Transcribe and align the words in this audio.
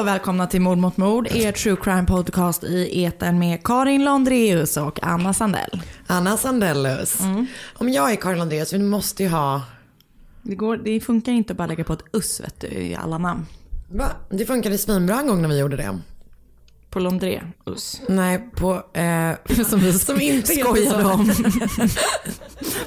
Och 0.00 0.06
välkomna 0.06 0.46
till 0.46 0.60
Mord 0.60 0.78
mot 0.78 0.96
mord, 0.96 1.28
er 1.30 1.52
true 1.52 1.76
crime 1.76 2.06
podcast 2.06 2.64
i 2.64 3.02
eten 3.02 3.38
med 3.38 3.64
Karin 3.64 4.04
Londreus 4.04 4.76
och 4.76 4.98
Anna 5.02 5.34
Sandell. 5.34 5.82
Anna 6.06 6.36
Sandellus. 6.36 7.18
Om 7.74 7.88
jag 7.88 8.12
är 8.12 8.16
Karin 8.16 8.38
Landreus, 8.38 8.72
vi 8.72 8.78
måste 8.78 9.22
ju 9.22 9.28
ha... 9.28 9.62
Det, 10.42 10.54
går, 10.54 10.76
det 10.76 11.00
funkar 11.00 11.32
inte 11.32 11.52
att 11.52 11.56
bara 11.56 11.66
lägga 11.66 11.84
på 11.84 11.92
ett 11.92 12.04
us 12.12 12.40
vet 12.40 12.60
du, 12.60 12.66
i 12.66 12.94
alla 12.94 13.18
namn. 13.18 13.46
Va? 13.90 14.06
Det 14.30 14.46
funkade 14.46 14.78
svinbra 14.78 15.20
en 15.20 15.26
gång 15.26 15.42
när 15.42 15.48
vi 15.48 15.58
gjorde 15.58 15.76
det. 15.76 15.98
På 16.90 17.00
Londré-us. 17.00 18.00
Nej, 18.08 18.50
på... 18.54 18.82
Eh, 18.92 19.64
Som 19.66 19.80
vi 19.80 19.92
som 19.92 20.20
inte 20.20 20.48
skojade 20.48 21.04
om. 21.04 21.26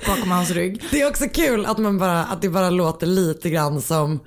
Bakom 0.08 0.32
hans 0.32 0.52
rygg. 0.52 0.84
Det 0.92 1.02
är 1.02 1.10
också 1.10 1.26
kul 1.34 1.66
att, 1.66 1.78
man 1.78 1.98
bara, 1.98 2.26
att 2.26 2.42
det 2.42 2.50
bara 2.50 2.70
låter 2.70 3.08
lite 3.08 3.50
grann 3.50 3.82
som 3.82 4.20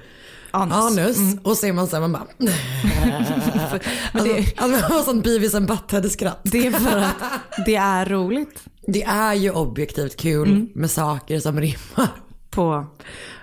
Anus. 0.57 0.75
anus. 0.99 1.17
Mm. 1.17 1.39
Och 1.43 1.57
så 1.57 1.67
är 1.67 1.73
man 1.73 1.87
så 1.87 1.97
här, 1.97 2.01
man 2.01 2.13
bara... 2.13 2.27
Men 2.39 2.49
det, 4.25 4.37
Alltså, 4.37 4.53
alltså, 4.57 4.69
man 4.69 4.81
har 4.93 5.03
sånt 5.03 5.25
Beavis 5.25 5.55
and 5.55 5.69
Butthead-skratt. 5.69 6.41
det 6.43 6.67
är 6.67 6.71
för 6.71 6.99
att 6.99 7.17
det 7.67 7.77
är 7.77 8.07
roligt 8.07 8.65
Det 8.87 9.03
är 9.03 9.35
ju 9.35 9.51
objektivt 9.51 10.17
kul 10.17 10.49
Mm. 10.49 10.69
med 10.75 10.91
saker 10.91 11.41
som 11.41 11.61
rimmar 11.61 12.09
på... 12.51 12.87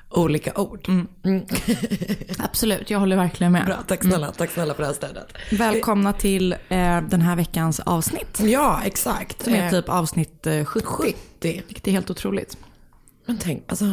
olika 0.09 0.53
ord. 0.61 0.87
Absolut, 2.39 2.89
jag 2.89 2.99
håller 2.99 3.15
verkligen 3.15 3.51
med. 3.51 3.65
Bra, 3.65 3.77
tack 3.87 4.03
snälla, 4.03 4.31
tack 4.31 4.51
snälla 4.51 4.73
för 4.73 4.81
det 4.83 4.87
här 4.87 4.93
stödet. 4.93 5.27
Välkomna 5.51 6.13
till 6.13 6.51
eh, 6.53 7.01
den 7.01 7.21
här 7.21 7.35
veckans 7.35 7.79
avsnitt. 7.79 8.39
Ja, 8.43 8.81
exakt. 8.85 9.43
Som 9.43 9.53
är 9.53 9.63
Eh, 9.65 9.71
typ 9.71 9.89
avsnitt 9.89 10.47
eh, 10.47 10.65
70. 10.65 10.85
70. 10.85 11.13
Vilket 11.67 11.87
är 11.87 11.91
helt 11.91 12.09
otroligt. 12.09 12.57
Men 13.25 13.37
tänk, 13.37 13.63
alltså, 13.67 13.85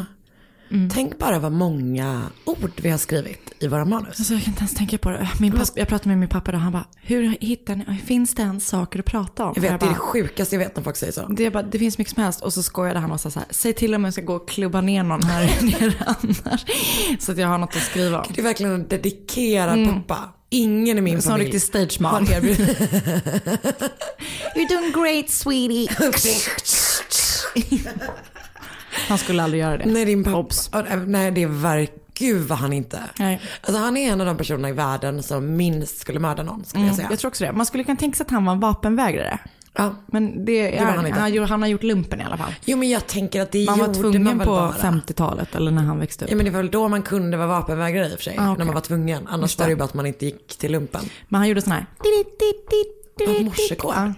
tänk 0.95 1.19
bara 1.19 1.39
vad 1.39 1.53
många 1.53 2.23
ord 2.45 2.71
vi 2.77 2.91
har 2.91 2.99
skrivit 2.99 3.53
i 3.59 3.67
våra 3.69 3.85
manus. 3.85 4.19
Alltså 4.19 4.33
jag 4.35 4.43
kan 4.43 4.53
inte 4.53 4.61
ens 4.61 4.75
tänka 4.75 4.99
på 4.99 5.11
det. 5.11 5.29
Min 5.41 5.53
pappa, 5.53 5.65
jag 5.75 5.89
pratade 5.89 6.09
med 6.09 6.19
min 6.19 6.29
pappa 6.29 6.53
och 6.53 6.59
han 6.59 6.73
bara, 6.73 6.85
hur 7.03 7.37
hittar 7.41 7.77
ni, 7.77 7.85
finns 8.07 8.35
det 8.35 8.43
ens 8.43 8.67
saker 8.69 8.99
att 8.99 9.05
prata 9.05 9.45
om? 9.45 9.53
Jag 9.57 9.63
vet, 9.63 9.73
Och 9.73 9.79
det 9.79 9.85
är 9.85 9.89
det 9.89 9.95
bara, 9.95 9.99
sjukaste 10.01 10.55
jag 10.55 10.61
vet 10.61 10.77
när 10.77 10.83
folk 10.83 10.97
säger 10.97 11.13
så. 11.13 11.27
det, 11.29 11.51
bara, 11.51 11.63
det 11.63 11.79
finns 11.79 11.99
mycket 11.99 12.15
som 12.15 12.23
helst. 12.23 12.41
Och 12.41 12.53
så 12.53 12.63
skojade 12.63 12.99
han 13.01 13.13
och 13.13 13.21
sa 13.21 13.31
så 13.31 13.39
här, 13.39 13.49
säg 13.51 13.73
till 13.73 13.95
om 13.95 14.05
jag 14.05 14.13
ska 14.13 14.23
gå 14.23 14.35
och 14.35 14.49
klubba 14.49 14.81
ner 14.81 15.03
någon 15.03 15.23
här 15.23 15.63
nere 15.81 15.95
annars. 16.07 16.65
Så 17.19 17.33
att 17.33 17.39
jag 17.39 17.49
har 17.49 17.59
något 17.59 17.77
att 17.77 17.83
skriva 17.83 18.19
om. 18.21 18.27
Det 18.35 18.41
är 18.41 18.45
verkligen 18.45 18.73
en 18.73 18.89
dedikerad 18.89 19.89
pappa. 20.07 20.29
Ingen 20.51 20.99
i 20.99 21.01
min 21.01 21.23
Som 21.23 21.31
familj 21.31 21.45
riktig 21.45 21.63
stage 21.63 22.01
mom. 22.01 22.27
erbjudit. 22.33 22.69
You're 24.55 24.69
doing 24.69 24.93
great 24.93 25.31
sweetie. 25.31 25.89
Han 29.09 29.19
skulle 29.19 29.43
aldrig 29.43 29.61
göra 29.63 29.77
det. 29.79 29.85
Nej, 29.87 30.05
din 30.05 30.25
pappa. 30.25 30.37
Obs. 30.37 30.71
Nej, 31.07 31.31
det 31.31 31.43
är 31.43 31.47
verkligen, 31.47 32.01
gud 32.15 32.49
vad 32.49 32.59
han 32.59 32.73
inte. 32.73 33.01
Nej. 33.19 33.41
Alltså 33.61 33.83
han 33.83 33.97
är 33.97 34.13
en 34.13 34.21
av 34.21 34.27
de 34.27 34.37
personerna 34.37 34.69
i 34.69 34.73
världen 34.73 35.23
som 35.23 35.57
minst 35.57 35.99
skulle 35.99 36.19
mörda 36.19 36.43
någon 36.43 36.65
skulle 36.65 36.87
jag 36.87 36.97
säga. 36.97 37.09
Jag 37.11 37.19
tror 37.19 37.29
också 37.29 37.45
det. 37.45 37.53
Man 37.53 37.67
skulle 37.67 37.85
kunna 37.85 37.97
tänka 37.97 38.17
sig 38.17 38.25
att 38.25 38.31
han 38.31 38.45
var 38.45 38.53
en 38.53 38.61
vapenvägrare. 38.61 39.39
Ja. 39.77 39.95
Men 40.07 40.45
det, 40.45 40.77
är, 40.77 40.81
var 40.81 40.87
han 40.87 40.97
han, 40.97 41.07
inte. 41.07 41.21
gjort- 41.37 41.49
han 41.49 41.63
har 41.63 41.69
gjort 41.69 41.83
lumpen 41.83 42.21
i 42.21 42.25
alla 42.25 42.37
fall. 42.37 42.55
Jo 42.65 42.77
men 42.77 42.89
jag 42.89 43.07
tänker 43.07 43.41
att 43.43 43.53
det 43.53 43.67
Man 43.67 43.79
var 43.79 43.87
gjorde 43.87 43.99
tvungen 43.99 44.25
man 44.25 44.39
väl 44.39 44.47
på 44.47 44.55
bara. 44.55 44.73
50-talet 44.73 45.55
eller 45.55 45.71
när 45.71 45.83
han 45.83 45.99
växte 45.99 46.25
upp. 46.25 46.31
Ja 46.31 46.37
men 46.37 46.45
det 46.45 46.51
var 46.51 46.59
väl 46.63 46.71
då 46.71 46.89
man 46.89 47.03
kunde 47.03 47.37
vara 47.37 47.49
vapenvägrare 47.49 48.07
i 48.07 48.15
och 48.15 48.17
för 48.19 48.25
sig. 48.25 48.37
Ah, 48.39 48.51
okej. 48.53 48.59
När 48.59 48.65
man 48.65 48.75
var 48.75 48.81
tvungen. 48.81 49.27
Annars 49.29 49.57
det. 49.57 49.63
var 49.63 49.69
det 49.69 49.73
ju 49.73 49.77
bara 49.77 49.85
att 49.85 49.95
man 49.95 50.07
inte 50.07 50.25
gick 50.25 50.59
till 50.59 50.73
lumpen. 50.73 51.01
Men 51.29 51.39
han 51.39 51.49
gjorde 51.49 51.63
sån 51.63 51.73
här... 51.73 51.87
Ja, 53.19 53.43
morsekod. 53.45 53.93
Ja. 53.97 54.13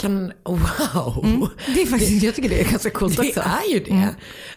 Kan, 0.00 0.32
wow. 0.44 1.20
Mm. 1.24 1.46
Det 1.74 1.82
är 1.82 1.86
faktiskt, 1.86 2.22
jag 2.22 2.34
tycker 2.34 2.48
det 2.48 2.60
är 2.60 2.70
ganska 2.70 2.90
coolt 2.90 3.16
Det 3.16 3.28
också. 3.28 3.40
är 3.40 3.72
ju 3.72 3.78
det. 3.80 4.08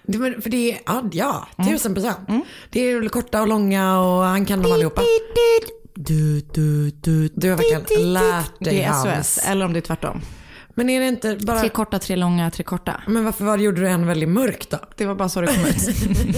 det 0.03 0.17
men- 0.17 0.41
för 0.41 0.49
det 0.49 0.71
är, 0.71 0.79
ja, 0.85 1.03
ja 1.11 1.47
tusen 1.71 1.93
procent. 1.93 2.17
Det 2.69 2.79
är 2.79 3.09
korta 3.09 3.41
och 3.41 3.47
långa 3.47 3.99
och 3.99 4.23
han 4.23 4.45
kan 4.45 4.61
dem 4.61 4.71
allihopa. 4.71 5.01
Du, 5.95 6.39
du, 6.53 6.89
du, 6.89 7.29
du 7.35 7.49
har 7.49 7.57
verkligen 7.57 8.13
lärt 8.13 8.59
dig 8.59 8.75
Det 8.75 8.83
är 8.83 8.89
hans. 8.89 9.33
SOS, 9.33 9.45
eller 9.47 9.65
om 9.65 9.73
det 9.73 9.79
är 9.79 9.81
tvärtom. 9.81 10.21
Men 10.75 10.89
är 10.89 10.99
det 10.99 11.07
inte 11.07 11.37
bara, 11.41 11.59
Tre 11.59 11.69
korta, 11.69 11.99
tre 11.99 12.15
långa, 12.15 12.51
tre 12.51 12.63
korta. 12.63 13.01
men 13.07 13.23
varför 13.23 13.45
var, 13.45 13.57
gjorde 13.57 13.81
du 13.81 13.87
en 13.87 14.07
väldigt 14.07 14.29
mörk 14.29 14.69
då? 14.69 14.77
Det 14.97 15.05
var 15.05 15.15
bara 15.15 15.29
så 15.29 15.41
det 15.41 15.47
kom 15.47 15.65
ut. 15.65 15.75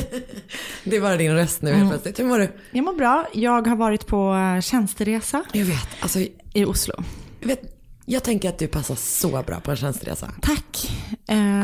Det 0.83 0.95
är 0.95 1.01
bara 1.01 1.17
din 1.17 1.33
röst 1.33 1.61
nu 1.61 1.73
helt 1.73 1.89
plötsligt. 1.89 2.19
Hur 2.19 2.25
mår 2.25 2.39
du? 2.39 2.49
Jag 2.71 2.85
mår 2.85 2.93
bra. 2.93 3.27
Jag 3.33 3.67
har 3.67 3.75
varit 3.75 4.07
på 4.07 4.33
eh, 4.55 4.61
tjänsteresa 4.61 5.43
Jag 5.51 5.65
vet, 5.65 5.87
alltså, 5.99 6.19
i 6.53 6.65
Oslo. 6.65 6.93
jag 7.39 7.47
vet, 7.47 7.61
jag 8.05 8.23
tänker 8.23 8.49
att 8.49 8.59
du 8.59 8.67
passar 8.67 8.95
så 8.95 9.43
bra 9.47 9.59
på 9.59 9.71
en 9.71 9.77
tjänsteresa. 9.77 10.31
Tack. 10.41 10.91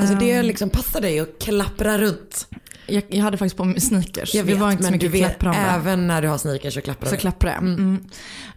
Alltså 0.02 0.16
det 0.16 0.44
liksom 0.44 0.70
passar 0.70 1.02
dig 1.02 1.20
att 1.20 1.40
klappra 1.40 1.98
runt. 1.98 2.48
jag, 2.88 3.04
jag 3.10 3.24
hade 3.24 3.38
faktiskt 3.38 3.58
på 3.58 3.66
mig 3.66 3.82
sneakers. 3.82 4.36
Jag 4.36 4.44
vet, 4.44 4.56
det 4.56 4.62
var 4.62 4.72
inte 4.72 4.84
så 4.84 4.90
men 4.92 5.00
du 5.00 5.10
mycket 5.10 5.30
vet, 5.30 5.44
även 5.56 6.08
när 6.08 6.22
du 6.22 6.28
har 6.28 6.38
sneakers 6.38 6.74
så 6.74 6.82
klapprar 6.82 7.10
Så 7.10 7.16
du. 7.16 7.22
klapprade 7.22 7.56
jag. 7.56 7.64
Mm. 7.64 8.06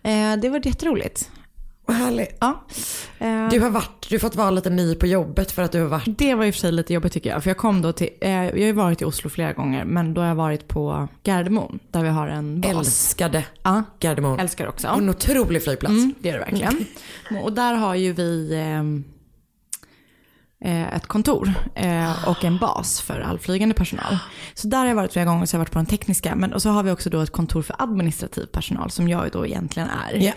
Eh, 0.02 0.40
det 0.42 0.48
var 0.48 0.66
jätteroligt. 0.66 1.30
Vad 1.86 1.96
härligt. 1.96 2.36
Ja. 2.40 2.64
Eh, 3.18 3.48
Du 3.50 3.60
har 3.60 3.70
varit, 3.70 4.06
du 4.08 4.14
har 4.14 4.20
fått 4.20 4.34
vara 4.36 4.50
lite 4.50 4.70
ny 4.70 4.94
på 4.94 5.06
jobbet 5.06 5.52
för 5.52 5.62
att 5.62 5.72
du 5.72 5.80
har 5.80 5.88
varit 5.88 6.18
Det 6.18 6.34
var 6.34 6.44
i 6.44 6.50
och 6.50 6.54
för 6.54 6.60
sig 6.60 6.72
lite 6.72 6.94
jobbigt 6.94 7.12
tycker 7.12 7.30
jag. 7.30 7.42
För 7.42 7.50
jag 7.50 7.56
kom 7.56 7.82
då 7.82 7.92
till, 7.92 8.08
eh, 8.20 8.30
jag 8.30 8.50
har 8.50 8.58
ju 8.58 8.72
varit 8.72 9.02
i 9.02 9.04
Oslo 9.04 9.30
flera 9.30 9.52
gånger, 9.52 9.84
men 9.84 10.14
då 10.14 10.20
har 10.20 10.28
jag 10.28 10.34
varit 10.34 10.68
på 10.68 11.08
Gardermoen, 11.24 11.78
där 11.90 12.02
vi 12.02 12.08
har 12.08 12.28
en 12.28 12.60
bas. 12.60 12.70
älskade 12.76 13.44
Ja, 13.62 13.82
Gardermoen. 14.00 14.40
älskar 14.40 14.66
också. 14.68 14.88
En 14.88 15.08
otrolig 15.08 15.64
flygplats. 15.64 15.92
Mm, 15.92 16.14
det 16.20 16.28
är 16.28 16.32
det 16.32 16.38
verkligen. 16.38 16.84
Och 17.42 17.52
där 17.52 17.74
har 17.74 17.94
ju 17.94 18.12
vi 18.12 18.54
ehm, 18.56 19.04
eh, 20.64 20.94
ett 20.96 21.06
kontor 21.06 21.52
eh, 21.74 22.28
och 22.28 22.44
en 22.44 22.58
bas 22.58 23.00
för 23.00 23.20
all 23.20 23.38
flygande 23.38 23.75
personal. 23.75 24.19
Så 24.54 24.69
där 24.69 24.78
har 24.78 24.87
jag 24.87 24.94
varit 24.94 25.12
flera 25.12 25.25
gånger, 25.26 25.46
så 25.46 25.54
jag 25.56 25.58
har 25.58 25.64
varit 25.64 25.72
på 25.72 25.78
den 25.78 25.87
tekniska. 25.87 26.34
Men, 26.37 26.52
och 26.52 26.62
så 26.62 26.69
har 26.70 26.82
vi 26.82 26.90
också 26.90 27.10
då 27.10 27.20
ett 27.20 27.32
kontor 27.32 27.62
för 27.62 27.76
administrativ 27.78 28.46
personal, 28.46 28.90
som 28.90 29.08
jag 29.08 29.30
då 29.32 29.46
egentligen 29.46 29.88
är. 30.08 30.14
Ja. 30.16 30.32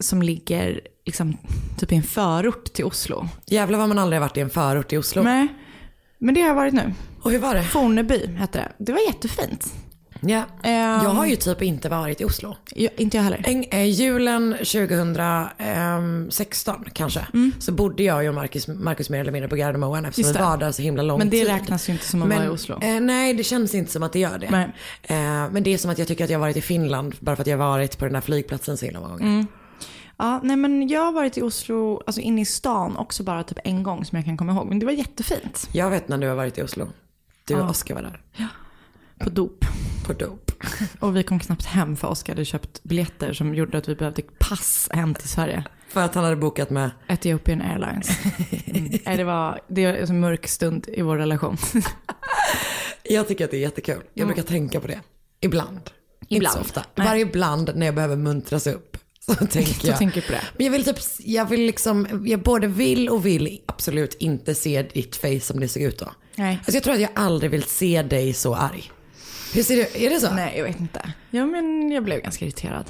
Som 0.00 0.22
ligger 0.22 0.80
liksom, 1.06 1.36
typ 1.78 1.92
i 1.92 1.96
en 1.96 2.02
förort 2.02 2.64
till 2.72 2.84
Oslo. 2.84 3.28
Jävlar 3.46 3.78
vad 3.78 3.88
man 3.88 3.98
aldrig 3.98 4.20
har 4.20 4.28
varit 4.28 4.36
i 4.36 4.40
en 4.40 4.50
förort 4.50 4.92
i 4.92 4.98
Oslo. 4.98 5.22
Nej, 5.22 5.48
men 6.18 6.34
det 6.34 6.40
har 6.40 6.48
jag 6.48 6.54
varit 6.54 6.74
nu. 6.74 6.94
Och 7.22 7.30
hur 7.30 7.38
var 7.38 7.54
det? 7.54 7.62
Forneby 7.64 8.26
hette 8.36 8.58
det. 8.58 8.72
Det 8.84 8.92
var 8.92 9.00
jättefint. 9.06 9.72
Ja. 10.22 10.42
Ehm, 10.62 11.02
Jag 11.04 11.10
har 11.10 11.26
ju 11.26 11.36
typ 11.36 11.62
inte 11.62 11.88
varit 11.88 12.20
i 12.20 12.24
Oslo. 12.24 12.56
jag, 12.74 12.90
inte 12.96 13.16
jag 13.16 13.24
heller. 13.24 13.42
En, 13.44 13.64
eh, 13.64 13.84
julen 13.90 14.56
2016 15.58 16.84
kanske, 16.92 17.26
så 17.58 17.72
bodde 17.72 18.02
jag 18.02 18.28
och 18.28 18.34
Marcus, 18.34 18.68
Marcus 18.68 19.10
mer 19.10 19.20
eller 19.20 19.32
mindre 19.32 19.48
på 19.48 19.56
Gardermoen 19.56 20.04
eftersom 20.04 20.28
Just 20.28 20.36
vi 20.36 20.42
var 20.44 20.56
där 20.56 20.72
så 20.72 20.82
himla 20.82 21.02
lång 21.02 21.18
Men 21.18 21.30
det 21.30 21.36
tid. 21.38 21.46
räknas 21.46 21.88
ju 21.88 21.92
inte 21.92 22.06
som 22.06 22.22
att 22.22 22.28
vara 22.28 22.44
i 22.44 22.48
Oslo. 22.48 22.78
Eh, 22.82 23.00
nej, 23.00 23.34
det 23.34 23.44
känns 23.44 23.74
inte 23.74 23.92
som 23.92 24.02
att 24.02 24.12
det 24.12 24.18
gör 24.18 24.38
det. 24.38 24.46
Eh, 25.02 25.16
men 25.52 25.62
det 25.62 25.74
är 25.74 25.78
som 25.78 25.90
att 25.90 25.98
jag 25.98 26.08
tycker 26.08 26.24
att 26.24 26.30
jag 26.30 26.38
har 26.38 26.46
varit 26.46 26.56
i 26.56 26.60
Finland 26.62 27.14
bara 27.20 27.36
för 27.36 27.42
att 27.42 27.46
jag 27.46 27.58
har 27.58 27.68
varit 27.68 27.98
på 27.98 28.04
den 28.04 28.14
där 28.14 28.20
flygplatsen 28.20 28.76
så 28.76 28.84
himla 28.84 29.00
många 29.00 29.12
gånger. 29.12 29.26
Mm. 29.26 29.46
Ja, 30.20 30.40
nej 30.42 30.56
men 30.56 30.88
jag 30.88 31.00
har 31.00 31.12
varit 31.12 31.38
i 31.38 31.42
Oslo, 31.42 32.02
alltså 32.06 32.20
inne 32.20 32.40
i 32.40 32.44
stan 32.44 32.96
också 32.96 33.22
bara 33.22 33.42
typ 33.42 33.58
en 33.64 33.82
gång 33.82 34.04
som 34.04 34.16
jag 34.16 34.24
kan 34.24 34.36
komma 34.36 34.52
ihåg. 34.52 34.66
Men 34.66 34.78
det 34.78 34.86
var 34.86 34.92
jättefint. 34.92 35.68
Jag 35.72 35.90
vet 35.90 36.08
när 36.08 36.18
du 36.18 36.28
har 36.28 36.34
varit 36.34 36.58
i 36.58 36.62
Oslo. 36.62 36.88
Du 37.44 37.54
och 37.54 37.70
Oskar 37.70 37.94
var 37.94 38.02
där. 38.02 38.20
På 39.18 39.30
dop. 39.30 39.64
På 40.06 40.12
dop. 40.12 40.50
Och 41.00 41.16
vi 41.16 41.22
kom 41.22 41.38
knappt 41.38 41.64
hem 41.64 41.96
för 41.96 42.08
Oskar 42.08 42.32
hade 42.32 42.44
köpt 42.44 42.82
biljetter 42.82 43.32
som 43.32 43.54
gjorde 43.54 43.78
att 43.78 43.88
vi 43.88 43.94
behövde 43.94 44.22
pass 44.38 44.88
hem 44.92 45.14
till 45.14 45.28
Sverige. 45.28 45.64
För 45.88 46.04
att 46.04 46.14
han 46.14 46.24
hade 46.24 46.36
bokat 46.36 46.70
med. 46.70 46.90
Ethiopian 47.06 47.62
Airlines. 47.62 48.10
Mm. 48.66 48.98
Nej, 49.06 49.16
det 49.16 49.24
var 49.24 49.60
det 49.68 49.84
är 49.84 50.10
en 50.10 50.20
mörk 50.20 50.48
stund 50.48 50.88
i 50.88 51.02
vår 51.02 51.16
relation. 51.16 51.56
Jag 53.02 53.28
tycker 53.28 53.44
att 53.44 53.50
det 53.50 53.56
är 53.56 53.60
jättekul. 53.60 54.02
Jag 54.14 54.26
brukar 54.26 54.42
tänka 54.42 54.80
på 54.80 54.86
det. 54.86 55.00
Ibland. 55.40 55.80
Inte 56.20 56.34
Ibland. 56.34 56.54
så 56.54 56.60
ofta. 56.60 56.84
Nej. 56.94 57.06
Bara 57.06 57.18
ibland 57.18 57.70
när 57.74 57.86
jag 57.86 57.94
behöver 57.94 58.16
muntras 58.16 58.66
upp. 58.66 58.96
Så 59.26 59.34
tänker 59.34 59.72
Så 59.80 59.86
jag. 59.86 59.98
tänker 59.98 60.20
på 60.20 60.32
det. 60.32 60.42
Men 60.56 60.66
jag 60.66 60.72
vill 60.72 60.84
typ, 60.84 60.96
jag 61.18 61.44
vill 61.44 61.60
liksom, 61.60 62.24
jag 62.26 62.42
både 62.42 62.66
vill 62.66 63.08
och 63.08 63.26
vill 63.26 63.60
absolut 63.66 64.14
inte 64.14 64.54
se 64.54 64.82
ditt 64.82 65.16
face 65.16 65.40
som 65.40 65.60
det 65.60 65.68
såg 65.68 65.82
ut 65.82 65.98
då. 65.98 66.08
Nej. 66.36 66.54
Alltså 66.56 66.72
jag 66.72 66.82
tror 66.82 66.94
att 66.94 67.00
jag 67.00 67.10
aldrig 67.14 67.50
vill 67.50 67.62
se 67.62 68.02
dig 68.02 68.32
så 68.32 68.54
arg. 68.54 68.90
Hur 69.54 69.62
ser 69.62 69.76
du, 69.76 70.06
är 70.06 70.10
det 70.10 70.20
så? 70.20 70.34
Nej, 70.34 70.54
jag 70.56 70.64
vet 70.64 70.80
inte. 70.80 71.12
Ja, 71.30 71.46
men 71.46 71.90
jag 71.92 72.04
blev 72.04 72.20
ganska 72.20 72.44
irriterad. 72.44 72.84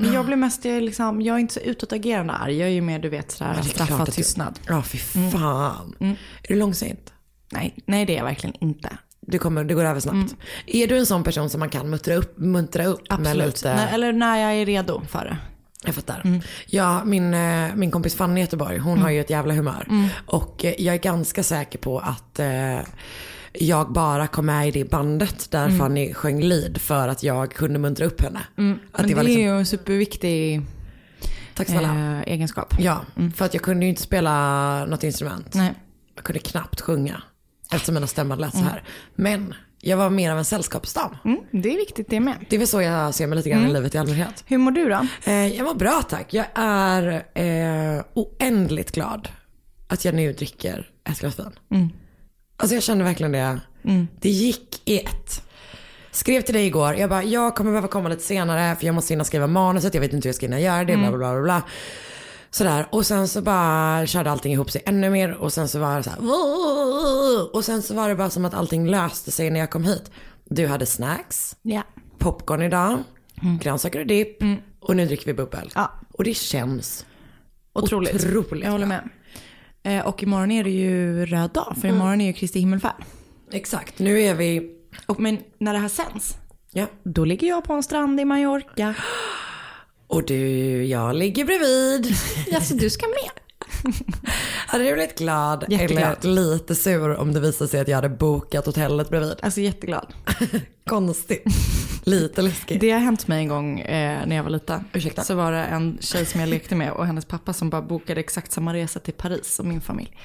Men 0.00 0.12
jag 0.12 0.26
blev 0.26 0.38
mest, 0.38 0.64
liksom, 0.64 1.22
jag 1.22 1.36
är 1.36 1.40
inte 1.40 1.54
så 1.54 1.60
utåtagerande 1.60 2.32
arg. 2.32 2.56
Jag 2.58 2.68
är 2.68 2.72
ju 2.72 2.80
mer, 2.80 2.98
du 2.98 3.08
vet, 3.08 3.30
sådär 3.30 3.62
straffad 3.62 4.12
tystnad. 4.12 4.58
Ja, 4.68 4.82
fy 4.82 4.98
fan. 4.98 5.94
Är 6.42 6.48
du 6.48 6.54
långsint? 6.56 7.12
Nej, 7.52 7.74
nej, 7.86 8.06
det 8.06 8.12
är 8.12 8.16
jag 8.16 8.24
verkligen 8.24 8.56
inte. 8.60 8.98
Du 9.20 9.38
kommer, 9.38 9.64
det 9.64 9.74
går 9.74 9.84
över 9.84 10.00
snabbt. 10.00 10.34
Är 10.66 10.86
du 10.86 10.98
en 10.98 11.06
sån 11.06 11.24
person 11.24 11.50
som 11.50 11.60
man 11.60 11.68
kan 11.68 11.90
muntra 11.90 12.14
upp, 12.14 12.38
muntra 12.38 12.84
upp 12.86 13.00
Absolut. 13.08 13.46
lite? 13.46 13.74
Nej, 13.74 13.88
eller 13.92 14.12
när 14.12 14.36
jag 14.36 14.60
är 14.62 14.66
redo 14.66 15.02
för 15.08 15.24
det. 15.24 15.36
Jag 15.84 15.94
fattar. 15.94 16.40
Ja, 16.66 17.04
min, 17.04 17.34
eh, 17.34 17.74
min 17.74 17.90
kompis 17.90 18.14
Fanny 18.14 18.40
i 18.40 18.44
Göteborg, 18.44 18.78
hon 18.78 18.98
har 18.98 19.10
ju 19.10 19.20
ett 19.20 19.30
jävla 19.30 19.54
humör. 19.54 20.08
Och 20.26 20.64
eh, 20.64 20.74
jag 20.78 20.94
är 20.94 20.98
ganska 20.98 21.42
säker 21.42 21.78
på 21.78 21.98
att 21.98 22.38
eh, 22.38 22.78
jag 23.52 23.92
bara 23.92 24.26
kom 24.26 24.46
med 24.46 24.68
i 24.68 24.70
det 24.70 24.90
bandet 24.90 25.50
där 25.50 25.70
Fanny 25.78 26.14
sjöng 26.14 26.40
lead 26.40 26.80
för 26.80 27.08
att 27.08 27.22
jag 27.22 27.52
kunde 27.52 27.78
muntra 27.78 28.06
upp 28.06 28.20
henne. 28.20 28.38
Att 28.38 28.56
Men 28.56 28.80
det, 29.08 29.14
var 29.14 29.22
liksom, 29.22 29.42
är 29.42 29.46
ju 29.46 29.58
en 29.58 29.66
superviktig 29.66 30.62
tack 31.54 31.68
eh, 31.68 32.20
egenskap. 32.20 32.74
Ja, 32.78 33.00
för 33.36 33.44
att 33.44 33.54
jag 33.54 33.62
kunde 33.62 33.84
ju 33.84 33.90
inte 33.90 34.02
spela 34.02 34.84
något 34.86 35.04
instrument. 35.04 35.54
Nej. 35.54 35.74
Jag 36.14 36.24
kunde 36.24 36.40
knappt 36.40 36.80
sjunga 36.80 37.22
eftersom 37.72 37.94
mina 37.94 38.06
stämmor 38.06 38.36
lät 38.36 38.52
så 38.52 38.62
här. 38.62 38.82
Men 39.14 39.54
jag 39.88 39.96
var 39.96 40.10
mer 40.10 40.30
av 40.30 40.38
en 40.38 40.44
sällskapsdam. 40.44 41.16
Mm, 41.24 41.40
det 41.50 41.74
är 41.74 41.76
viktigt 41.76 42.10
det 42.10 42.20
med. 42.20 42.34
Det 42.48 42.56
är 42.56 42.58
väl 42.58 42.68
så 42.68 42.82
jag 42.82 43.14
ser 43.14 43.26
mig 43.26 43.36
lite 43.36 43.50
grann 43.50 43.66
i 43.66 43.72
livet 43.72 43.94
i 43.94 43.98
allmänhet. 43.98 44.44
Hur 44.46 44.58
mår 44.58 44.70
du 44.70 44.88
då? 44.88 45.06
Eh, 45.24 45.56
jag 45.56 45.64
mår 45.64 45.74
bra 45.74 46.02
tack. 46.08 46.34
Jag 46.34 46.46
är 46.54 47.24
eh, 47.34 48.04
oändligt 48.14 48.92
glad 48.92 49.28
att 49.88 50.04
jag 50.04 50.14
nu 50.14 50.32
dricker 50.32 50.90
ett 51.04 51.20
glas 51.20 51.38
vin. 51.38 51.92
Alltså 52.56 52.74
jag 52.74 52.82
kände 52.82 53.04
verkligen 53.04 53.32
det. 53.32 53.60
Det 54.20 54.30
gick 54.30 54.82
i 54.84 54.98
ett. 54.98 55.42
Skrev 56.10 56.40
till 56.40 56.54
dig 56.54 56.66
igår, 56.66 56.94
jag 56.94 57.10
bara, 57.10 57.22
jag 57.22 57.54
kommer 57.54 57.70
behöva 57.70 57.88
komma 57.88 58.08
lite 58.08 58.22
senare 58.22 58.76
för 58.76 58.86
jag 58.86 58.94
måste 58.94 59.12
hinna 59.12 59.24
skriva 59.24 59.46
manuset, 59.46 59.94
jag 59.94 60.00
vet 60.00 60.12
inte 60.12 60.26
hur 60.26 60.28
jag 60.28 60.36
ska 60.36 60.46
hinna 60.46 60.60
göra 60.60 60.84
det, 60.84 60.96
bla 60.96 61.08
bla 61.08 61.18
bla 61.18 61.32
bla. 61.32 61.42
bla. 61.42 61.62
Sådär, 62.50 62.86
och 62.92 63.06
sen 63.06 63.28
så 63.28 63.42
bara 63.42 64.06
körde 64.06 64.30
allting 64.30 64.52
ihop 64.52 64.70
sig 64.70 64.82
ännu 64.86 65.10
mer 65.10 65.32
och 65.34 65.52
sen 65.52 65.68
så 65.68 65.78
var 65.78 65.96
det 65.96 66.02
så 66.02 66.10
här, 66.10 66.18
"Woo!" 66.20 67.50
och 67.52 67.64
sen 67.64 67.82
så 67.82 67.94
var 67.94 68.08
det 68.08 68.14
bara 68.14 68.30
som 68.30 68.44
att 68.44 68.54
allting 68.54 68.86
löste 68.90 69.30
sig 69.30 69.50
när 69.50 69.60
jag 69.60 69.70
kom 69.70 69.84
hit. 69.84 70.10
Du 70.44 70.66
hade 70.66 70.86
snacks, 70.86 71.56
Ja. 71.62 71.82
popcorn 72.18 72.62
idag, 72.62 72.98
grönsaker 73.60 74.00
och 74.00 74.06
dipp 74.06 74.36
och 74.80 74.96
nu 74.96 75.06
dricker 75.06 75.26
vi 75.26 75.34
bubbel. 75.34 75.70
Ja. 75.74 75.92
Och 76.12 76.24
det 76.24 76.34
känns 76.34 77.06
Otroligt. 77.72 78.14
Otroligt 78.14 78.64
Jag 78.64 78.70
håller 78.72 78.86
med. 78.86 79.08
Eh, 79.82 80.06
och 80.06 80.22
imorgon 80.22 80.50
är 80.50 80.64
det 80.64 80.70
ju 80.70 81.26
röd 81.26 81.50
dag, 81.50 81.76
för 81.80 81.88
imorgon 81.88 82.20
är 82.20 82.26
ju 82.26 82.32
Kristi 82.32 82.60
himmelfärd. 82.60 83.04
exakt. 83.52 83.98
Nu 83.98 84.20
är 84.20 84.34
vi, 84.34 84.70
Och, 85.06 85.20
men 85.20 85.38
när 85.58 85.72
det 85.72 85.78
här 85.78 85.88
sänds, 85.88 86.36
ja. 86.72 86.86
då 87.02 87.24
ligger 87.24 87.48
jag 87.48 87.64
på 87.64 87.72
en 87.72 87.82
strand 87.82 88.20
i 88.20 88.24
Mallorca. 88.24 88.94
Och 90.08 90.24
du, 90.26 90.36
jag 90.84 91.14
ligger 91.16 91.44
bredvid. 91.44 92.16
Ja, 92.50 92.60
så 92.60 92.74
du 92.74 92.90
ska 92.90 93.06
med? 93.06 93.30
Hade 94.66 94.84
du 94.84 94.92
blivit 94.92 95.18
glad 95.18 95.64
Jätteglad. 95.68 96.24
eller 96.24 96.42
lite 96.52 96.74
sur 96.74 97.16
om 97.16 97.32
det 97.32 97.40
visade 97.40 97.70
sig 97.70 97.80
att 97.80 97.88
jag 97.88 97.96
hade 97.96 98.08
bokat 98.08 98.66
hotellet 98.66 99.10
bredvid? 99.10 99.36
Alltså 99.42 99.60
jätteglad. 99.60 100.14
Konstigt. 100.86 101.44
lite 102.04 102.42
läskigt. 102.42 102.80
Det 102.80 102.90
har 102.90 103.00
hänt 103.00 103.28
mig 103.28 103.38
en 103.38 103.48
gång 103.48 103.80
eh, 103.80 104.26
när 104.26 104.36
jag 104.36 104.42
var 104.42 104.50
liten. 104.50 104.84
Ursäkta? 104.92 105.24
Så 105.24 105.34
var 105.34 105.52
det 105.52 105.64
en 105.64 105.98
tjej 106.00 106.26
som 106.26 106.40
jag 106.40 106.48
lekte 106.48 106.74
med 106.74 106.92
och 106.92 107.06
hennes 107.06 107.24
pappa 107.24 107.52
som 107.52 107.70
bara 107.70 107.82
bokade 107.82 108.20
exakt 108.20 108.52
samma 108.52 108.74
resa 108.74 109.00
till 109.00 109.14
Paris 109.14 109.54
som 109.54 109.68
min 109.68 109.80
familj. 109.80 110.16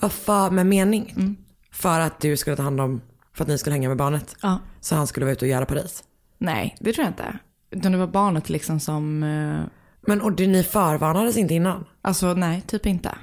Vad 0.00 0.12
fan 0.12 0.54
med 0.54 0.66
mening? 0.66 1.36
För 1.72 2.00
att 2.00 2.20
du 2.20 2.36
skulle 2.36 2.56
ta 2.56 2.62
hand 2.62 2.80
om, 2.80 3.00
för 3.34 3.44
att 3.44 3.48
ni 3.48 3.58
skulle 3.58 3.74
hänga 3.74 3.88
med 3.88 3.98
barnet. 3.98 4.36
Ja. 4.42 4.58
Så 4.80 4.94
han 4.94 5.06
skulle 5.06 5.26
vara 5.26 5.32
ute 5.32 5.44
och 5.44 5.48
göra 5.48 5.66
Paris. 5.66 6.04
Nej, 6.38 6.76
det 6.80 6.92
tror 6.92 7.04
jag 7.04 7.10
inte. 7.10 7.38
Utan 7.72 7.92
det 7.92 7.98
var 7.98 8.06
barnet 8.06 8.48
liksom 8.50 8.80
som, 8.80 9.22
eh, 9.22 9.62
Men 10.06 10.20
och 10.20 10.32
du, 10.32 10.46
ni 10.46 10.62
förvarnades 10.62 11.36
inte 11.36 11.54
innan? 11.54 11.84
alltså 12.02 12.34
nej, 12.34 12.60
typ 12.66 12.86
inte. 12.86 13.14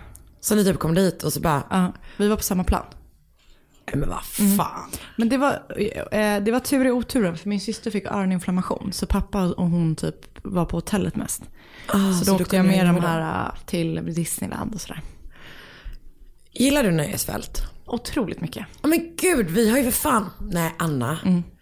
Så 0.42 0.56
ni 0.56 0.64
typ 0.66 0.80
kom 0.80 0.96
dit 0.96 1.24
och 1.24 1.34
så 1.34 1.40
bara, 1.42 1.64
Ja, 1.70 1.94
vi 2.18 2.28
var 2.28 2.36
på 2.38 2.44
samma 2.44 2.64
plan. 2.64 2.86
"Nej, 3.88 3.96
men 3.98 4.10
vad 4.10 4.24
fan. 4.58 4.90
Men 5.18 5.30
det 5.30 5.38
var, 5.38 5.52
eh, 6.12 6.44
det 6.44 6.52
var 6.52 6.60
tur 6.60 6.86
i 6.86 6.92
oturen 6.92 7.38
för 7.38 7.50
min 7.50 7.60
syster 7.62 7.92
fick 7.92 8.06
öroninflammation. 8.06 8.94
Så 8.94 9.06
pappa 9.06 9.42
och 9.44 9.70
hon 9.70 9.96
typ 9.96 10.16
var 10.44 10.66
på 10.66 10.78
hotellet 10.78 11.16
mest. 11.16 11.42
Ah, 11.88 11.94
så 12.14 12.26
så 12.26 12.32
då 12.32 12.38
du 12.38 12.44
åkte 12.44 12.56
jag 12.56 12.64
kunde 12.66 12.78
med 12.78 12.88
hänga 12.88 12.94
med 13.02 13.04
här 13.04 13.46
eh, 13.46 13.52
till 13.66 14.14
Disneyland 14.16 14.74
och 14.74 14.82
sådär. 14.82 15.02
Gillar 16.52 16.84
du 16.84 16.92
nöjesfält? 16.92 17.62
Otroligt 17.86 18.42
mycket. 18.42 18.66
Ja 18.82 18.88
men 18.90 19.16
gud, 19.22 19.50
vi 19.50 19.70
har 19.70 19.78
ju 19.78 19.84
för 19.84 19.92
fan, 19.92 20.30
nej 20.40 20.76
Anna. 20.80 21.18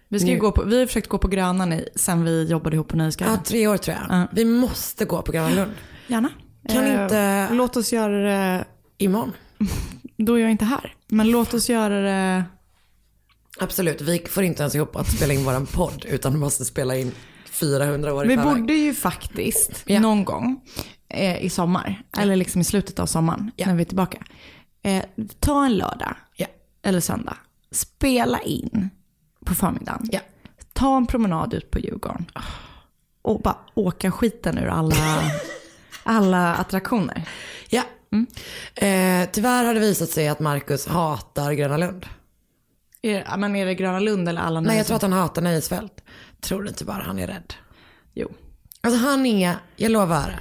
Vi, 0.10 0.20
ska 0.20 0.28
Nu- 0.28 0.38
gå 0.38 0.52
på, 0.52 0.64
vi 0.64 0.80
har 0.80 0.86
försökt 0.88 1.08
gå 1.08 1.18
på 1.18 1.28
Grönan 1.28 1.74
i, 1.74 1.88
sen 1.96 2.24
vi 2.24 2.44
jobbade 2.44 2.76
ihop 2.76 2.88
på 2.88 2.98
Nöjesguiden. 2.98 3.34
Ja, 3.36 3.44
tre 3.44 3.68
år 3.68 3.78
tror 3.78 3.98
jag. 3.98 4.20
Ja. 4.20 4.28
Vi 4.32 4.46
måste 4.46 5.06
gå 5.06 5.22
på 5.22 5.32
Gröna 5.32 5.50
Lund. 5.56 5.72
Gärna. 6.08 6.30
Kan 6.70 6.84
Eh, 6.84 7.04
inte- 7.04 7.50
Låt 7.54 7.78
oss 7.78 7.94
göra 7.94 8.24
det, 8.30 8.66
Imorgon. 8.98 9.32
då 10.18 10.34
är 10.34 10.40
jag 10.42 10.52
inte 10.52 10.66
här. 10.66 10.94
Men 11.08 11.30
låt 11.32 11.54
oss 11.54 11.70
göra 11.70 12.02
det, 12.02 12.44
Absolut, 13.60 14.02
vi 14.02 14.20
får 14.20 14.44
inte 14.44 14.64
ens 14.64 14.76
ihop 14.76 14.96
att 14.96 15.08
spela 15.12 15.34
in 15.34 15.44
våran 15.44 15.66
podd 15.66 16.06
utan 16.08 16.40
måste 16.40 16.66
spela 16.66 16.96
in 16.98 17.12
400 17.46 18.14
år 18.14 18.26
i 18.26 18.28
vi 18.28 18.38
borde 18.38 18.74
ju 18.74 18.94
faktiskt 18.94 19.84
Ja. 19.86 20.00
någon 20.00 20.26
gång 20.26 20.62
eh, 21.10 21.46
i 21.46 21.50
sommar, 21.50 22.02
eller 22.18 22.36
liksom 22.36 22.62
i 22.62 22.64
slutet 22.64 23.00
av 23.00 23.06
sommaren 23.06 23.52
Ja. 23.56 23.66
när 23.68 23.76
vi 23.76 23.82
är 23.82 23.86
tillbaka. 23.86 24.24
Eh, 24.84 25.04
ta 25.40 25.66
en 25.66 25.78
lördag 25.78 26.16
eller 26.84 27.00
söndag, 27.00 27.38
spela 27.72 28.40
in 28.42 28.90
på 29.48 29.56
förmiddagen. 29.56 30.10
Ja. 30.12 30.20
Ta 30.74 30.98
en 30.98 31.08
promenad 31.08 31.54
ut 31.54 31.72
på 31.72 31.80
Djurgården 31.80 32.26
och 33.22 33.42
bara 33.42 33.58
åka 33.74 34.12
skiten 34.12 34.58
ur 34.58 34.68
alla, 34.68 35.32
alla 36.04 36.56
attraktioner. 36.56 37.30
Ja. 37.70 37.84
Eh, 38.76 39.30
tyvärr 39.32 39.64
har 39.64 39.74
det 39.74 39.80
visat 39.80 40.10
sig 40.10 40.28
att 40.28 40.40
Marcus 40.40 40.88
hatar 40.88 41.54
Gröna 41.54 41.78
Lund. 41.78 42.06
Är, 43.02 43.38
men 43.38 43.56
är 43.56 43.66
det 43.66 43.76
Gröna 43.76 44.00
Lund 44.00 44.30
eller 44.30 44.42
alla 44.42 44.62
Nej, 44.62 44.78
jag 44.78 44.86
tror 44.86 44.96
att 44.96 45.02
han 45.02 45.14
hatar 45.14 45.42
nöjesfält. 45.42 46.04
Tror 46.42 46.68
inte 46.68 46.86
bara 46.86 47.04
han 47.04 47.20
är 47.20 47.28
rädd. 47.28 47.54
Jo, 48.14 48.32
Alltså 48.82 49.00
han 49.00 49.26
är, 49.26 49.56
jag 49.76 49.92
lovar, 49.92 50.40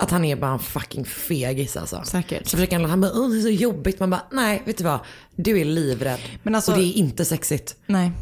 att 0.00 0.10
han 0.10 0.24
är 0.24 0.36
bara 0.36 0.52
en 0.52 0.58
fucking 0.58 1.04
fegis 1.04 1.76
alltså. 1.76 2.02
säkert. 2.04 2.46
Så 2.48 2.56
försöker 2.56 2.78
han, 2.80 2.90
han 2.90 3.00
bara, 3.00 3.12
det 3.12 3.38
är 3.38 3.42
så 3.42 3.48
jobbigt. 3.48 4.00
Man 4.00 4.10
bara, 4.10 4.22
nej, 4.32 4.62
vet 4.66 4.78
du 4.78 4.84
vad? 4.84 5.00
Du 5.36 5.58
är 5.60 5.64
livrädd. 5.64 6.20
Men 6.42 6.54
alltså- 6.54 6.72
Och 6.72 6.78
det 6.78 6.84
är 6.84 6.92
inte 6.92 7.24
sexigt. 7.24 7.76
Nej. 7.86 8.12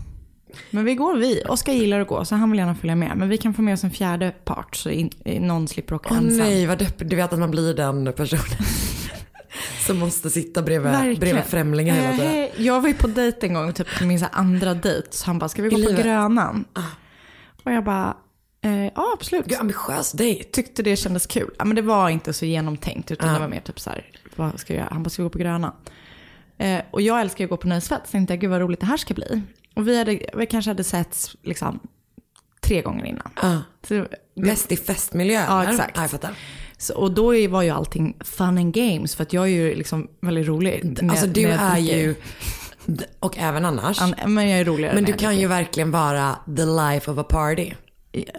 Men 0.71 0.85
vi 0.85 0.95
går 0.95 1.17
vi. 1.17 1.43
Oskar 1.49 1.73
gillar 1.73 2.01
att 2.01 2.09
gå 2.09 2.25
så 2.25 2.35
han 2.35 2.51
vill 2.51 2.59
gärna 2.59 2.75
följa 2.75 2.97
med. 2.97 3.13
Men 3.17 3.29
vi 3.29 3.39
kan 3.39 3.55
få 3.55 3.63
med 3.63 3.75
oss 3.75 3.85
en 3.85 3.91
fjärde 3.91 4.31
part 4.45 4.77
så 4.77 4.91
in, 4.91 5.11
någon 5.25 5.69
slipper 5.69 5.95
åka 5.95 6.09
Åh 6.11 6.17
ensam. 6.19 6.37
nej, 6.39 6.67
vad 6.67 6.79
deppigt. 6.79 7.11
Du 7.11 7.17
vet 7.17 7.33
att 7.33 7.39
man 7.39 7.51
blir 7.51 7.75
den 7.75 8.13
personen. 8.13 8.43
som 9.87 9.99
måste 9.99 10.31
sitta 10.31 10.63
bredvid, 10.63 10.93
Verkligen. 10.93 11.21
bredvid 11.21 11.45
främlingar 11.45 11.95
hela 11.95 12.09
Eh, 12.11 12.17
tiden. 12.17 12.49
Jag 12.67 12.81
var 12.81 12.89
ju 12.89 12.95
på 12.95 13.07
dejt 13.07 13.47
en 13.47 13.55
gång, 13.55 13.73
typ 13.73 13.87
min 14.03 14.21
så 14.21 14.27
andra 14.33 14.75
dejt. 14.75 15.09
Så 15.11 15.27
han 15.27 15.39
bara, 15.39 15.49
ska 15.49 15.63
vi 15.63 15.69
gå 15.69 15.79
I 15.79 15.83
på 15.85 15.89
livet? 15.91 16.01
Ah. 16.07 16.09
Grönan? 16.09 16.65
Och 17.65 17.73
jag 17.73 17.85
bara, 17.85 18.17
eh, 18.63 18.85
ja 18.85 19.13
absolut. 19.15 19.47
Gud, 19.47 19.59
ambitiös 19.61 20.13
dejt. 20.13 20.45
Tyckte 20.45 20.83
det 20.83 20.97
kändes 20.97 21.27
kul. 21.27 21.51
Ja, 21.59 21.65
men 21.65 21.77
det 21.77 21.83
var 21.83 22.09
inte 22.09 22.33
så 22.33 22.45
genomtänkt 22.45 23.11
utan 23.11 23.29
Ja. 23.29 23.35
det 23.35 23.41
var 23.41 23.49
mer 23.49 23.61
typ 23.61 23.81
så 23.81 23.91
här, 23.91 24.07
vad 24.37 24.61
ska 24.61 24.73
jag 24.75 24.79
göra? 24.81 24.89
Han 24.93 25.03
bara, 25.03 25.11
ska 25.11 25.23
gå 25.23 25.29
på 25.31 25.39
Grönan? 25.39 25.73
Eh, 26.59 26.81
och 26.91 27.03
jag 27.03 27.21
älskar 27.21 27.39
ju 27.39 27.45
att 27.47 27.51
gå 27.51 27.57
på 27.57 27.69
nöjesfält. 27.69 28.03
Så 28.07 28.11
tänkte 28.13 28.33
jag, 28.35 28.41
gud 28.41 28.51
vad 28.51 28.61
roligt 28.61 28.81
det 28.81 28.87
här 28.87 28.97
ska 28.97 29.15
bli. 29.15 29.43
Och 29.75 29.89
vi, 29.89 29.99
hade, 29.99 30.19
vi 30.35 30.47
kanske 30.47 30.71
hade 30.71 30.85
sett 30.85 31.17
liksom 31.43 31.81
tre 32.61 32.83
gånger 32.83 33.05
innan. 33.05 33.31
Ja. 33.43 33.63
Så, 33.89 33.95
det- 33.95 34.09
Mest 34.35 34.73
i 34.73 34.77
festmiljö. 34.77 35.45
Ja, 35.49 35.63
eller? 35.63 35.73
exakt. 35.73 35.93
Ja, 35.97 36.03
jag 36.03 36.11
fattar. 36.11 36.31
Så, 36.79 36.95
och 36.95 37.13
då 37.13 37.49
var 37.49 37.63
ju 37.63 37.71
allting 37.71 38.17
fun 38.21 38.59
and 38.59 38.75
games 38.75 39.15
för 39.17 39.23
att 39.23 39.33
jag 39.33 39.45
är 39.45 39.49
ju 39.49 39.75
liksom 39.75 40.09
väldigt 40.21 40.47
rolig. 40.47 41.03
när- 41.03 41.11
Alltså 41.11 41.27
du 41.27 41.47
är 41.49 41.79
ju, 41.79 42.15
och 43.21 43.39
även 43.39 43.65
annars. 43.65 44.01
An, 44.03 44.15
men 44.27 44.49
jag 44.49 44.61
är 44.61 44.65
roligare 44.65 44.95
Men 44.95 45.05
du 45.05 45.13
kan 45.13 45.39
ju 45.39 45.47
verkligen 45.47 45.91
vara 45.91 46.37
the 46.57 46.65
life 46.65 47.11
of 47.11 47.19
a 47.19 47.25
party. 47.29 47.73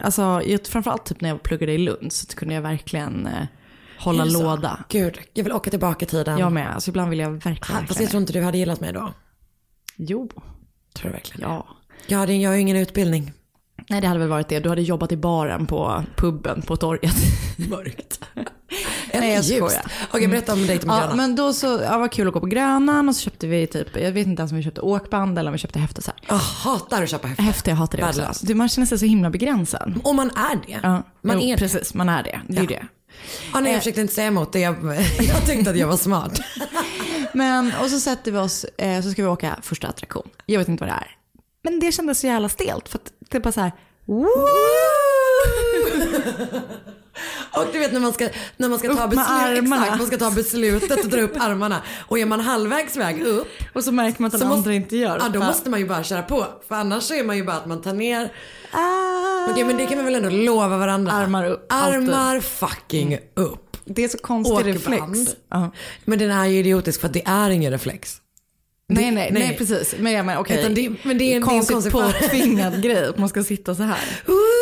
Alltså 0.02 0.22
jag- 0.46 0.68
framförallt 0.68 1.06
typ 1.06 1.22
när 1.22 1.30
jag 1.30 1.44
pluggade 1.44 1.72
i 1.74 1.78
Lund 1.78 2.14
så 2.14 2.36
kunde 2.36 2.54
jag 2.54 2.62
verkligen 2.62 3.28
eh, 3.28 3.48
hålla 4.00 4.26
så? 4.26 4.44
låda. 4.44 4.84
Gud, 4.90 5.20
jag 5.34 5.44
vill 5.44 5.54
åka 5.54 5.70
tillbaka 5.70 6.06
i 6.06 6.10
tiden. 6.10 6.38
Jag 6.38 6.52
med, 6.52 6.74
alltså 6.74 6.90
ibland 6.92 7.10
vill 7.10 7.20
jag 7.20 7.32
verkligen, 7.32 7.88
Fast 7.88 8.00
jag 8.00 8.10
tror 8.10 8.22
inte 8.22 8.34
du 8.34 8.42
hade 8.42 8.58
gillat 8.58 8.80
mig 8.82 8.94
då. 8.94 9.14
Jo, 9.96 10.30
Tror 10.94 11.10
du 11.10 11.14
verkligen? 11.14 11.50
ja. 11.50 11.68
Jag, 12.08 12.18
hade, 12.18 12.34
jag 12.34 12.50
har 12.50 12.56
ju 12.56 12.62
ingen 12.62 12.78
utbildning. 12.78 13.32
Nej 13.90 14.02
det 14.02 14.08
hade 14.08 14.20
väl 14.20 14.30
varit 14.30 14.48
det, 14.50 14.60
du 14.60 14.70
hade 14.70 14.82
jobbat 14.82 15.12
i 15.12 15.18
baren 15.18 15.68
på 15.68 16.04
puben 16.18 16.62
på 16.62 16.76
torget. 16.78 17.16
Mörkt. 17.70 18.22
Nej, 19.14 19.34
jag 19.34 19.46
skojar. 19.46 19.92
Okej, 20.12 20.28
berätta 20.28 20.54
om 20.54 20.68
dejten 20.68 20.88
med 20.88 20.96
Ja, 20.96 21.00
Gröna. 21.02 21.16
men 21.16 21.36
då 21.36 21.54
så, 21.54 21.80
ja, 21.84 21.98
vad 21.98 22.12
kul 22.12 22.28
att 22.28 22.34
gå 22.34 22.40
på 22.40 22.46
Grönan 22.46 23.10
och 23.10 23.16
så 23.16 23.22
köpte 23.22 23.48
vi 23.48 23.68
typ, 23.68 23.88
jag 23.98 24.12
vet 24.12 24.28
inte 24.28 24.42
ens 24.42 24.52
om 24.52 24.58
vi 24.58 24.64
köpte 24.64 24.82
åkband 24.82 25.40
eller 25.40 25.50
om 25.50 25.54
vi 25.54 25.60
köpte 25.60 25.80
häfte 25.80 26.02
så 26.02 26.12
här. 26.12 26.20
Jag 26.28 26.36
hatar 26.36 27.04
att 27.04 27.10
köpa 27.10 27.28
häften. 27.28 27.46
Häfte, 27.46 27.70
jag 27.70 27.78
hatar 27.78 27.98
det 27.98 28.04
också. 28.08 28.20
Värdelöst. 28.20 28.48
Du, 28.48 28.56
man 28.56 28.70
känner 28.70 28.86
sig 28.88 29.00
så 29.00 29.06
himla 29.06 29.30
begränsad. 29.30 30.00
Och 30.04 30.16
man 30.16 30.30
är 30.30 30.56
det. 30.68 30.80
Ja, 30.84 31.04
Man 31.22 31.40
jo, 31.42 31.48
är 31.48 31.52
det. 31.52 31.58
precis, 31.58 31.94
man 31.94 32.10
är 32.10 32.24
det. 32.24 32.42
Det 32.48 32.58
är 32.58 32.62
ju 32.62 32.68
det. 32.68 32.86
Ja, 33.54 33.60
nej, 33.60 33.72
jag 33.72 33.82
försökte 33.82 34.02
inte 34.02 34.14
säga 34.14 34.28
emot 34.28 34.54
det. 34.54 34.60
Jag, 34.60 34.76
jag 35.20 35.46
tänkte 35.46 35.72
att 35.72 35.78
jag 35.78 35.88
var 35.88 35.98
smart. 35.98 36.42
Men, 37.34 37.72
och 37.84 37.90
så 37.90 38.00
sätter 38.00 38.32
vi 38.32 38.38
oss, 38.38 38.64
eh, 38.64 39.02
så 39.04 39.12
ska 39.12 39.22
vi 39.22 39.28
åka 39.28 39.56
första 39.62 39.88
attraktion. 39.88 40.30
Jag 40.46 40.60
vet 40.60 40.68
inte 40.68 40.82
vad 40.84 40.90
det 40.90 40.94
är. 40.98 41.16
Men 41.64 41.80
det 41.80 41.92
kändes 41.92 42.20
så 42.20 42.28
jävla 42.28 42.50
stelt 42.50 42.90
för 42.90 42.98
att 42.98 43.12
det 43.30 43.40
bara 43.40 43.52
så 43.52 43.62
här, 43.62 43.72
Och 47.52 47.66
du 47.74 47.80
vet 47.80 47.94
när 47.94 48.00
man 48.00 48.14
ska, 48.14 48.30
när 48.58 48.70
man 48.70 48.80
ska 48.80 48.88
ta 48.96 49.04
Upp 49.04 49.10
beslut, 49.10 49.64
exakt, 49.64 49.98
man 49.98 50.08
ska 50.08 50.18
ta 50.18 50.32
beslutet 50.32 51.04
och 51.04 51.10
dra 51.10 51.22
upp 51.22 51.42
armarna. 51.42 51.82
Och 52.08 52.20
är 52.20 52.26
man 52.26 52.40
halvvägs 52.40 52.98
väg 52.98 53.22
upp, 53.22 53.48
och 53.74 53.84
så 53.84 53.92
märker 53.92 54.22
man 54.22 54.28
att 54.28 54.32
den 54.32 54.42
andra 54.42 54.56
måste, 54.56 54.74
inte 54.74 54.98
gör. 54.98 55.18
ja, 55.22 55.30
då 55.30 55.40
måste 55.40 55.70
man 55.70 55.80
ju 55.80 55.88
bara 55.88 56.04
köra 56.04 56.22
på. 56.22 56.46
För 56.68 56.76
annars 56.76 57.04
så 57.04 57.14
är 57.14 57.24
man 57.24 57.38
ju 57.38 57.44
bara 57.44 57.56
att 57.56 57.66
man 57.66 57.82
tar 57.82 57.94
ner. 57.94 58.34
Ah. 58.72 59.52
Okej 59.52 59.64
men 59.64 59.78
det 59.78 59.86
kan 59.86 59.98
vi 59.98 60.04
väl 60.04 60.16
ändå 60.16 60.30
lova 60.30 60.78
varandra. 60.78 61.12
Armar 61.12 61.46
upp, 61.46 61.66
alltid. 61.70 62.10
Armar 62.10 62.40
fucking 62.40 63.18
upp. 63.36 63.78
Det 63.86 64.04
är 64.04 64.08
så 64.08 64.18
konstig 64.18 64.54
Åkband. 64.54 65.16
reflex. 65.16 65.36
Ja. 65.50 65.72
Men 66.06 66.20
den 66.20 66.32
är 66.32 66.46
ju 66.46 66.60
idiotisk 66.60 67.02
för 67.02 67.08
att 67.08 67.14
det 67.14 67.24
är 67.26 67.50
ingen 67.50 67.72
reflex. 67.72 68.22
Nej, 68.92 69.06
Det- 69.06 69.12
nej, 69.12 69.30
nej, 69.34 69.56
precis. 69.58 69.96
Men 70.00 70.12
jag 70.14 70.26
menar. 70.26 70.46
Utan 70.54 70.74
det- 70.74 70.90
men 71.04 71.18
det 71.18 71.24
är 71.32 71.36
en- 71.36 71.42
konstigt 71.42 71.92
påtvingad 71.92 72.84
grej 72.84 73.06
att 73.08 73.18
man 73.18 73.30
ska 73.30 73.44
sitta 73.44 73.76
så 73.76 73.84
här. 73.84 73.98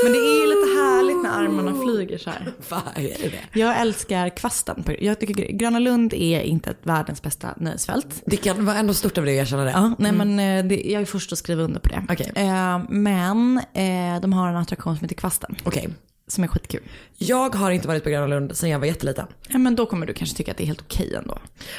Men 0.03 0.12
det 0.13 0.17
är 0.19 0.41
ju 0.41 0.48
lite 0.48 0.79
härligt 0.81 1.24
när 1.24 1.29
armarna 1.29 1.81
flyger 1.84 2.17
så 2.17 2.29
här. 2.29 2.53
Det? 3.53 3.60
Jag 3.60 3.81
älskar 3.81 4.29
kvasten. 4.38 4.84
Jag 5.00 5.19
tycker 5.19 5.34
Gröna 5.51 5.79
Lund 5.79 6.13
är 6.13 6.41
inte 6.41 6.74
världens 6.84 7.22
bästa 7.22 7.48
nöjesfält. 7.57 8.24
Det 8.25 8.38
kan 8.38 8.65
vara 8.65 8.75
ändå 8.77 8.93
stort 8.93 9.17
av 9.17 9.25
dig 9.25 9.39
att 9.39 9.46
erkänna 9.48 9.63
det. 9.63 9.72
Ja, 9.72 9.96
nej 10.00 10.12
men 10.12 10.39
eh, 10.39 10.65
det, 10.65 10.81
jag 10.91 11.01
är 11.01 11.05
först 11.05 11.31
att 11.34 11.38
skriva 11.39 11.63
under 11.63 11.79
på 11.79 11.89
det. 11.89 12.03
Okej. 12.10 12.31
Eh, 12.36 12.79
men 12.89 13.57
eh, 13.74 14.22
de 14.22 14.34
har 14.34 14.50
en 14.50 14.55
attraktion 14.55 14.98
som 14.98 15.03
heter 15.03 15.15
Kvasten. 15.15 15.55
Okej. 15.63 15.89
Som 16.27 16.43
är 16.43 16.48
skitkul. 16.48 16.84
Jag 17.17 17.55
har 17.55 17.72
inte 17.72 17.88
varit 17.88 18.03
på 18.03 18.10
Gröna 18.10 18.27
Lund 18.27 18.57
sedan 18.57 18.69
jag 18.69 18.79
var 18.79 18.86
jätteliten. 18.86 19.25
Ja, 19.48 19.57
men 19.57 19.75
då 19.75 19.86
kommer 19.86 20.05
du 20.05 20.13
kanske 20.13 20.38
tycka 20.38 20.51
att 20.51 20.57
det 20.57 20.63
är 20.63 20.67
helt 20.67 20.81
okej 20.81 21.15
ändå. 21.15 21.38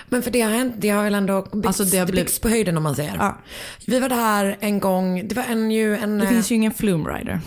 Men 0.09 0.23
för 0.23 0.31
det 0.31 0.41
har 0.41 0.51
hänt, 0.51 0.75
det 0.79 0.89
har 0.89 1.05
väl 1.05 1.15
ändå 1.15 1.43
byggts, 1.53 1.67
Alltså, 1.67 1.85
det 1.85 1.99
har 1.99 2.07
blivit- 2.07 2.27
byggs 2.27 2.39
på 2.39 2.49
höjden 2.49 2.77
om 2.77 2.83
man 2.83 2.97
säger. 2.97 3.17
Ja. 3.19 3.39
Vi 3.87 4.01
var 4.01 4.09
där 4.09 4.57
en 4.61 4.81
gång, 4.81 5.29
det 5.29 5.35
var 5.35 5.43
en 5.45 5.71
ju 5.71 5.97
en... 5.97 6.19
Det 6.19 6.25
eh, 6.25 6.31
finns 6.31 6.51
ju 6.53 6.55
ingen 6.55 6.75
Flume 6.75 7.11
Rider. 7.11 7.41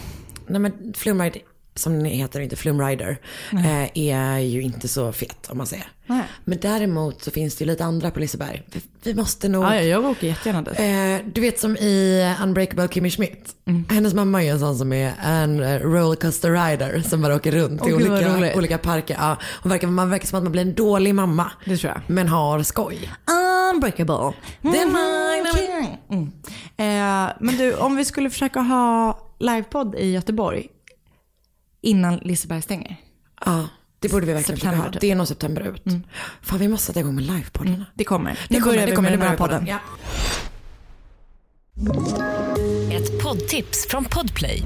Nej 0.48 0.60
men 0.62 0.94
Flumride, 0.98 1.40
som 1.76 1.94
den 1.94 2.06
heter, 2.06 2.40
inte 2.40 2.56
Flumrider, 2.56 3.18
eh, 3.52 3.98
är 3.98 4.40
ju 4.40 4.62
inte 4.62 4.88
så 4.88 5.12
fet 5.12 5.50
om 5.50 5.58
man 5.58 5.68
säger. 5.68 5.88
Nej. 6.06 6.24
Men 6.46 6.60
däremot 6.60 7.24
så 7.24 7.32
finns 7.32 7.56
det 7.56 7.64
ju 7.64 7.68
lite 7.68 7.86
andra 7.86 8.12
på 8.12 8.20
Liseberg. 8.20 8.64
Vi, 8.72 8.82
vi 9.04 9.14
måste 9.14 9.50
nog... 9.50 9.64
Ja, 9.64 9.76
ja, 9.76 9.82
jag 9.82 10.06
åker 10.06 10.28
jättegärna 10.28 10.62
dit. 10.62 10.80
Eh, 10.80 11.34
du 11.34 11.42
vet 11.42 11.60
som 11.60 11.78
i 11.78 12.36
Unbreakable 12.44 12.88
Kimmy 12.88 13.10
Schmidt. 13.10 13.56
Mm. 13.66 13.86
Hennes 13.90 14.14
mamma 14.14 14.42
är 14.42 14.46
ju 14.46 14.52
en 14.52 14.60
sån 14.60 14.78
som 14.78 14.94
är 14.94 15.14
en 15.24 15.64
eh, 15.64 15.80
rollercoaster 15.80 16.52
rider 16.52 17.02
som 17.02 17.22
bara 17.22 17.36
åker 17.36 17.52
runt 17.52 17.88
i 17.88 17.90
gud, 17.90 18.08
vad 18.08 18.36
olika, 18.36 18.58
olika 18.58 18.78
parker. 18.78 19.18
Ja, 19.20 19.38
hon 19.64 19.70
verkar, 19.70 19.88
man 19.88 20.10
verkar 20.10 20.28
som 20.28 20.38
att 20.38 20.44
man 20.44 20.52
blir 20.52 20.62
en 20.62 20.74
dålig 20.74 21.16
mamma. 21.16 21.52
Det 21.66 21.78
tror 21.78 21.94
jag. 21.94 22.02
Men 22.08 22.28
har 22.28 22.64
skoj. 22.64 23.12
Unbreakable. 23.74 24.34
Den 24.62 24.98
Mm. 26.10 26.32
Eh, 26.78 27.34
men 27.40 27.58
du, 27.58 27.76
om 27.76 27.96
vi 27.96 28.06
skulle 28.06 28.30
försöka 28.30 28.60
ha 28.60 29.20
livepodd 29.40 29.96
i 29.96 30.12
Göteborg 30.12 30.68
innan 31.82 32.18
Liseberg 32.18 32.62
stänger. 32.62 32.98
Ja, 33.46 33.68
det 34.00 34.10
borde 34.10 34.26
vi 34.26 34.34
verkligen 34.34 34.60
försöka 34.60 34.92
typ. 34.92 35.02
Det 35.02 35.12
är 35.12 35.16
nog 35.16 35.28
september 35.28 35.62
ut. 35.62 35.84
Fan 36.42 36.60
vi 36.60 36.68
måste 36.68 36.86
sätta 36.86 37.00
igång 37.00 37.16
med 37.16 37.24
livepoddarna. 37.24 37.86
Det 37.94 38.04
kommer. 38.04 38.32
Det 38.32 38.56
Nu 38.56 38.62
kommer, 38.62 38.78
det 38.78 38.86
vi 38.86 38.92
kommer, 38.92 39.10
med 39.10 39.20
det 39.20 39.24
den 39.24 39.30
här 39.30 39.38
börjar 39.38 39.50
podden. 39.50 39.68
Ja. 39.68 39.80
Ett 42.92 43.24
poddtips 43.24 43.88
från 43.90 44.06
Podplay. 44.06 44.64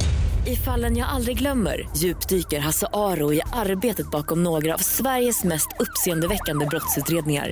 I 0.48 0.56
fallen 0.56 0.98
jag 0.98 1.10
aldrig 1.10 1.38
glömmer 1.38 1.90
djupdyker 1.98 2.60
Hasse 2.60 2.88
Aro 2.94 3.34
i 3.34 3.42
arbetet 3.54 4.12
bakom 4.12 4.44
några 4.44 4.74
av 4.74 4.78
Sveriges 4.78 5.44
mest 5.44 5.68
uppseendeväckande 5.80 6.66
brottsutredningar. 6.66 7.52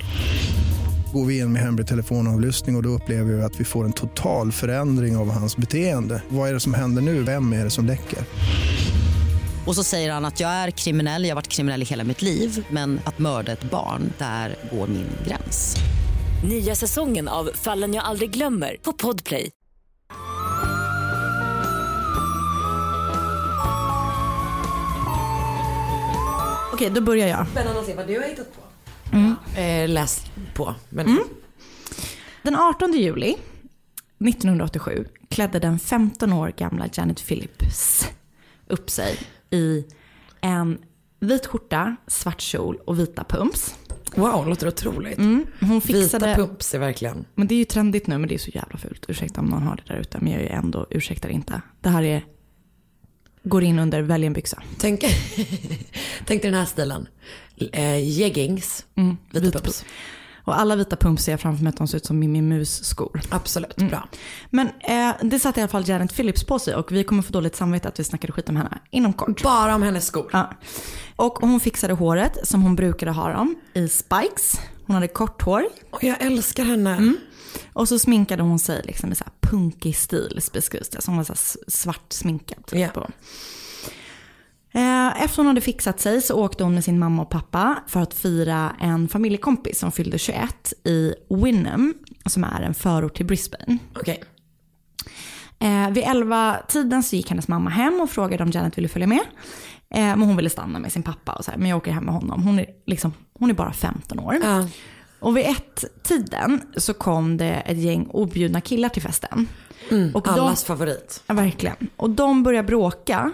Går 1.12 1.24
vi 1.26 1.38
in 1.38 1.52
med 1.52 1.62
hemlig 1.62 1.86
telefonavlyssning 1.86 2.76
och, 2.76 2.78
och 2.78 2.82
då 2.82 2.88
upplever 2.88 3.32
vi 3.32 3.42
att 3.42 3.60
vi 3.60 3.64
får 3.64 3.84
en 3.84 3.92
total 3.92 4.52
förändring 4.52 5.16
av 5.16 5.30
hans 5.30 5.56
beteende. 5.56 6.22
Vad 6.28 6.48
är 6.48 6.54
det 6.54 6.60
som 6.60 6.74
händer 6.74 7.02
nu? 7.02 7.22
Vem 7.22 7.52
är 7.52 7.64
det 7.64 7.70
som 7.70 7.86
läcker? 7.86 8.18
Och 9.66 9.74
så 9.74 9.84
säger 9.84 10.12
han 10.12 10.24
att 10.24 10.40
jag 10.40 10.50
är 10.50 10.70
kriminell, 10.70 11.24
jag 11.24 11.30
har 11.30 11.34
varit 11.34 11.48
kriminell 11.48 11.82
i 11.82 11.84
hela 11.84 12.04
mitt 12.04 12.22
liv 12.22 12.66
men 12.70 13.00
att 13.04 13.18
mörda 13.18 13.52
ett 13.52 13.70
barn, 13.70 14.12
där 14.18 14.56
går 14.72 14.86
min 14.86 15.08
gräns. 15.26 15.76
Nya 16.48 16.74
säsongen 16.74 17.28
av 17.28 17.50
Fallen 17.54 17.94
jag 17.94 18.04
aldrig 18.04 18.30
glömmer 18.30 18.76
på 18.82 18.92
Podplay. 18.92 19.50
Okej, 26.72 26.90
då 26.90 27.00
börjar 27.00 27.28
jag. 27.28 27.48
Spännande 27.48 27.80
att 27.80 27.86
se 27.86 27.94
vad 27.94 28.06
du 28.06 28.20
har 28.20 28.28
hittat 28.28 28.46
på. 28.56 28.60
Eh, 29.60 29.88
läs 29.88 30.22
på. 30.54 30.74
Men 30.90 31.06
Mm. 31.06 31.24
Den 32.42 32.56
18 32.56 32.92
juli 32.92 33.36
1987 34.28 35.06
klädde 35.30 35.58
den 35.58 35.78
15 35.78 36.32
år 36.32 36.52
gamla 36.56 36.88
Janet 36.92 37.26
Phillips 37.26 38.08
upp 38.66 38.90
sig 38.90 39.18
i 39.50 39.84
en 40.40 40.78
vit 41.20 41.46
skjorta, 41.46 41.96
svart 42.06 42.40
kjol 42.40 42.76
och 42.84 42.98
vita 42.98 43.24
pumps. 43.24 43.74
wow, 44.14 44.48
låter 44.48 44.68
otroligt. 44.68 45.18
Mm, 45.18 45.46
Hon 45.60 45.80
fixade... 45.80 46.26
Vita 46.26 46.34
pumps 46.46 46.74
är 46.74 46.78
verkligen. 46.78 47.24
Men 47.34 47.46
det 47.48 47.54
är 47.54 47.58
ju 47.58 47.64
trendigt 47.64 48.06
nu, 48.06 48.18
men 48.18 48.28
det 48.28 48.34
är 48.34 48.38
så 48.38 48.50
jävla 48.54 48.78
fult. 48.78 49.04
Ursäkta 49.08 49.40
om 49.40 49.46
någon 49.46 49.62
har 49.62 49.76
det 49.76 49.92
där 49.94 50.00
ute, 50.00 50.18
men 50.20 50.32
jag 50.32 50.40
är 50.42 50.44
ju 50.44 50.50
ändå, 50.50 50.86
ursäktar 50.90 51.28
inte. 51.28 51.60
Det 51.80 51.88
här 51.88 52.02
är, 52.02 52.24
går 53.42 53.62
in 53.64 53.78
under 53.78 54.02
välj 54.02 54.26
en 54.26 54.32
byxa. 54.32 54.62
Tänk, 54.78 55.00
tänk 56.26 56.42
dig 56.42 56.50
den 56.50 56.54
här 56.54 56.66
stilen. 56.66 57.08
Eh, 57.72 58.08
jeggings, 58.18 58.86
Mm, 58.94 59.16
vita 59.30 59.44
vita 59.46 59.58
pumps. 59.58 59.84
Och 60.44 60.60
alla 60.60 60.76
vita 60.76 60.96
pumps 60.96 61.24
ser 61.24 61.32
jag 61.32 61.40
framför 61.40 61.62
mig 61.64 61.68
att 61.70 61.76
de 61.76 61.88
ser 61.88 61.96
ut 61.96 62.06
som 62.06 62.18
Mimmi 62.18 62.42
Mus-skor. 62.42 63.20
Absolut, 63.30 63.78
Mm. 63.78 63.90
bra. 63.90 64.08
Men 64.50 64.68
eh, 64.80 65.14
det 65.22 65.38
satte 65.38 65.60
i 65.60 65.62
alla 65.62 65.68
fall 65.70 65.88
Janet 65.88 66.14
Phillips 66.16 66.44
på 66.44 66.58
sig 66.58 66.74
och 66.74 66.92
vi 66.92 67.04
kommer 67.04 67.22
få 67.22 67.32
dåligt 67.32 67.56
samvete 67.56 67.88
att 67.88 68.00
vi 68.00 68.04
snackade 68.04 68.32
skit 68.32 68.48
om 68.48 68.56
henne 68.56 68.78
inom 68.90 69.12
kort. 69.12 69.42
Bara 69.42 69.74
om 69.74 69.82
hennes 69.82 70.06
skor. 70.06 70.30
Ja. 70.32 70.50
Och 71.16 71.38
hon 71.38 71.60
fixade 71.60 71.92
håret 71.94 72.38
som 72.48 72.62
hon 72.62 72.76
brukade 72.76 73.12
ha 73.12 73.32
dem 73.32 73.54
i 73.74 73.88
spikes. 73.88 74.60
Hon 74.86 74.94
hade 74.94 75.08
kort 75.08 75.42
hår. 75.42 75.64
Och 75.90 76.04
jag 76.04 76.22
älskar 76.22 76.64
henne. 76.64 76.90
Mm. 76.96 77.16
Och 77.72 77.88
så 77.88 77.98
sminkade 77.98 78.42
hon 78.42 78.58
sig 78.58 78.82
liksom 78.84 79.12
i 79.12 79.14
så 79.14 79.24
här 79.24 79.32
punkig 79.50 79.96
stil 79.96 80.40
beskrivs 80.52 80.88
det. 80.88 81.02
Som 81.02 81.16
var 81.16 81.24
så 81.24 81.34
svart 81.68 82.12
sminkad. 82.12 82.66
Typ. 82.66 82.96
Och- 82.96 83.02
Eh, 83.02 83.08
Efter 85.16 85.36
hon 85.36 85.46
hade 85.46 85.60
fixat 85.60 86.00
sig 86.00 86.20
så 86.22 86.44
åkte 86.44 86.64
hon 86.64 86.74
med 86.74 86.84
sin 86.84 86.98
mamma 86.98 87.22
och 87.22 87.30
pappa 87.30 87.78
för 87.86 88.00
att 88.00 88.14
fira 88.14 88.76
en 88.80 89.08
familjekompis 89.08 89.78
som 89.78 89.92
fyllde 89.92 90.18
21 90.18 90.72
i 90.84 91.14
Wynnum, 91.30 91.94
som 92.26 92.44
är 92.44 92.62
en 92.62 92.74
förort 92.74 93.16
till 93.16 93.26
Brisbane. 93.26 93.78
Okej. 93.96 94.24
Eh, 95.58 95.90
vid 95.90 96.04
11-tiden 96.04 97.02
så 97.02 97.16
gick 97.16 97.30
hennes 97.30 97.48
mamma 97.48 97.70
hem 97.70 98.00
och 98.00 98.10
frågade 98.10 98.42
om 98.42 98.50
Janet 98.50 98.78
ville 98.78 98.88
följa 98.88 99.06
med. 99.06 99.20
Eh, 99.90 100.00
men 100.00 100.22
hon 100.22 100.36
ville 100.36 100.50
stanna 100.50 100.78
med 100.78 100.92
sin 100.92 101.02
pappa 101.02 101.32
och 101.32 101.44
så 101.44 101.50
här, 101.50 101.58
men 101.58 101.68
jag 101.68 101.76
åker 101.76 101.92
hem 101.92 102.04
med 102.04 102.14
honom. 102.14 102.42
Hon 102.42 102.58
är, 102.58 102.66
liksom, 102.86 103.12
hon 103.38 103.50
är 103.50 103.54
bara 103.54 103.72
15 103.72 104.18
år. 104.18 104.36
Ja. 104.42 104.68
Och 105.20 105.36
vid 105.36 105.46
ett-tiden 105.46 106.60
så 106.76 106.94
kom 106.94 107.36
det 107.36 107.50
ett 107.50 107.78
gäng 107.78 108.06
objudna 108.06 108.60
killar 108.60 108.88
till 108.88 109.02
festen. 109.02 109.48
och 110.14 110.22
de, 110.22 110.30
Allas 110.30 110.64
favorit. 110.64 111.22
Ja, 111.26 111.34
verkligen. 111.34 111.76
Och 111.96 112.10
de 112.10 112.42
börjar 112.42 112.62
bråka 112.62 113.32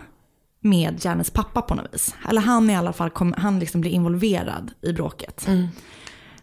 med 0.61 1.05
Janets 1.05 1.31
pappa 1.31 1.63
på 1.63 1.75
något 1.75 1.95
vis. 1.95 2.15
Eller 2.29 2.41
han 2.41 2.71
i 2.71 2.77
alla 2.77 2.93
fall, 2.93 3.11
kom, 3.11 3.35
han 3.39 3.59
liksom 3.59 3.81
blir 3.81 3.91
involverad 3.91 4.71
i 4.83 4.93
bråket. 4.93 5.49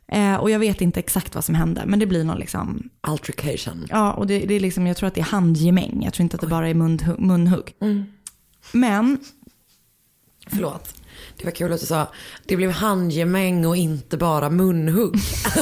Eh, 0.08 0.36
och 0.36 0.50
jag 0.50 0.60
vet 0.60 0.82
inte 0.82 1.00
exakt 1.00 1.36
vad 1.36 1.44
som 1.46 1.56
hände, 1.56 1.84
men 1.86 2.00
det 2.00 2.06
blir 2.06 2.24
någon 2.24 2.38
liksom, 2.40 2.90
Altercation. 3.02 3.88
ja 3.90 4.14
och 4.14 4.28
det, 4.28 4.40
det 4.40 4.54
är 4.54 4.60
liksom, 4.60 4.88
jag 4.88 4.98
tror 4.98 5.08
att 5.08 5.16
det 5.16 5.22
är 5.22 5.26
handgemäng. 5.26 6.02
Jag 6.04 6.14
tror 6.14 6.24
inte 6.24 6.36
att 6.36 6.42
det 6.42 6.48
bara 6.48 6.70
är 6.70 6.74
munhu- 6.74 7.20
munhugg. 7.22 7.74
Men, 8.72 9.20
Förlåt. 10.48 10.94
Det 11.38 11.44
var 11.46 11.52
kul 11.52 11.74
att 11.74 11.80
du 11.80 11.86
sa, 11.86 12.08
det 12.46 12.56
blev 12.58 12.72
handgemäng 12.72 13.66
och 13.66 13.76
inte 13.78 14.18
bara 14.18 14.50
munhugg. 14.50 15.16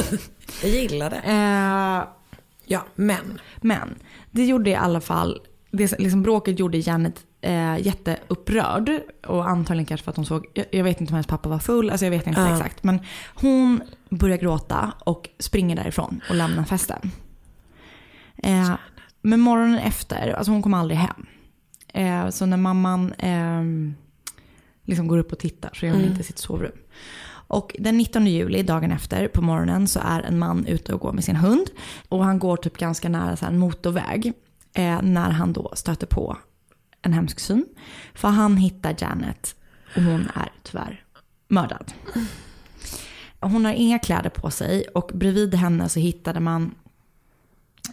jag 0.62 0.70
gillar 0.70 1.10
det. 1.10 1.16
eh, 1.16 2.12
Ja, 2.68 2.86
men. 2.94 3.40
men, 3.60 3.94
det 4.30 4.44
gjorde 4.46 4.70
i 4.70 4.74
alla 4.74 5.00
fall 5.00 5.40
det 5.70 5.98
liksom 5.98 6.22
bråket 6.22 6.58
gjorde 6.58 6.78
Janet 6.78 7.25
eh, 7.40 7.78
jätteupprörd. 7.78 8.90
Och 9.26 9.48
antagligen 9.48 9.86
kanske 9.86 10.04
för 10.04 10.10
att 10.10 10.16
hon 10.16 10.26
såg, 10.26 10.46
jag, 10.54 10.66
jag 10.70 10.84
vet 10.84 11.00
inte 11.00 11.10
om 11.10 11.14
hennes 11.14 11.26
pappa 11.26 11.48
var 11.48 11.58
full, 11.58 11.90
alltså 11.90 12.06
jag 12.06 12.10
vet 12.10 12.26
inte 12.26 12.40
Ja. 12.40 12.52
exakt. 12.52 12.84
Men 12.84 13.00
hon 13.34 13.82
börjar 14.10 14.36
gråta 14.36 14.92
och 15.04 15.28
springer 15.38 15.76
därifrån 15.76 16.20
och 16.28 16.34
lämnar 16.34 16.64
festen. 16.64 17.10
Eh, 18.42 18.74
men 19.22 19.40
morgonen 19.40 19.78
efter, 19.78 20.32
alltså 20.32 20.52
hon 20.52 20.62
kom 20.62 20.74
aldrig 20.74 20.98
hem. 20.98 21.26
Eh, 21.94 22.28
så 22.30 22.46
när 22.46 22.56
mamman 22.56 23.12
eh, 23.12 23.62
liksom 24.82 25.06
går 25.08 25.18
upp 25.18 25.32
och 25.32 25.38
tittar 25.38 25.70
så 25.74 25.86
är 25.86 25.90
hon 25.90 25.98
Mm. 25.98 26.10
inte 26.10 26.20
i 26.20 26.24
sitt 26.24 26.38
sovrum. 26.38 26.72
Och 27.48 27.76
den 27.78 27.98
19 27.98 28.26
juli, 28.26 28.62
dagen 28.62 28.92
efter, 28.92 29.28
på 29.28 29.42
morgonen 29.42 29.88
så 29.88 30.00
är 30.04 30.22
en 30.22 30.38
man 30.38 30.66
ute 30.66 30.94
och 30.94 31.00
går 31.00 31.12
med 31.12 31.24
sin 31.24 31.36
hund. 31.36 31.66
Och 32.08 32.24
han 32.24 32.38
går 32.38 32.56
typ 32.56 32.76
ganska 32.78 33.08
nära 33.08 33.36
så 33.36 33.46
en 33.46 33.58
motorväg. 33.58 34.32
Eh, 34.74 35.02
när 35.02 35.30
han 35.30 35.52
då 35.52 35.72
stöter 35.74 36.06
på 36.06 36.36
en 37.06 37.12
hemsk 37.12 37.40
syn. 37.40 37.66
För 38.14 38.28
han 38.28 38.56
hittar 38.56 38.96
Janet 38.98 39.56
och 39.96 40.02
hon 40.02 40.28
är 40.34 40.52
tyvärr 40.62 41.04
mördad. 41.48 41.92
Hon 43.40 43.64
har 43.64 43.72
inga 43.72 43.98
kläder 43.98 44.30
på 44.30 44.50
sig 44.50 44.86
och 44.94 45.10
bredvid 45.14 45.54
henne 45.54 45.88
så 45.88 46.00
hittade 46.00 46.40
man 46.40 46.74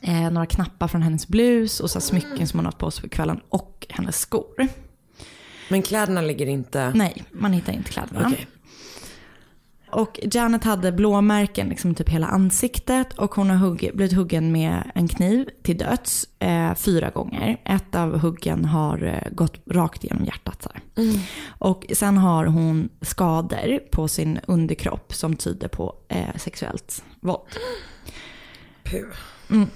eh, 0.01 0.31
några 0.31 0.45
knappar 0.45 0.87
från 0.87 1.01
hennes 1.01 1.27
blus 1.27 1.79
och 1.79 1.91
så 1.91 2.01
smycken 2.01 2.47
som 2.47 2.59
hon 2.59 2.65
har 2.65 2.71
på 2.71 2.91
sig 2.91 3.01
för 3.01 3.09
kvällen 3.09 3.39
och 3.49 3.87
hennes 3.89 4.19
skor. 4.19 4.67
Men 5.69 5.81
kläderna 5.81 6.21
ligger 6.21 6.47
inte... 6.47 6.91
Nej, 6.95 7.23
man 7.31 7.53
hittar 7.53 7.73
inte 7.73 7.91
kläderna. 7.91 8.27
Okej. 8.27 8.47
Och 9.93 10.19
Janet 10.31 10.63
hade 10.63 10.91
blåmärken 10.91 11.69
liksom 11.69 11.95
typ 11.95 12.09
hela 12.09 12.27
ansiktet 12.27 13.13
och 13.13 13.35
hon 13.35 13.49
har 13.49 13.57
hugg, 13.57 13.91
blivit 13.93 14.13
huggen 14.13 14.51
med 14.51 14.91
en 14.95 15.07
kniv 15.07 15.49
till 15.63 15.77
döds 15.77 16.27
eh, 16.39 16.75
fyra 16.75 17.09
gånger. 17.09 17.61
Ett 17.65 17.95
av 17.95 18.19
huggen 18.19 18.65
har 18.65 19.03
eh, 19.03 19.31
gått 19.31 19.61
rakt 19.65 20.03
genom 20.03 20.25
hjärtat. 20.25 20.63
Så 20.63 20.69
här. 20.73 21.19
Och 21.47 21.85
sen 21.93 22.17
har 22.17 22.45
hon 22.45 22.89
skador 23.01 23.79
på 23.91 24.07
sin 24.07 24.39
underkropp 24.47 25.13
som 25.13 25.35
tyder 25.35 25.67
på 25.67 25.95
eh, 26.07 26.35
sexuellt 26.35 27.03
våld. 27.21 27.39
Puh. 28.83 29.67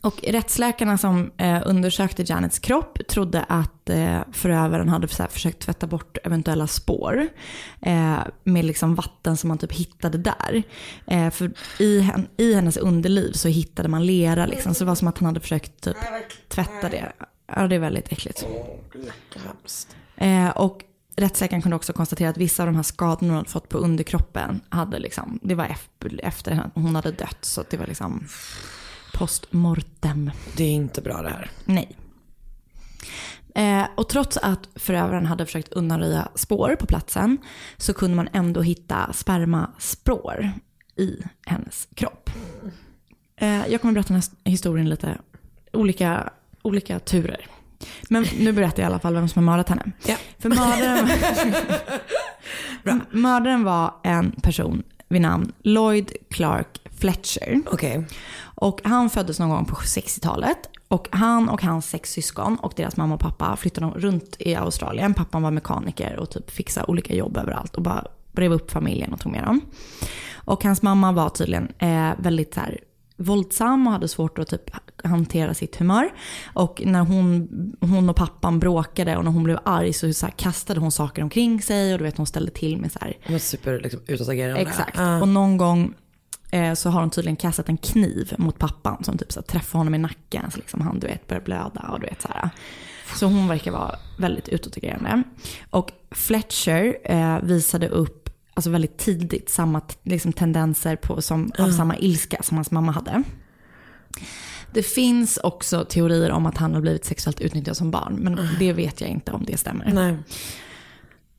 Och 0.00 0.22
rättsläkarna 0.22 0.98
som 0.98 1.30
eh, 1.36 1.62
undersökte 1.66 2.22
Janets 2.22 2.58
kropp 2.58 2.98
trodde 3.08 3.44
att 3.48 3.90
eh, 3.90 4.20
förövaren 4.32 4.88
hade 4.88 5.08
försökt 5.08 5.58
tvätta 5.58 5.86
bort 5.86 6.18
eventuella 6.24 6.66
spår 6.66 7.28
eh, 7.82 8.18
med 8.44 8.64
liksom 8.64 8.94
vatten 8.94 9.36
som 9.36 9.48
man 9.48 9.58
typ 9.58 9.72
hittade 9.72 10.18
där. 10.18 10.62
Eh, 11.06 11.30
för 11.30 11.52
i, 11.78 12.10
i 12.36 12.54
hennes 12.54 12.76
underliv 12.76 13.32
så 13.32 13.48
hittade 13.48 13.88
man 13.88 14.06
lera 14.06 14.46
liksom, 14.46 14.74
så 14.74 14.84
det 14.84 14.88
var 14.88 14.94
som 14.94 15.08
att 15.08 15.18
han 15.18 15.26
hade 15.26 15.40
försökt 15.40 15.80
typ, 15.80 15.96
tvätta 16.48 16.88
det. 16.88 17.12
Ja, 17.46 17.66
det 17.66 17.74
är 17.74 17.80
väldigt 17.80 18.12
äckligt. 18.12 18.46
Eh, 20.16 20.48
och 20.48 20.84
rättsläkaren 21.16 21.62
kunde 21.62 21.76
också 21.76 21.92
konstatera 21.92 22.30
att 22.30 22.36
vissa 22.36 22.62
av 22.62 22.66
de 22.66 22.76
här 22.76 22.82
skadorna 22.82 23.32
hon 23.32 23.36
hade 23.36 23.48
fått 23.48 23.68
på 23.68 23.78
underkroppen 23.78 24.60
hade 24.68 24.98
liksom, 24.98 25.38
det 25.42 25.54
var 25.54 25.76
efter, 26.22 26.70
hon 26.74 26.94
hade 26.94 27.12
dött. 27.12 27.38
Så 27.40 27.64
det 27.70 27.76
var 27.76 27.86
liksom 27.86 28.26
postmortem. 29.20 30.30
Det 30.56 30.64
är 30.64 30.72
inte 30.72 31.02
bra 31.02 31.22
det 31.22 31.28
här. 31.28 31.50
Nej. 31.64 31.96
Eh, 33.54 33.88
och 33.94 34.08
trots 34.08 34.36
att 34.36 34.68
förövaren 34.74 35.26
hade 35.26 35.46
försökt 35.46 35.72
undanröja 35.72 36.28
spår 36.34 36.76
på 36.80 36.86
platsen 36.86 37.38
så 37.76 37.94
kunde 37.94 38.16
man 38.16 38.28
ändå 38.32 38.62
hitta 38.62 39.12
spermaspår 39.12 40.52
i 40.96 41.22
hennes 41.46 41.88
kropp. 41.94 42.30
Eh, 43.36 43.66
jag 43.66 43.80
kommer 43.80 43.94
berätta 43.94 44.12
den 44.12 44.22
här 44.22 44.50
historien 44.50 44.88
lite 44.88 45.18
olika, 45.72 46.30
olika 46.62 46.98
turer. 46.98 47.46
Men 48.08 48.26
nu 48.38 48.52
berättar 48.52 48.82
jag 48.82 48.90
i 48.90 48.92
alla 48.92 49.00
fall 49.00 49.14
vem 49.14 49.28
som 49.28 49.46
har 49.46 49.52
mördat 49.52 49.68
henne. 49.68 49.92
Ja. 50.06 50.16
För 50.38 50.48
mördaren, 50.48 51.08
mördaren 53.22 53.64
var 53.64 53.94
en 54.02 54.32
person 54.32 54.82
vid 55.10 55.22
namn 55.22 55.52
Lloyd 55.62 56.12
Clark 56.30 56.80
Fletcher. 56.98 57.60
Okej. 57.66 58.06
Och 58.42 58.80
han 58.84 59.10
föddes 59.10 59.38
någon 59.38 59.50
gång 59.50 59.64
på 59.64 59.74
60-talet. 59.74 60.58
Och 60.88 61.08
han 61.12 61.48
och 61.48 61.62
hans 61.62 61.90
sex 61.90 62.12
syskon 62.12 62.56
och 62.56 62.72
deras 62.76 62.96
mamma 62.96 63.14
och 63.14 63.20
pappa 63.20 63.56
flyttade 63.56 63.86
runt 63.86 64.36
i 64.38 64.54
Australien. 64.54 65.14
Pappan 65.14 65.42
var 65.42 65.50
mekaniker 65.50 66.16
och 66.16 66.30
typ 66.30 66.50
fixade 66.50 66.86
olika 66.86 67.14
jobb 67.14 67.36
överallt 67.36 67.76
och 67.76 67.82
bara 67.82 68.04
brev 68.32 68.52
upp 68.52 68.70
familjen 68.70 69.12
och 69.12 69.20
tog 69.20 69.32
med 69.32 69.44
dem. 69.44 69.60
Och 70.34 70.64
hans 70.64 70.82
mamma 70.82 71.12
var 71.12 71.28
tydligen 71.28 71.68
eh, 71.78 72.10
väldigt 72.18 72.54
så 72.54 72.60
här, 72.60 72.80
våldsam 73.20 73.86
och 73.86 73.92
hade 73.92 74.08
svårt 74.08 74.38
att 74.38 74.48
typ 74.48 74.70
hantera 75.04 75.54
sitt 75.54 75.76
humör. 75.76 76.10
Och 76.52 76.82
när 76.84 77.00
hon, 77.00 77.48
hon 77.80 78.10
och 78.10 78.16
pappan 78.16 78.58
bråkade 78.58 79.16
och 79.16 79.24
när 79.24 79.30
hon 79.30 79.42
blev 79.42 79.58
arg 79.64 79.92
så, 79.92 80.12
så 80.12 80.26
kastade 80.36 80.80
hon 80.80 80.92
saker 80.92 81.22
omkring 81.22 81.62
sig 81.62 81.92
och 81.92 81.98
du 81.98 82.04
vet 82.04 82.16
hon 82.16 82.26
ställde 82.26 82.50
till 82.50 82.76
med 82.76 82.92
så 82.92 82.98
här 83.00 83.18
De 83.26 83.34
är 83.34 83.38
super 83.38 83.80
liksom, 83.80 84.00
utåtagerande. 84.06 84.60
Exakt. 84.60 84.96
Ja. 84.96 85.20
Och 85.20 85.28
någon 85.28 85.56
gång 85.56 85.94
eh, 86.50 86.74
så 86.74 86.90
har 86.90 87.00
hon 87.00 87.10
tydligen 87.10 87.36
kastat 87.36 87.68
en 87.68 87.76
kniv 87.76 88.34
mot 88.38 88.58
pappan 88.58 89.04
som 89.04 89.18
typ 89.18 89.32
så 89.32 89.40
här, 89.40 89.46
träffar 89.46 89.78
honom 89.78 89.94
i 89.94 89.98
nacken 89.98 90.50
så 90.50 90.58
liksom 90.58 90.80
han 90.80 90.98
du 90.98 91.06
vet 91.06 91.26
börjar 91.26 91.42
blöda 91.42 91.90
och 91.92 92.00
du 92.00 92.06
vet 92.06 92.22
så 92.22 92.28
här. 92.34 92.50
Så 93.16 93.26
hon 93.26 93.48
verkar 93.48 93.70
vara 93.70 93.96
väldigt 94.18 94.48
utåtagerande. 94.48 95.22
Och 95.70 95.92
Fletcher 96.10 96.96
eh, 97.04 97.40
visade 97.42 97.88
upp 97.88 98.19
alltså 98.60 98.70
väldigt 98.70 98.98
tidigt 98.98 99.50
samma 99.50 99.80
liksom, 100.02 100.32
tendenser 100.32 100.96
på, 100.96 101.22
som, 101.22 101.52
av 101.58 101.70
samma 101.70 101.96
ilska 101.96 102.42
som 102.42 102.56
hans 102.56 102.70
mamma 102.70 102.92
hade. 102.92 103.22
Det 104.72 104.82
finns 104.82 105.36
också 105.36 105.84
teorier 105.84 106.30
om 106.30 106.46
att 106.46 106.56
han 106.58 106.74
har 106.74 106.80
blivit 106.80 107.04
sexuellt 107.04 107.40
utnyttjad 107.40 107.76
som 107.76 107.90
barn, 107.90 108.14
men 108.14 108.48
det 108.58 108.72
vet 108.72 109.00
jag 109.00 109.10
inte 109.10 109.32
om 109.32 109.44
det 109.44 109.56
stämmer. 109.56 110.18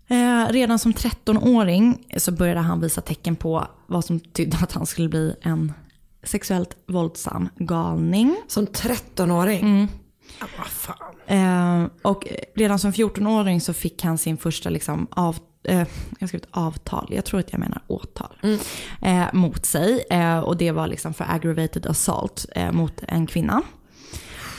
Eh, 0.08 0.48
redan 0.50 0.80
som 0.80 0.94
13-åring 0.94 2.06
så 2.18 2.32
började 2.32 2.60
han 2.60 2.82
visa 2.82 3.02
tecken 3.02 3.36
på 3.36 3.68
vad 3.88 4.06
som 4.06 4.20
tydde 4.20 4.58
att 4.62 4.72
han 4.72 4.86
skulle 4.86 5.10
bli 5.10 5.36
en 5.42 5.74
sexuellt 6.24 6.78
våldsam 6.88 7.50
galning. 7.56 8.36
Som 8.48 8.66
13-åring? 8.68 9.60
Mm. 9.60 9.88
Fan. 10.68 11.16
Eh, 11.28 11.90
och 12.02 12.28
redan 12.56 12.80
som 12.80 12.92
14-åring 12.92 13.62
så 13.62 13.74
fick 13.74 14.04
han 14.04 14.18
sin 14.18 14.38
första 14.38 14.70
liksom 14.70 15.08
av, 15.12 15.38
eh, 15.63 15.78
jag 15.78 15.86
har 16.19 16.28
skrivit 16.28 16.47
avtal, 16.52 17.08
jag 17.12 17.26
tror 17.26 17.39
att 17.39 17.52
jag 17.52 17.60
menar 17.60 17.82
åtal, 17.88 18.38
eh, 19.02 19.26
mot 19.34 19.65
sig. 19.65 20.04
Eh, 20.10 20.39
och 20.39 20.58
det 20.58 20.71
var 20.71 20.88
liksom 20.88 21.13
för 21.13 21.26
aggravated 21.30 21.86
assault 21.86 22.45
eh, 22.56 22.71
mot 22.71 22.93
en 23.08 23.28
kvinna. 23.28 23.62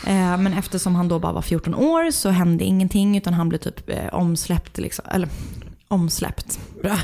Eh, 0.06 0.36
men 0.36 0.52
eftersom 0.52 0.94
han 0.94 1.08
då 1.08 1.18
bara 1.18 1.32
var 1.32 1.42
14 1.42 1.74
år 1.74 2.10
så 2.10 2.30
hände 2.30 2.64
ingenting 2.64 3.16
utan 3.16 3.34
han 3.34 3.48
blev 3.48 3.58
typ 3.58 3.90
eh, 3.90 4.06
omsläppt, 4.14 4.78
liksom, 4.78 5.04
eller 5.10 5.28
omsläppt. 5.88 6.60
Bra. 6.82 6.96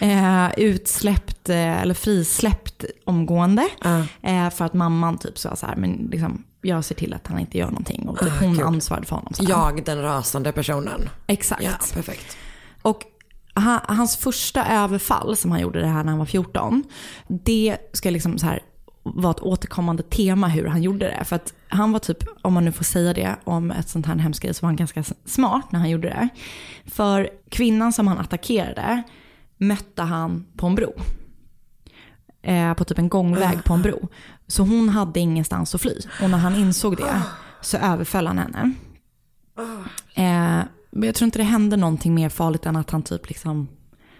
Eh, 0.00 0.48
utsläppt 0.56 1.48
eh, 1.48 1.82
eller 1.82 1.94
frisläppt 1.94 2.84
omgående. 3.04 3.68
Ja. 3.82 4.06
Eh, 4.22 4.50
för 4.50 4.64
att 4.64 4.74
mamman 4.74 5.18
typ 5.18 5.38
sa 5.38 5.56
så 5.56 5.66
här, 5.66 5.76
men 5.76 6.08
liksom, 6.12 6.44
jag 6.62 6.84
ser 6.84 6.94
till 6.94 7.14
att 7.14 7.26
han 7.26 7.38
inte 7.38 7.58
gör 7.58 7.66
någonting. 7.66 8.08
Och 8.08 8.18
typ 8.18 8.32
hon 8.40 8.54
kul. 8.56 8.64
ansvarade 8.64 9.06
för 9.06 9.16
honom. 9.16 9.32
Så 9.34 9.42
här. 9.42 9.50
Jag, 9.50 9.84
den 9.84 10.02
rasande 10.02 10.52
personen. 10.52 11.08
Exakt. 11.26 11.62
Ja, 11.62 11.70
perfekt. 11.94 12.36
Och 12.82 13.02
hans 13.54 14.16
första 14.16 14.66
överfall 14.66 15.36
som 15.36 15.50
han 15.50 15.60
gjorde 15.60 15.80
det 15.80 15.86
här 15.86 16.04
när 16.04 16.10
han 16.10 16.18
var 16.18 16.26
14. 16.26 16.84
Det 17.28 17.76
ska 17.92 18.10
liksom 18.10 18.38
så 18.38 18.46
här 18.46 18.60
vara 19.02 19.30
ett 19.30 19.40
återkommande 19.40 20.02
tema 20.02 20.48
hur 20.48 20.66
han 20.66 20.82
gjorde 20.82 21.06
det. 21.06 21.24
För 21.24 21.36
att 21.36 21.54
han 21.68 21.92
var 21.92 21.98
typ, 21.98 22.18
om 22.42 22.54
man 22.54 22.64
nu 22.64 22.72
får 22.72 22.84
säga 22.84 23.12
det 23.12 23.36
om 23.44 23.70
ett 23.70 23.88
sånt 23.88 24.06
här 24.06 24.16
hemskt 24.16 24.42
grej, 24.42 24.54
så 24.54 24.66
var 24.66 24.68
han 24.68 24.76
ganska 24.76 25.04
smart 25.24 25.72
när 25.72 25.80
han 25.80 25.90
gjorde 25.90 26.08
det. 26.08 26.28
För 26.86 27.28
kvinnan 27.48 27.92
som 27.92 28.08
han 28.08 28.18
attackerade 28.18 29.02
mötte 29.58 30.02
han 30.02 30.46
på 30.56 30.66
en 30.66 30.74
bro. 30.74 30.92
Eh, 32.42 32.74
på 32.74 32.84
typ 32.84 32.98
en 32.98 33.08
gångväg 33.08 33.64
på 33.64 33.74
en 33.74 33.82
bro. 33.82 34.08
Så 34.46 34.62
hon 34.62 34.88
hade 34.88 35.20
ingenstans 35.20 35.74
att 35.74 35.80
fly. 35.80 35.94
Och 36.22 36.30
när 36.30 36.38
han 36.38 36.54
insåg 36.54 36.96
det 36.96 37.22
så 37.60 37.76
överföll 37.76 38.26
han 38.26 38.38
henne. 38.38 38.72
Eh, 40.14 40.64
men 40.94 41.06
jag 41.06 41.14
tror 41.14 41.24
inte 41.26 41.38
det 41.38 41.42
hände 41.44 41.76
någonting 41.76 42.14
mer 42.14 42.28
farligt 42.28 42.66
än 42.66 42.76
att 42.76 42.90
han 42.90 43.02
typ 43.02 43.28
liksom 43.28 43.68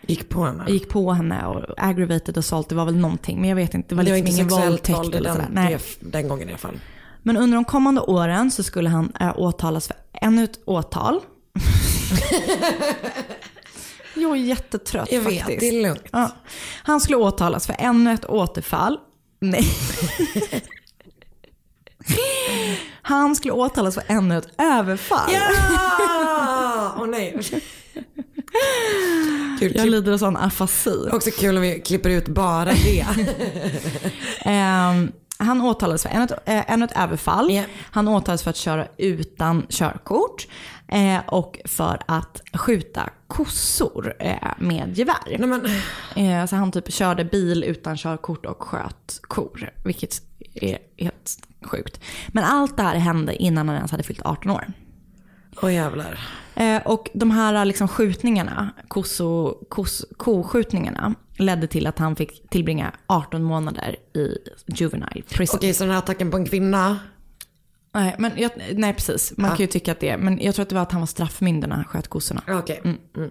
Gick 0.07 0.29
på 0.29 0.45
henne. 0.45 0.65
gick 0.69 0.89
på 0.89 1.13
henne 1.13 1.47
och 1.47 1.65
aggravated 1.77 2.39
assault, 2.39 2.69
det 2.69 2.75
var 2.75 2.85
väl 2.85 2.97
någonting. 2.97 3.41
Men 3.41 3.49
jag 3.49 3.57
vet 3.57 3.75
inte, 3.75 3.89
det 3.89 3.95
var 3.95 4.05
Det 4.05 4.11
var 4.11 4.19
liksom 4.19 4.41
inte 4.41 4.55
ingen 4.55 4.69
våldtäkt 4.71 5.15
eller 5.15 5.33
sådär. 5.33 5.49
Nej. 5.53 5.79
den 6.01 6.29
gången 6.29 6.49
i 6.49 6.53
alla 6.53 6.59
fall. 6.59 6.79
Men 7.23 7.37
under 7.37 7.55
de 7.57 7.65
kommande 7.65 8.01
åren 8.01 8.51
så 8.51 8.63
skulle 8.63 8.89
han 8.89 9.13
äh, 9.21 9.33
åtalas 9.39 9.87
för 9.87 9.97
ännu 10.13 10.45
ett 10.45 10.59
åtal. 10.65 11.21
jag 14.15 14.31
är 14.31 14.35
jättetrött 14.35 15.13
Jag 15.13 15.21
vet, 15.21 15.39
faktiskt. 15.43 15.61
det 15.61 15.69
är 15.69 15.83
lugnt. 15.83 16.03
Ja. 16.13 16.31
Han 16.83 17.01
skulle 17.01 17.17
åtalas 17.17 17.67
för 17.67 17.77
ännu 17.79 18.13
ett 18.13 18.31
återfall. 18.31 18.99
Nej. 19.41 19.65
Han 23.07 23.37
skulle 23.37 23.53
åtalas 23.53 23.95
för 23.95 24.03
ännu 24.07 24.39
ett 24.39 24.49
överfall. 24.59 25.31
Ja! 25.33 25.41
Åh 26.99 27.07
nej. 27.07 27.39
Kul, 29.61 29.73
Jag 29.77 29.89
lider 29.89 30.13
av 30.13 30.19
sån 30.19 30.37
afasi. 30.37 31.09
Också 31.13 31.31
kul 31.31 31.57
om 31.57 31.63
vi 31.63 31.81
klipper 31.81 32.11
ut 32.11 32.29
bara 32.29 32.65
det. 32.65 33.07
Ehm, 34.45 35.13
han 35.39 35.61
åtalades 35.61 36.03
för 36.03 36.09
ännu 36.11 36.25
ett, 36.25 36.33
ännu 36.47 36.85
ett 36.85 36.97
överfall. 36.97 37.51
Ja. 37.53 37.63
Han 37.91 38.09
åtalades 38.09 38.43
för 38.43 38.51
att 38.51 38.57
köra 38.57 38.87
utan 38.99 39.67
körkort. 39.69 40.47
Eh, 40.89 41.19
och 41.27 41.61
för 41.65 42.03
att 42.07 42.43
skjuta 42.53 43.11
kossor 43.27 44.15
eh, 44.19 44.37
med 44.59 44.99
gevär. 44.99 45.37
Nej, 45.39 45.49
men, 45.49 45.67
Eh, 46.17 46.47
så 46.47 46.57
han 46.57 46.73
typ 46.73 46.93
körde 46.93 47.25
bil 47.25 47.65
utan 47.65 47.97
körkort 47.97 48.47
och 48.47 48.63
sköt 48.63 49.21
kor. 49.23 49.73
Vilket 49.85 50.23
är 50.55 50.79
helt 50.99 51.39
sjukt. 51.63 52.01
Men 52.29 52.45
allt 52.45 52.77
det 52.77 52.83
här 52.83 52.95
hände 52.97 53.37
innan 53.37 53.69
han 53.69 53.77
ens 53.77 53.91
hade 53.91 54.03
fyllt 54.03 54.23
18 54.25 54.51
år. 54.51 54.73
Åh 55.63 55.75
jävlar. 55.75 56.21
Eh, 56.55 56.83
och 56.87 57.11
de 57.15 57.31
här 57.31 57.65
liksom 57.65 57.89
skjutningarna, 57.89 58.71
kosso, 58.89 59.55
kos, 59.69 60.05
koskjutningarna, 60.17 61.15
ledde 61.37 61.67
till 61.67 61.87
att 61.87 61.99
han 61.99 62.17
fick 62.17 62.51
tillbringa 62.51 62.93
18 63.07 63.43
månader 63.43 63.97
i 64.15 64.39
juvenile 64.67 65.23
prison. 65.29 65.59
Okej, 65.59 65.75
så 65.75 65.85
den 65.85 65.91
här 65.91 65.99
attacken 65.99 66.31
på 66.31 66.37
en 66.37 66.47
kvinna. 66.47 66.99
Nej, 67.95 68.15
men 68.19 68.33
jag, 68.37 68.51
nej, 68.73 68.95
precis. 68.95 69.37
Man 69.37 69.51
kan 69.51 69.59
ju 69.59 69.67
tycka 69.67 69.93
att 69.93 70.01
det 70.01 70.09
är, 70.09 70.19
men 70.19 70.41
jag 70.41 70.55
tror 70.55 70.63
att 70.63 70.69
det 70.69 70.75
var 70.75 70.83
att 70.83 70.93
han 70.93 71.01
var 71.01 71.07
straffmyndig 71.07 71.69
när 71.69 71.77
han 71.77 71.85
sköt 71.85 72.09
kossorna. 72.09 72.43
Okej. 72.49 72.81
Mm. 72.85 72.99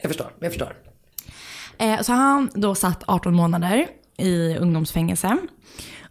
jag 0.00 0.10
förstår, 0.10 0.32
jag 0.40 0.52
förstår. 0.52 0.76
Eh, 1.78 2.00
så 2.00 2.12
han 2.12 2.50
då 2.54 2.74
satt 2.74 3.02
18 3.06 3.34
månader 3.34 3.86
i 4.16 4.56
ungdomsfängelse. 4.56 5.38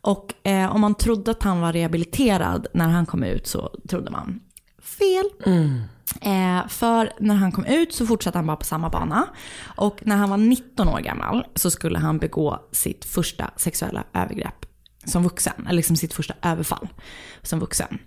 Och 0.02 0.34
eh, 0.44 0.76
om 0.76 0.82
man 0.82 0.96
trodde 0.96 1.32
att 1.32 1.44
han 1.44 1.62
var 1.62 1.74
rehabiliterad 1.74 2.68
när 2.74 2.88
han 2.88 3.06
kom 3.06 3.24
ut 3.24 3.48
så 3.48 3.72
trodde 3.90 4.12
man 4.12 4.40
fel. 4.82 5.26
Eh, 6.22 6.68
för 6.68 7.14
när 7.20 7.36
han 7.36 7.52
kom 7.52 7.66
ut 7.66 7.94
så 7.94 8.06
fortsatte 8.06 8.38
han 8.38 8.48
bara 8.48 8.58
på 8.58 8.66
samma 8.66 8.90
bana. 8.90 9.28
Och 9.76 10.00
när 10.06 10.16
han 10.16 10.30
var 10.30 10.38
19 10.38 10.88
år 10.88 11.00
gammal 11.00 11.46
så 11.56 11.72
skulle 11.72 12.00
han 12.00 12.18
begå 12.18 12.60
sitt 12.72 13.06
första 13.06 13.52
sexuella 13.56 14.04
övergrepp 14.14 14.66
som 15.06 15.24
vuxen. 15.24 15.66
Eller 15.66 15.76
liksom 15.76 15.96
sitt 15.96 16.14
första 16.14 16.34
överfall 16.42 16.88
som 17.42 17.60
vuxen. 17.60 18.00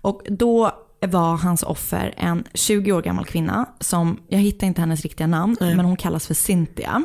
Och 0.00 0.22
då 0.30 0.72
var 1.00 1.36
hans 1.36 1.62
offer 1.62 2.14
en 2.16 2.44
20 2.54 2.92
år 2.92 3.02
gammal 3.02 3.24
kvinna 3.24 3.68
som, 3.80 4.20
jag 4.28 4.38
hittar 4.38 4.66
inte 4.66 4.80
hennes 4.80 5.02
riktiga 5.02 5.26
namn, 5.26 5.56
men 5.60 5.80
hon 5.80 5.96
kallas 5.96 6.26
för 6.26 6.34
Cynthia. 6.34 7.02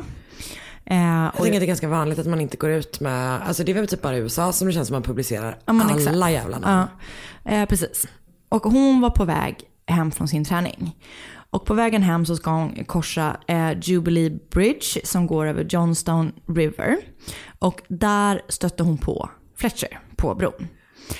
Eh, 0.84 0.96
Jag 0.96 1.32
tänker 1.34 1.52
att 1.54 1.60
det 1.60 1.64
är 1.64 1.66
ganska 1.66 1.88
vanligt 1.88 2.18
att 2.18 2.26
man 2.26 2.40
inte 2.40 2.56
går 2.56 2.70
ut 2.70 3.00
med, 3.00 3.42
alltså 3.42 3.64
det 3.64 3.72
är 3.72 3.74
väl 3.74 3.86
typ 3.86 4.02
bara 4.02 4.16
i 4.16 4.18
USA 4.20 4.52
som 4.52 4.66
det 4.66 4.72
känns 4.72 4.88
som 4.88 4.94
man 4.94 5.02
publicerar 5.02 5.58
Ja, 5.66 5.72
alla 5.82 5.96
exakt. 5.98 6.30
jävla 6.30 6.58
namn. 6.58 6.88
Ja, 7.44 7.50
eh, 7.52 7.66
precis. 7.68 8.06
Och 8.48 8.62
hon 8.62 9.00
var 9.00 9.10
på 9.10 9.24
väg 9.24 9.56
hem 9.86 10.10
från 10.10 10.28
sin 10.28 10.44
träning. 10.44 10.96
Och 11.50 11.64
på 11.64 11.74
vägen 11.74 12.02
hem 12.02 12.26
så 12.26 12.36
ska 12.36 12.50
hon 12.50 12.84
korsa 12.84 13.36
eh, 13.46 13.72
Jubilee 13.82 14.38
Bridge 14.50 15.00
som 15.04 15.26
går 15.26 15.46
över 15.46 15.64
Johnstone 15.68 16.32
River. 16.48 16.96
Och 17.58 17.82
där 17.88 18.42
stötte 18.48 18.82
hon 18.82 18.98
på 18.98 19.30
Fletcher 19.56 19.98
på 20.16 20.34
bron. 20.34 20.68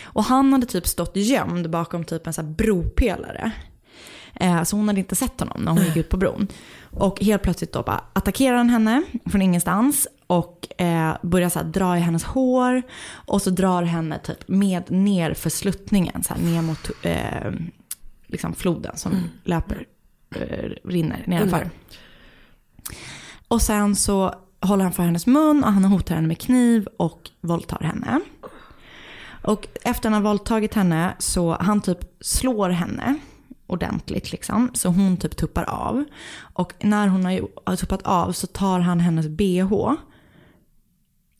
Och 0.05 0.25
han 0.25 0.53
hade 0.53 0.67
typ 0.67 0.87
stått 0.87 1.17
gömd 1.17 1.71
bakom 1.71 2.05
typ 2.05 2.27
en 2.27 2.33
sån 2.33 2.45
här 2.47 2.53
bropelare. 2.53 3.53
Eh, 4.35 4.63
så 4.63 4.77
hon 4.77 4.89
hade 4.89 5.01
inte 5.01 5.17
sett 5.17 5.41
honom 5.41 5.63
när 5.63 5.73
hon 5.73 5.85
gick 5.85 5.97
ut 5.97 6.09
på 6.09 6.17
bron. 6.17 6.49
Och 6.91 7.21
helt 7.21 7.43
plötsligt 7.43 7.73
då 7.73 7.83
bara 7.83 8.05
attackerar 8.13 8.57
han 8.57 8.71
henne 8.71 9.03
från 9.27 9.43
ingenstans 9.43 10.09
och 10.27 10.81
eh, 10.81 11.17
börjar 11.23 11.49
så 11.49 11.63
dra 11.63 11.97
i 11.97 12.01
hennes 12.01 12.25
hår. 12.25 12.83
Och 13.13 13.43
så 13.43 13.51
drar 13.51 13.83
henne 13.83 14.19
typ 14.19 14.49
med 14.49 14.91
ner 14.91 15.35
för 15.35 15.51
sluttningen, 15.51 16.23
så 16.23 16.35
här 16.35 16.43
ner 16.43 16.63
mot 16.63 16.91
eh, 17.03 17.53
liksom 18.27 18.55
floden 18.55 18.97
som 18.97 19.13
löper, 19.45 19.87
eh, 20.35 20.71
rinner 20.85 21.25
nedanför. 21.27 21.71
Och 23.49 23.63
sen 23.63 23.97
så 23.97 24.35
håller 24.61 24.85
han 24.85 24.93
för 24.93 25.03
hennes 25.03 25.27
mun 25.27 25.65
och 25.65 25.73
han 25.73 25.85
hotar 25.85 26.15
henne 26.15 26.29
med 26.29 26.39
kniv 26.41 26.89
och 26.97 27.31
våldtar 27.41 27.81
henne. 27.81 28.21
Och 29.43 29.69
efter 29.83 30.11
han 30.11 30.23
har 30.23 30.31
våldtagit 30.31 30.75
henne 30.75 31.15
så 31.19 31.57
han 31.61 31.81
typ 31.81 31.99
slår 32.21 32.71
henne 32.71 33.19
ordentligt 33.73 34.33
liksom. 34.33 34.71
Så 34.75 34.89
hon 34.89 35.17
typ 35.17 35.37
tuppar 35.37 35.65
av. 35.65 36.05
Och 36.55 36.73
när 36.81 37.09
hon 37.09 37.25
har, 37.25 37.77
tuppat 37.77 38.03
av 38.03 38.33
så 38.33 38.47
tar 38.47 38.81
han 38.81 39.01
hennes 39.01 39.29
bh. 39.29 39.93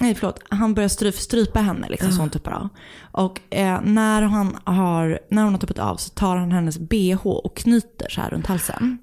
Nej 0.01 0.15
förlåt, 0.15 0.41
han 0.49 0.75
börjar 0.75 0.89
stry, 0.89 1.13
strypa 1.13 1.61
henne 1.61 1.89
liksom 1.89 2.13
så 2.13 2.21
hon 2.21 2.31
tuppar 2.31 2.53
av. 2.53 2.69
Och 3.01 3.41
eh, 3.51 3.81
när, 3.83 4.23
han 4.23 4.59
har, 4.65 5.21
när 5.31 5.43
hon 5.43 5.53
har 5.53 5.61
tuppat 5.61 5.79
av 5.79 5.97
så 5.97 6.11
tar 6.11 6.37
han 6.37 6.53
hennes 6.53 6.79
bh 6.79 7.27
och 7.27 7.57
knyter 7.57 8.09
så 8.11 8.21
här 8.21 8.31
runt 8.31 8.47
halsen. 8.47 8.99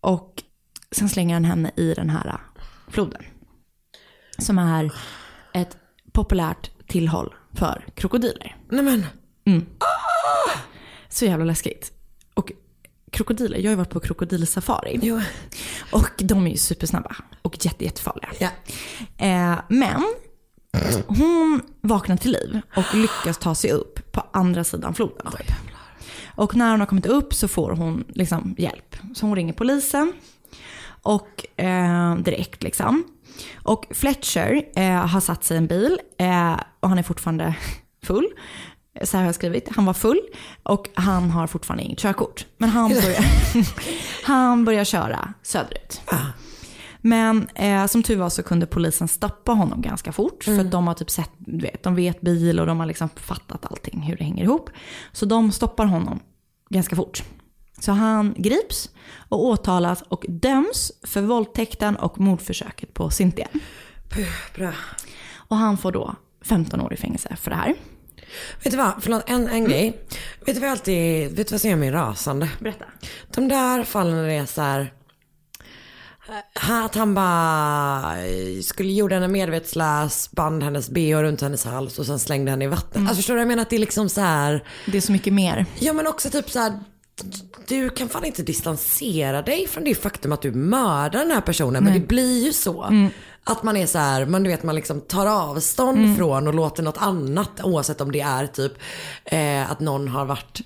Och 0.00 0.42
sen 0.90 1.08
slänger 1.08 1.34
han 1.34 1.44
henne 1.44 1.70
i 1.76 1.94
den 1.94 2.10
här 2.10 2.40
floden. 2.88 3.22
Som 4.38 4.58
är 4.58 4.92
ett 5.54 5.76
populärt 6.12 6.70
tillhåll 6.86 7.34
för 7.54 7.84
krokodiler. 7.94 8.56
Nej 8.68 8.84
men, 8.84 9.06
Så 11.08 11.24
jävla 11.24 11.44
läskigt. 11.44 11.92
Krokodiler, 13.12 13.56
jag 13.56 13.64
har 13.64 13.70
ju 13.70 13.76
varit 13.76 13.90
på 13.90 14.00
krokodilsafari. 14.00 14.98
jo. 15.02 15.20
Och 15.92 16.10
de 16.18 16.46
är 16.46 16.50
ju 16.50 16.56
supersnabba 16.56 17.16
och 17.42 17.64
jätte, 17.66 17.84
jättefarliga. 17.84 18.28
Ja. 18.38 18.48
Eh, 19.26 19.58
men 19.68 20.02
hon 21.06 21.62
vaknar 21.80 22.16
till 22.16 22.32
liv 22.32 22.60
och 22.76 22.94
lyckas 22.94 23.38
ta 23.38 23.54
sig 23.54 23.70
upp 23.72 24.12
på 24.12 24.22
andra 24.32 24.64
sidan 24.64 24.94
floden. 24.94 25.32
Typ. 25.32 25.52
Och 26.34 26.56
när 26.56 26.70
hon 26.70 26.80
har 26.80 26.86
kommit 26.86 27.06
upp 27.06 27.34
så 27.34 27.48
får 27.48 27.70
hon 27.70 28.04
liksom 28.08 28.54
hjälp. 28.58 28.96
Så 29.14 29.26
hon 29.26 29.36
ringer 29.36 29.52
polisen. 29.52 30.12
Och 31.02 31.60
eh, 31.60 32.16
direkt 32.16 32.62
liksom. 32.62 33.04
Och 33.62 33.86
Fletcher 33.90 34.62
eh, 34.76 35.06
har 35.06 35.20
satt 35.20 35.44
sig 35.44 35.54
i 35.54 35.58
en 35.58 35.66
bil 35.66 36.00
eh, 36.18 36.56
och 36.80 36.88
han 36.88 36.98
är 36.98 37.02
fortfarande 37.02 37.54
full. 38.04 38.26
Så 39.04 39.16
här 39.16 39.24
har 39.24 39.28
jag 39.28 39.34
skrivit. 39.34 39.68
Han 39.76 39.84
var 39.84 39.94
full 39.94 40.20
och 40.62 40.88
han 40.94 41.30
har 41.30 41.46
fortfarande 41.46 41.84
inget 41.84 41.98
körkort. 41.98 42.46
Men 42.58 42.68
han 42.68 42.88
börjar, 42.90 43.24
han 44.24 44.64
börjar 44.64 44.84
köra 44.84 45.34
söderut. 45.42 46.00
Men 47.04 47.48
eh, 47.54 47.86
som 47.86 48.02
tur 48.02 48.16
var 48.16 48.28
så 48.28 48.42
kunde 48.42 48.66
polisen 48.66 49.08
stoppa 49.08 49.52
honom 49.52 49.82
ganska 49.82 50.12
fort. 50.12 50.44
För 50.44 50.58
att 50.60 50.70
de 50.70 50.86
har 50.86 50.94
typ 50.94 51.10
sett, 51.10 51.30
du 51.38 51.58
vet, 51.58 51.82
de 51.82 51.94
vet 51.94 52.20
bil 52.20 52.60
och 52.60 52.66
de 52.66 52.80
har 52.80 52.86
liksom 52.86 53.08
fattat 53.16 53.66
allting, 53.70 54.00
hur 54.00 54.16
det 54.16 54.24
hänger 54.24 54.44
ihop. 54.44 54.70
Så 55.12 55.26
de 55.26 55.52
stoppar 55.52 55.84
honom 55.84 56.20
ganska 56.68 56.96
fort. 56.96 57.22
Så 57.80 57.92
han 57.92 58.34
grips 58.38 58.90
och 59.28 59.44
åtalas 59.44 60.02
och 60.02 60.24
döms 60.28 60.92
för 61.02 61.22
våldtäkten 61.22 61.96
och 61.96 62.20
mordförsöket 62.20 62.94
på 62.94 63.10
Cynthia. 63.10 63.48
Bra. 64.54 64.72
Och 65.34 65.56
han 65.56 65.78
får 65.78 65.92
då 65.92 66.14
15 66.42 66.80
år 66.80 66.92
i 66.92 66.96
fängelse 66.96 67.36
för 67.36 67.50
det 67.50 67.56
här. 67.56 67.74
Vet 68.64 68.70
du 68.70 68.76
vad, 68.76 68.92
förlåt, 69.00 69.22
en, 69.26 69.48
en 69.48 69.64
grej. 69.64 69.98
Vet 70.46 70.54
du 70.54 70.60
vad 70.60 70.68
jag 70.68 70.72
alltid, 70.72 71.36
vet 71.36 71.48
du 71.48 71.52
vad 71.54 71.60
som 71.60 71.70
gör 71.70 71.76
mig 71.76 71.90
rasande? 71.90 72.48
Berätta. 72.60 72.84
De 73.34 73.48
där 73.48 73.84
fallen 73.84 74.16
när 74.16 74.26
det 74.28 74.34
är 74.34 74.46
så 74.46 74.60
här. 74.62 74.92
eh, 76.56 76.70
Att 76.84 76.94
han 76.94 77.14
bara 77.14 78.14
skulle 78.62 78.92
gjorde 78.92 79.14
henne 79.14 79.28
medvetslös, 79.28 80.30
band 80.30 80.62
hennes 80.62 80.90
bh 80.90 81.16
runt 81.22 81.40
hennes 81.40 81.64
hals 81.64 81.98
och 81.98 82.06
sen 82.06 82.18
slängde 82.18 82.50
henne 82.50 82.64
i 82.64 82.68
vattnet. 82.68 82.96
Alltså 82.98 83.16
förstår 83.16 83.34
du? 83.34 83.40
Jag 83.40 83.48
menar 83.48 83.62
att 83.62 83.70
det 83.70 83.76
är 83.76 83.80
liksom 83.80 84.08
så 84.08 84.20
här. 84.20 84.64
Det 84.86 84.96
är 84.96 85.00
så 85.00 85.12
mycket 85.12 85.32
mer. 85.32 85.66
Ja 85.78 85.92
men 85.92 86.06
också 86.06 86.30
typ 86.30 86.50
så 86.50 86.58
här. 86.58 86.72
Du 87.68 87.90
kan 87.90 88.08
fan 88.08 88.24
inte 88.24 88.42
distansera 88.42 89.42
dig 89.42 89.66
från 89.68 89.84
det 89.84 89.94
faktum 89.94 90.32
att 90.32 90.42
du 90.42 90.52
mördar 90.52 91.18
den 91.20 91.30
här 91.30 91.40
personen. 91.40 91.84
Men 91.84 91.92
det 91.92 92.00
blir 92.06 92.44
ju 92.44 92.52
så. 92.52 93.08
Att 93.44 93.62
man 93.62 93.76
är 93.76 93.86
så 93.86 93.98
här, 93.98 94.26
man, 94.26 94.42
du 94.42 94.50
vet, 94.50 94.62
man 94.62 94.74
liksom 94.74 95.00
tar 95.00 95.26
avstånd 95.26 96.16
från 96.16 96.48
och 96.48 96.54
låter 96.54 96.82
något 96.82 96.98
annat, 96.98 97.50
oavsett 97.62 98.00
om 98.00 98.12
det 98.12 98.20
är 98.20 98.46
typ 98.46 98.72
eh, 99.24 99.70
att 99.70 99.80
någon 99.80 100.08
har 100.08 100.24
varit, 100.24 100.60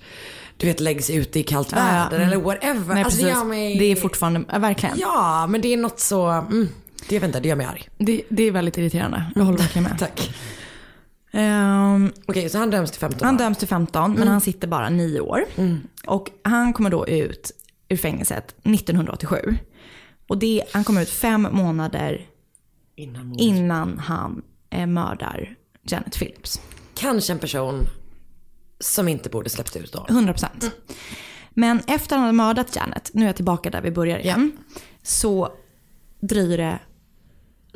du 0.57 0.67
vet 0.67 0.79
läggs 0.79 1.09
ute 1.09 1.39
i 1.39 1.43
kallt 1.43 1.71
Ja, 1.71 1.77
väder 1.77 2.17
mm. 2.17 2.27
eller 2.27 2.37
whatever. 2.43 2.93
Nej, 2.93 3.03
alltså, 3.03 3.25
det, 3.25 3.43
mig... 3.43 3.79
Det 3.79 3.85
är 3.85 3.95
fortfarande, 3.95 4.59
verkligen. 4.59 4.95
Ja, 4.99 5.47
men 5.47 5.61
det 5.61 5.73
är 5.73 5.77
något 5.77 5.99
så, 5.99 6.27
mm, 6.27 6.69
det, 7.09 7.15
inte, 7.15 7.39
det 7.39 7.49
gör 7.49 7.55
mig 7.55 7.65
arg. 7.65 7.89
Det, 7.97 8.21
det 8.29 8.43
är 8.43 8.51
väldigt 8.51 8.77
irriterande. 8.77 9.23
Jag 9.35 9.43
håller 9.43 9.57
verkligen 9.57 9.83
med. 9.83 9.99
Tack. 9.99 10.35
Ehm, 11.31 12.11
Okej, 12.25 12.49
så 12.49 12.57
han 12.57 12.69
döms 12.69 12.91
till 12.91 12.99
15 12.99 13.25
Han 13.25 13.35
år. 13.35 13.39
döms 13.39 13.57
till 13.57 13.67
15 13.67 14.13
men 14.13 14.27
han 14.27 14.41
sitter 14.41 14.67
bara 14.67 14.89
9 14.89 15.19
år. 15.19 15.45
Och 16.07 16.29
han 16.43 16.73
kommer 16.73 16.89
då 16.89 17.07
ut 17.07 17.51
ur 17.89 17.97
fängelset 17.97 18.55
1987. 18.63 19.57
Och 20.29 20.37
det, 20.37 20.63
han 20.71 20.83
kommer 20.83 21.01
ut 21.01 21.09
fem 21.09 21.47
månader 21.51 22.25
Innan 22.99 23.39
innan 23.39 23.99
han 23.99 24.41
eh, 24.69 24.87
mördar 24.87 25.55
Janet 25.83 26.19
Phillips. 26.19 26.61
Kanske 26.93 27.33
en 27.33 27.39
person 27.39 27.87
som 28.79 29.07
inte 29.07 29.29
borde 29.29 29.49
släppts 29.49 29.75
ut 29.75 29.93
då. 29.93 30.05
100%. 30.09 30.47
Men 31.49 31.81
efter 31.87 32.15
han 32.15 32.25
hade 32.25 32.37
mördat 32.37 32.75
Janet, 32.75 33.11
nu 33.13 33.23
är 33.23 33.27
jag 33.27 33.35
tillbaka 33.35 33.69
där 33.69 33.81
vi 33.81 33.91
börjar 33.91 34.19
igen. 34.19 34.57
Så 35.03 35.51
dröjer 36.19 36.57
det 36.57 36.79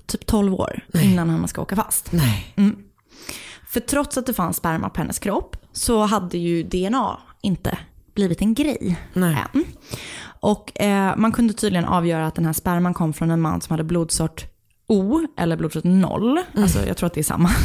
typ 0.06 0.26
12 0.26 0.54
år 0.54 0.86
innan 0.94 1.30
han 1.30 1.48
ska 1.48 1.62
åka 1.62 1.76
fast. 1.76 2.12
Nej. 2.12 2.56
För 3.68 3.80
trots 3.80 4.18
att 4.18 4.26
det 4.26 4.34
fanns 4.34 4.58
sperma 4.58 4.90
på 4.90 5.02
hennes 5.02 5.20
kropp 5.20 5.58
så 5.72 6.06
hade 6.06 6.38
ju 6.38 6.64
DNA 6.64 7.20
inte 7.42 7.78
blivit 8.14 8.42
en 8.42 8.54
grej 8.54 9.00
Nej. 9.14 9.38
än. 9.54 9.66
Och 10.24 10.82
eh, 10.82 11.16
man 11.18 11.32
kunde 11.32 11.54
tydligen 11.54 11.86
avgöra 11.86 12.28
att 12.28 12.36
den 12.36 12.46
här 12.46 12.54
sperman 12.54 12.94
kom 12.94 13.14
från 13.14 13.32
en 13.32 13.42
man 13.42 13.62
som 13.62 13.74
hade 13.74 13.84
blodsort 13.84 14.51
O 14.92 15.28
eller 15.38 15.58
blodsort 15.58 15.84
0. 15.84 16.40
Alltså 16.56 16.86
jag 16.88 16.98
tror 16.98 17.08
att 17.08 17.14
det 17.14 17.22
är 17.22 17.24
samma. 17.24 17.50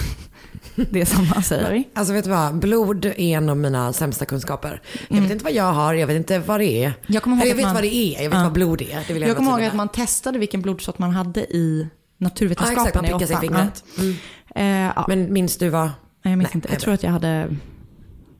Det 0.90 1.00
är 1.00 1.04
samma 1.04 1.42
säger 1.42 1.72
vi. 1.72 1.88
Alltså 1.94 2.12
vet 2.12 2.24
du 2.24 2.30
vad, 2.30 2.58
blod 2.58 3.04
är 3.04 3.18
en 3.20 3.48
av 3.48 3.56
mina 3.56 3.92
sämsta 3.92 4.24
kunskaper. 4.24 4.80
Jag 4.92 5.10
Mm. 5.10 5.22
vet 5.22 5.32
inte 5.32 5.44
vad 5.44 5.52
jag 5.52 5.72
har, 5.72 5.94
jag 5.94 6.06
vet 6.06 6.16
inte 6.16 6.38
vad 6.38 6.60
det 6.60 6.84
är. 6.84 6.92
Jag 7.06 7.22
kommer 7.22 7.36
ihåg 7.36 7.46
jag 7.46 7.54
vet 7.54 7.64
man- 7.64 7.74
vad 7.74 7.82
det 7.82 7.94
är, 7.94 8.22
jag 8.22 8.30
vet 8.30 8.38
Ja. 8.38 8.42
vad 8.44 8.52
blod 8.52 8.82
är. 8.82 9.04
Jag, 9.08 9.18
Jag 9.28 9.36
kommer 9.36 9.50
ihåg 9.50 9.64
att 9.64 9.74
man 9.74 9.88
testade 9.88 10.38
vilken 10.38 10.62
blodsort 10.62 10.98
man 10.98 11.10
hade 11.10 11.40
i 11.40 11.88
naturvetenskapen 12.18 12.86
exakt, 12.86 12.94
man 13.12 13.22
i 13.22 13.26
sig 13.26 13.36
åttan. 13.36 13.40
fingret. 13.40 13.84
Mm. 13.98 14.86
Eh, 14.88 14.92
ja. 14.96 15.04
Men 15.08 15.32
minns 15.32 15.56
du 15.56 15.68
vad? 15.68 15.84
Nej, 15.84 15.92
jag 16.22 16.38
minns 16.38 16.48
Nej, 16.50 16.56
inte. 16.56 16.68
Jag 16.68 16.74
jag 16.74 16.80
tror 16.82 16.94
att 16.94 17.02
jag 17.02 17.10
hade 17.10 17.56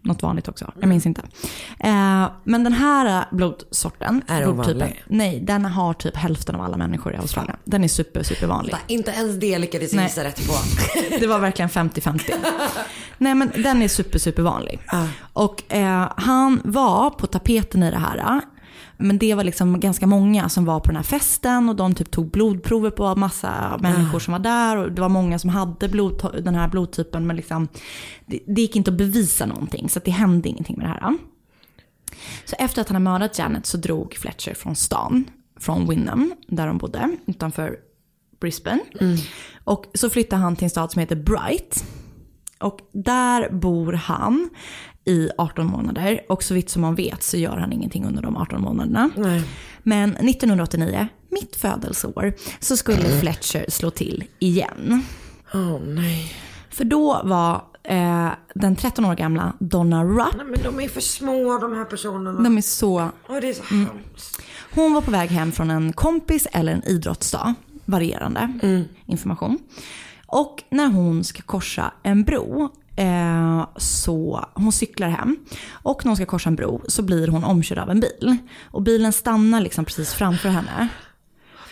något 0.07 0.23
vanligt 0.23 0.49
också. 0.49 0.73
Jag 0.81 0.89
minns 0.89 1.07
inte. 1.07 1.23
Eh, 1.79 2.27
men 2.45 2.65
den 2.65 2.73
här 2.73 3.25
blodsorten, 3.33 4.23
Är 4.27 4.41
den 4.41 4.55
blodtypen, 4.55 4.79
vanlig? 4.81 5.03
nej, 5.07 5.41
den 5.41 5.65
har 5.65 5.95
typ 5.95 6.17
hälften 6.17 6.55
av 6.55 6.63
alla 6.63 6.77
människor 6.77 7.15
i 7.15 7.17
Australien. 7.17 7.57
Den 7.65 7.85
är 7.85 7.89
super, 7.89 8.23
super 8.23 8.47
vanlig. 8.47 8.77
Inte 8.87 9.11
ens 9.11 9.37
det 9.41 9.59
lyckades 9.59 9.93
jag 9.93 10.03
gissa 10.03 10.25
rätt 10.25 10.47
på. 10.47 10.53
Det 11.21 11.27
var 11.27 11.39
verkligen 11.39 11.69
50-50. 11.69 12.33
Nej 13.19 13.35
men 13.35 13.51
den 13.63 13.83
är 13.83 13.89
super, 13.89 14.19
super 14.19 14.43
vanlig. 14.43 14.81
Och 15.33 15.73
eh, 15.75 16.13
han 16.17 16.61
var 16.65 17.11
på 17.11 17.27
tapeten 17.27 17.83
i 17.83 17.91
det 17.91 17.99
här. 17.99 18.41
Men 18.97 19.19
det 19.19 19.35
var 19.35 19.45
liksom 19.45 19.81
ganska 19.81 20.07
många 20.07 20.49
som 20.49 20.65
var 20.65 20.81
på 20.81 20.87
den 20.87 20.97
här 20.97 21.03
festen 21.03 21.69
och 21.69 21.77
de 21.77 21.95
typ 21.95 22.11
tog 22.11 22.31
blodprover 22.31 22.91
på 22.91 23.15
massa 23.15 23.79
människor 23.81 24.19
som 24.19 24.33
var 24.33 24.39
där. 24.39 24.77
Och 24.77 24.93
det 24.93 25.01
var 25.01 25.09
många 25.09 25.39
som 25.39 25.51
hade 25.51 25.89
blod, 25.89 26.43
den 26.45 26.55
här 26.55 26.69
blodtypen 26.69 27.27
men 27.27 27.37
liksom, 27.37 27.69
det, 28.27 28.41
det 28.47 28.61
gick 28.61 28.77
inte 28.77 28.91
att 28.91 28.97
bevisa 28.99 29.47
någonting 29.47 29.89
så 29.89 30.01
det 30.05 30.11
hände 30.11 30.49
ingenting 30.49 30.79
med 30.79 30.87
det 30.87 30.91
här. 30.91 31.19
Så 32.45 32.57
efter 32.59 32.81
att 32.81 32.89
han 32.89 32.95
hade 32.95 33.05
mördat 33.05 33.39
Janet 33.39 33.67
så 33.67 33.77
drog 33.77 34.15
Fletcher 34.15 34.55
från 34.55 34.77
stan, 34.77 35.25
från 35.61 35.89
Wynnum, 35.89 36.35
där 36.49 36.67
de 36.67 36.79
bodde, 36.79 37.17
utanför 37.27 37.77
Brisbane. 38.41 38.81
Och 39.65 39.87
så 39.95 40.11
flyttade 40.11 40.43
han 40.43 40.57
till 40.57 40.65
en 40.65 40.71
stad 40.71 40.93
som 40.93 41.01
heter 41.01 41.17
Bright. 41.17 41.85
Och 42.59 42.81
där 42.93 43.51
bor 43.51 43.93
han 43.93 44.51
i 45.07 45.31
18 45.39 45.67
månader. 45.67 46.21
Och 46.29 46.43
så 46.43 46.55
vitt 46.55 46.71
som 46.71 46.83
man 46.83 46.95
vet 46.95 47.23
så 47.23 47.37
gör 47.37 47.57
han 47.57 47.73
ingenting 47.73 48.05
under 48.05 48.23
de 48.23 48.37
18 48.37 48.63
månaderna. 48.63 49.11
Men 49.83 50.17
1989, 50.17 51.09
mitt 51.31 51.57
födelseår, 51.57 52.33
så 52.61 52.77
skulle 52.77 53.21
Fletcher 53.21 53.65
slå 53.69 53.91
till 53.91 54.25
igen. 54.39 55.03
Åh 55.55 55.81
nej. 55.81 56.33
För 56.71 56.85
då 56.85 57.21
var 57.25 57.63
eh, 57.83 58.29
den 58.55 58.77
13 58.77 59.05
år 59.05 59.15
gamla 59.15 59.53
Donna 59.61 60.05
Rupp, 60.05 60.37
Nej 60.37 60.47
men 60.47 60.63
de 60.63 60.81
är 60.85 60.89
för 60.89 61.01
små 61.01 61.59
de 61.59 61.73
här 61.73 61.85
personerna. 61.85 62.41
de 62.43 62.57
är 62.59 62.63
så 62.63 63.11
Åh, 63.29 63.37
det 63.41 63.49
är 63.49 63.53
så 63.53 63.63
Mm. 63.75 63.89
Hon 64.75 64.93
var 64.95 65.01
på 65.01 65.11
väg 65.11 65.31
hem 65.31 65.53
från 65.53 65.71
en 65.71 65.93
kompis 65.93 66.47
eller 66.53 66.73
en 66.73 66.85
idrottsdag. 66.85 67.55
Varierande 67.85 68.53
information. 69.07 69.59
Och 70.27 70.63
när 70.71 70.87
hon 70.87 71.25
ska 71.25 71.43
korsa 71.43 71.93
en 72.03 72.23
bro, 72.25 72.69
eh, 72.97 73.67
så 73.77 74.45
hon 74.55 74.73
cyklar 74.73 75.09
hem. 75.09 75.37
Och 75.71 76.05
när 76.05 76.11
hon 76.11 76.17
ska 76.17 76.27
korsa 76.27 76.49
en 76.49 76.57
bro 76.57 76.83
så 76.89 77.03
blir 77.03 77.29
hon 77.29 77.45
omkörd 77.45 77.79
av 77.79 77.91
en 77.91 78.01
bil. 78.01 78.37
Och 78.65 78.83
bilen 78.83 79.13
stannar 79.13 79.61
liksom 79.61 79.85
precis 79.85 80.15
framför 80.15 80.49
henne. 80.49 80.89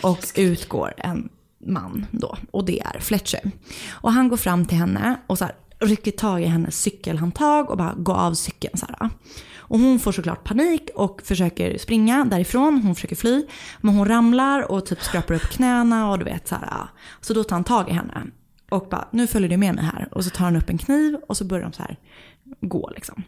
Och 0.01 0.25
utgår 0.35 0.93
en 0.97 1.29
man 1.65 2.05
då. 2.11 2.37
Och 2.51 2.65
det 2.65 2.79
är 2.79 2.99
Fletcher. 2.99 3.51
Och 3.89 4.11
han 4.11 4.29
går 4.29 4.37
fram 4.37 4.65
till 4.65 4.77
henne 4.77 5.19
och 5.27 5.37
så 5.37 5.45
här, 5.45 5.55
rycker 5.79 6.11
tag 6.11 6.41
i 6.41 6.45
hennes 6.45 6.81
cykelhandtag 6.81 7.69
och 7.69 7.77
bara 7.77 7.93
går 7.97 8.15
av 8.15 8.33
cykeln 8.33 8.77
så 8.77 8.85
här. 8.85 9.09
Och 9.67 9.79
hon 9.79 9.99
får 9.99 10.11
såklart 10.11 10.43
panik 10.43 10.89
och 10.95 11.21
försöker 11.23 11.77
springa 11.77 12.25
därifrån. 12.25 12.81
Hon 12.83 12.95
försöker 12.95 13.15
fly. 13.15 13.45
Men 13.81 13.95
hon 13.95 14.07
ramlar 14.07 14.71
och 14.71 14.85
typ 14.85 15.03
skrapar 15.03 15.33
upp 15.33 15.49
knäna 15.49 16.11
och 16.11 16.19
du 16.19 16.25
vet 16.25 16.47
så 16.47 16.55
här. 16.55 16.89
Så 17.21 17.33
då 17.33 17.43
tar 17.43 17.55
han 17.55 17.63
tag 17.63 17.89
i 17.89 17.93
henne. 17.93 18.27
Och 18.69 18.87
bara, 18.91 19.07
nu 19.11 19.27
följer 19.27 19.49
du 19.49 19.57
med 19.57 19.75
mig 19.75 19.83
här. 19.83 20.07
Och 20.11 20.23
så 20.23 20.29
tar 20.29 20.45
han 20.45 20.55
upp 20.55 20.69
en 20.69 20.77
kniv 20.77 21.15
och 21.27 21.37
så 21.37 21.43
börjar 21.45 21.63
de 21.63 21.73
så 21.73 21.81
här 21.83 21.97
gå 22.61 22.89
liksom. 22.95 23.23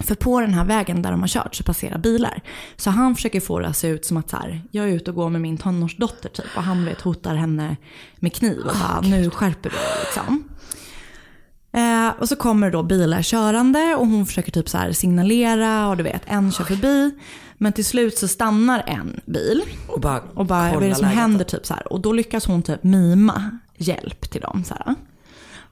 För 0.00 0.14
på 0.14 0.40
den 0.40 0.54
här 0.54 0.64
vägen 0.64 1.02
där 1.02 1.10
de 1.10 1.20
har 1.20 1.28
kört 1.28 1.54
så 1.54 1.64
passerar 1.64 1.98
bilar. 1.98 2.40
Så 2.76 2.90
han 2.90 3.14
försöker 3.14 3.40
få 3.40 3.58
det 3.58 3.68
att 3.68 3.76
se 3.76 3.88
ut 3.88 4.04
som 4.04 4.16
att 4.16 4.30
så 4.30 4.36
här, 4.36 4.62
jag 4.70 4.88
är 4.88 4.92
ute 4.92 5.10
och 5.10 5.16
går 5.16 5.30
med 5.30 5.40
min 5.40 5.58
tonårsdotter 5.58 6.28
typ. 6.28 6.56
Och 6.56 6.62
han 6.62 6.84
vet 6.84 7.00
hotar 7.00 7.34
henne 7.34 7.76
med 8.16 8.32
kniv 8.34 8.58
och 8.58 8.74
bara, 8.80 9.00
nu 9.00 9.30
skärper 9.30 9.70
du 9.70 9.76
liksom. 10.04 10.44
Eh, 11.72 12.08
och 12.20 12.28
så 12.28 12.36
kommer 12.36 12.70
då 12.70 12.82
bilar 12.82 13.22
körande 13.22 13.94
och 13.94 14.06
hon 14.06 14.26
försöker 14.26 14.52
typ 14.52 14.68
så 14.68 14.78
här 14.78 14.92
signalera 14.92 15.88
och 15.88 15.96
du 15.96 16.02
vet, 16.02 16.22
en 16.26 16.52
kör 16.52 16.64
förbi. 16.64 17.10
Men 17.58 17.72
till 17.72 17.84
slut 17.84 18.18
så 18.18 18.28
stannar 18.28 18.82
en 18.86 19.20
bil. 19.26 19.62
Och 19.88 20.00
bara, 20.00 20.20
Och 20.34 20.46
bara, 20.46 20.74
vad 20.74 20.82
är 20.82 20.88
det 20.88 20.94
som 20.94 21.02
läget. 21.02 21.18
händer 21.18 21.44
typ 21.44 21.66
så 21.66 21.74
här? 21.74 21.92
Och 21.92 22.00
då 22.00 22.12
lyckas 22.12 22.46
hon 22.46 22.62
typ 22.62 22.84
mima 22.84 23.58
hjälp 23.76 24.30
till 24.30 24.40
dem 24.40 24.64
så 24.64 24.74
här. 24.74 24.94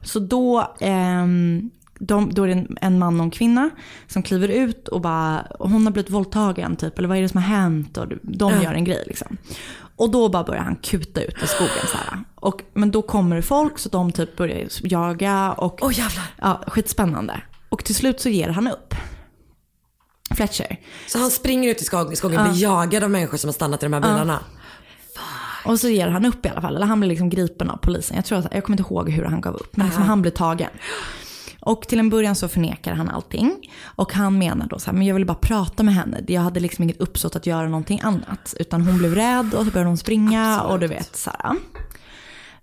Så 0.03 0.19
då, 0.19 0.75
ehm, 0.81 1.71
de, 1.99 2.35
då 2.35 2.43
är 2.43 2.47
det 2.47 2.53
en, 2.53 2.77
en 2.81 2.99
man 2.99 3.21
och 3.21 3.25
en 3.25 3.31
kvinna 3.31 3.71
som 4.07 4.23
kliver 4.23 4.49
ut 4.49 4.89
och 4.89 5.01
bara, 5.01 5.41
och 5.41 5.71
hon 5.71 5.85
har 5.87 5.93
blivit 5.93 6.11
våldtagen 6.11 6.77
typ, 6.77 6.99
eller 6.99 7.09
vad 7.09 7.19
är 7.19 7.23
det 7.23 7.29
som 7.29 7.43
har 7.43 7.49
hänt? 7.57 7.97
Och 7.97 8.07
de 8.23 8.63
gör 8.63 8.75
en 8.75 8.85
grej 8.85 9.05
liksom. 9.07 9.37
Och 9.97 10.11
då 10.11 10.29
bara 10.29 10.45
börjar 10.45 10.63
han 10.63 10.77
kuta 10.77 11.21
ut 11.23 11.43
i 11.43 11.47
skogen 11.47 11.87
så 11.91 11.97
här. 11.97 12.19
Och, 12.35 12.63
men 12.75 12.91
då 12.91 13.03
kommer 13.03 13.37
det 13.37 13.43
folk 13.43 13.79
så 13.79 13.89
de 13.89 14.13
typ 14.13 14.37
börjar 14.37 14.69
jaga 14.83 15.53
och 15.53 15.79
Åh 15.83 15.99
jävlar. 15.99 16.25
ja, 16.41 16.63
skitspännande. 16.67 17.43
Och 17.69 17.85
till 17.85 17.95
slut 17.95 18.21
så 18.21 18.29
ger 18.29 18.49
han 18.49 18.69
upp. 18.69 18.95
Fletcher. 20.35 20.77
Så 21.09 21.19
han 21.19 21.31
springer 21.31 21.71
ut 21.71 21.83
i 21.83 21.85
skogen, 21.85 22.17
Ja. 22.23 22.43
blir 22.51 22.63
jagad 22.63 23.05
av 23.05 23.11
människor 23.11 23.39
som 23.39 23.49
har 23.49 23.53
stannat 23.53 23.83
i 23.83 23.87
de 23.87 23.93
här 23.93 24.01
bilarna. 24.01 24.41
Och 25.65 25.81
så 25.81 25.89
ger 25.89 26.09
han 26.09 26.25
upp 26.25 26.47
i 26.47 26.49
alla 26.49 26.61
fall. 26.61 26.77
Eller 26.77 26.87
han 26.87 27.01
blir 27.01 27.11
liksom 27.11 27.31
gripen 27.31 27.71
av 27.71 27.77
polisen. 27.77 28.17
Jag, 28.17 28.25
tror 28.25 28.39
att, 28.39 28.47
jag 28.53 28.65
kommer 28.65 28.79
inte 28.79 28.95
ihåg 28.95 29.11
hur 29.11 29.25
han 29.25 29.41
gav 29.41 29.55
upp. 29.55 29.77
Men 29.77 29.87
liksom 29.87 30.03
han 30.03 30.23
blir 30.23 30.33
tagen. 30.33 30.71
Och 31.61 31.83
till 31.89 31.99
en 31.99 32.11
början 32.11 32.37
så 32.37 32.49
förnekar 32.49 32.95
han 32.95 33.09
allting. 33.09 33.57
Och 33.83 34.13
han 34.13 34.39
menar 34.39 34.67
då 34.67 34.79
så 34.79 34.87
här, 34.91 34.99
men 34.99 35.07
jag 35.07 35.15
ville 35.15 35.27
bara 35.27 35.35
prata 35.35 35.83
med 35.83 35.95
henne. 35.95 36.21
Jag 36.29 36.41
hade 36.41 36.61
liksom 36.61 36.83
inget 36.83 37.01
uppsåt 37.01 37.37
att 37.37 37.47
göra 37.47 37.69
någonting 37.69 38.01
annat. 38.03 38.55
Utan 38.59 38.83
hon 38.83 38.99
blev 38.99 39.15
rädd 39.15 39.55
och 39.55 39.65
så 39.65 39.71
började 39.71 39.91
hon 39.91 39.99
springa 39.99 40.63
och 40.63 40.81
du 40.81 40.87
vet 40.87 41.17
så 41.17 41.31
här. 41.39 41.57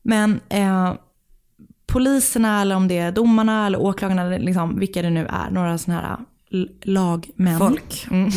Men 0.01 0.39
eh, 0.49 0.93
poliserna 1.87 2.61
eller 2.61 2.75
om 2.75 2.87
det 2.87 2.97
är 2.97 3.11
domarna 3.11 3.65
eller 3.65 3.81
åklagarna 3.81 4.29
liksom, 4.29 4.79
vilka 4.79 5.01
det 5.01 5.09
nu 5.09 5.27
är. 5.29 5.49
Några 5.51 5.77
sådana 5.77 6.01
här 6.01 6.17
lagmän. 6.81 7.59
Folk. 7.59 8.07
Mm. 8.11 8.29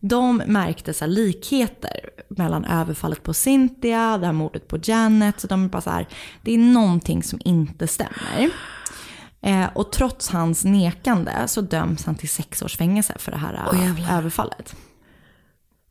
De 0.00 0.36
märkte 0.46 0.94
så 0.94 1.06
likheter 1.06 2.10
mellan 2.28 2.64
överfallet 2.64 3.22
på 3.22 3.34
Cynthia, 3.34 4.18
det 4.18 4.26
här 4.26 4.32
mordet 4.32 4.68
på 4.68 4.78
Janet. 4.82 5.40
Så 5.40 5.46
de 5.46 5.64
är 5.64 5.68
bara 5.68 5.82
så 5.82 5.90
här, 5.90 6.08
det 6.42 6.52
är 6.54 6.58
någonting 6.58 7.22
som 7.22 7.40
inte 7.44 7.86
stämmer. 7.86 8.50
Eh, 9.42 9.66
och 9.74 9.92
trots 9.92 10.28
hans 10.28 10.64
nekande 10.64 11.32
så 11.46 11.60
döms 11.60 12.04
han 12.04 12.14
till 12.14 12.28
sex 12.28 12.62
års 12.62 12.76
fängelse 12.76 13.14
för 13.18 13.30
det 13.32 13.38
här 13.38 13.52
jävlar. 13.74 14.18
överfallet. 14.18 14.76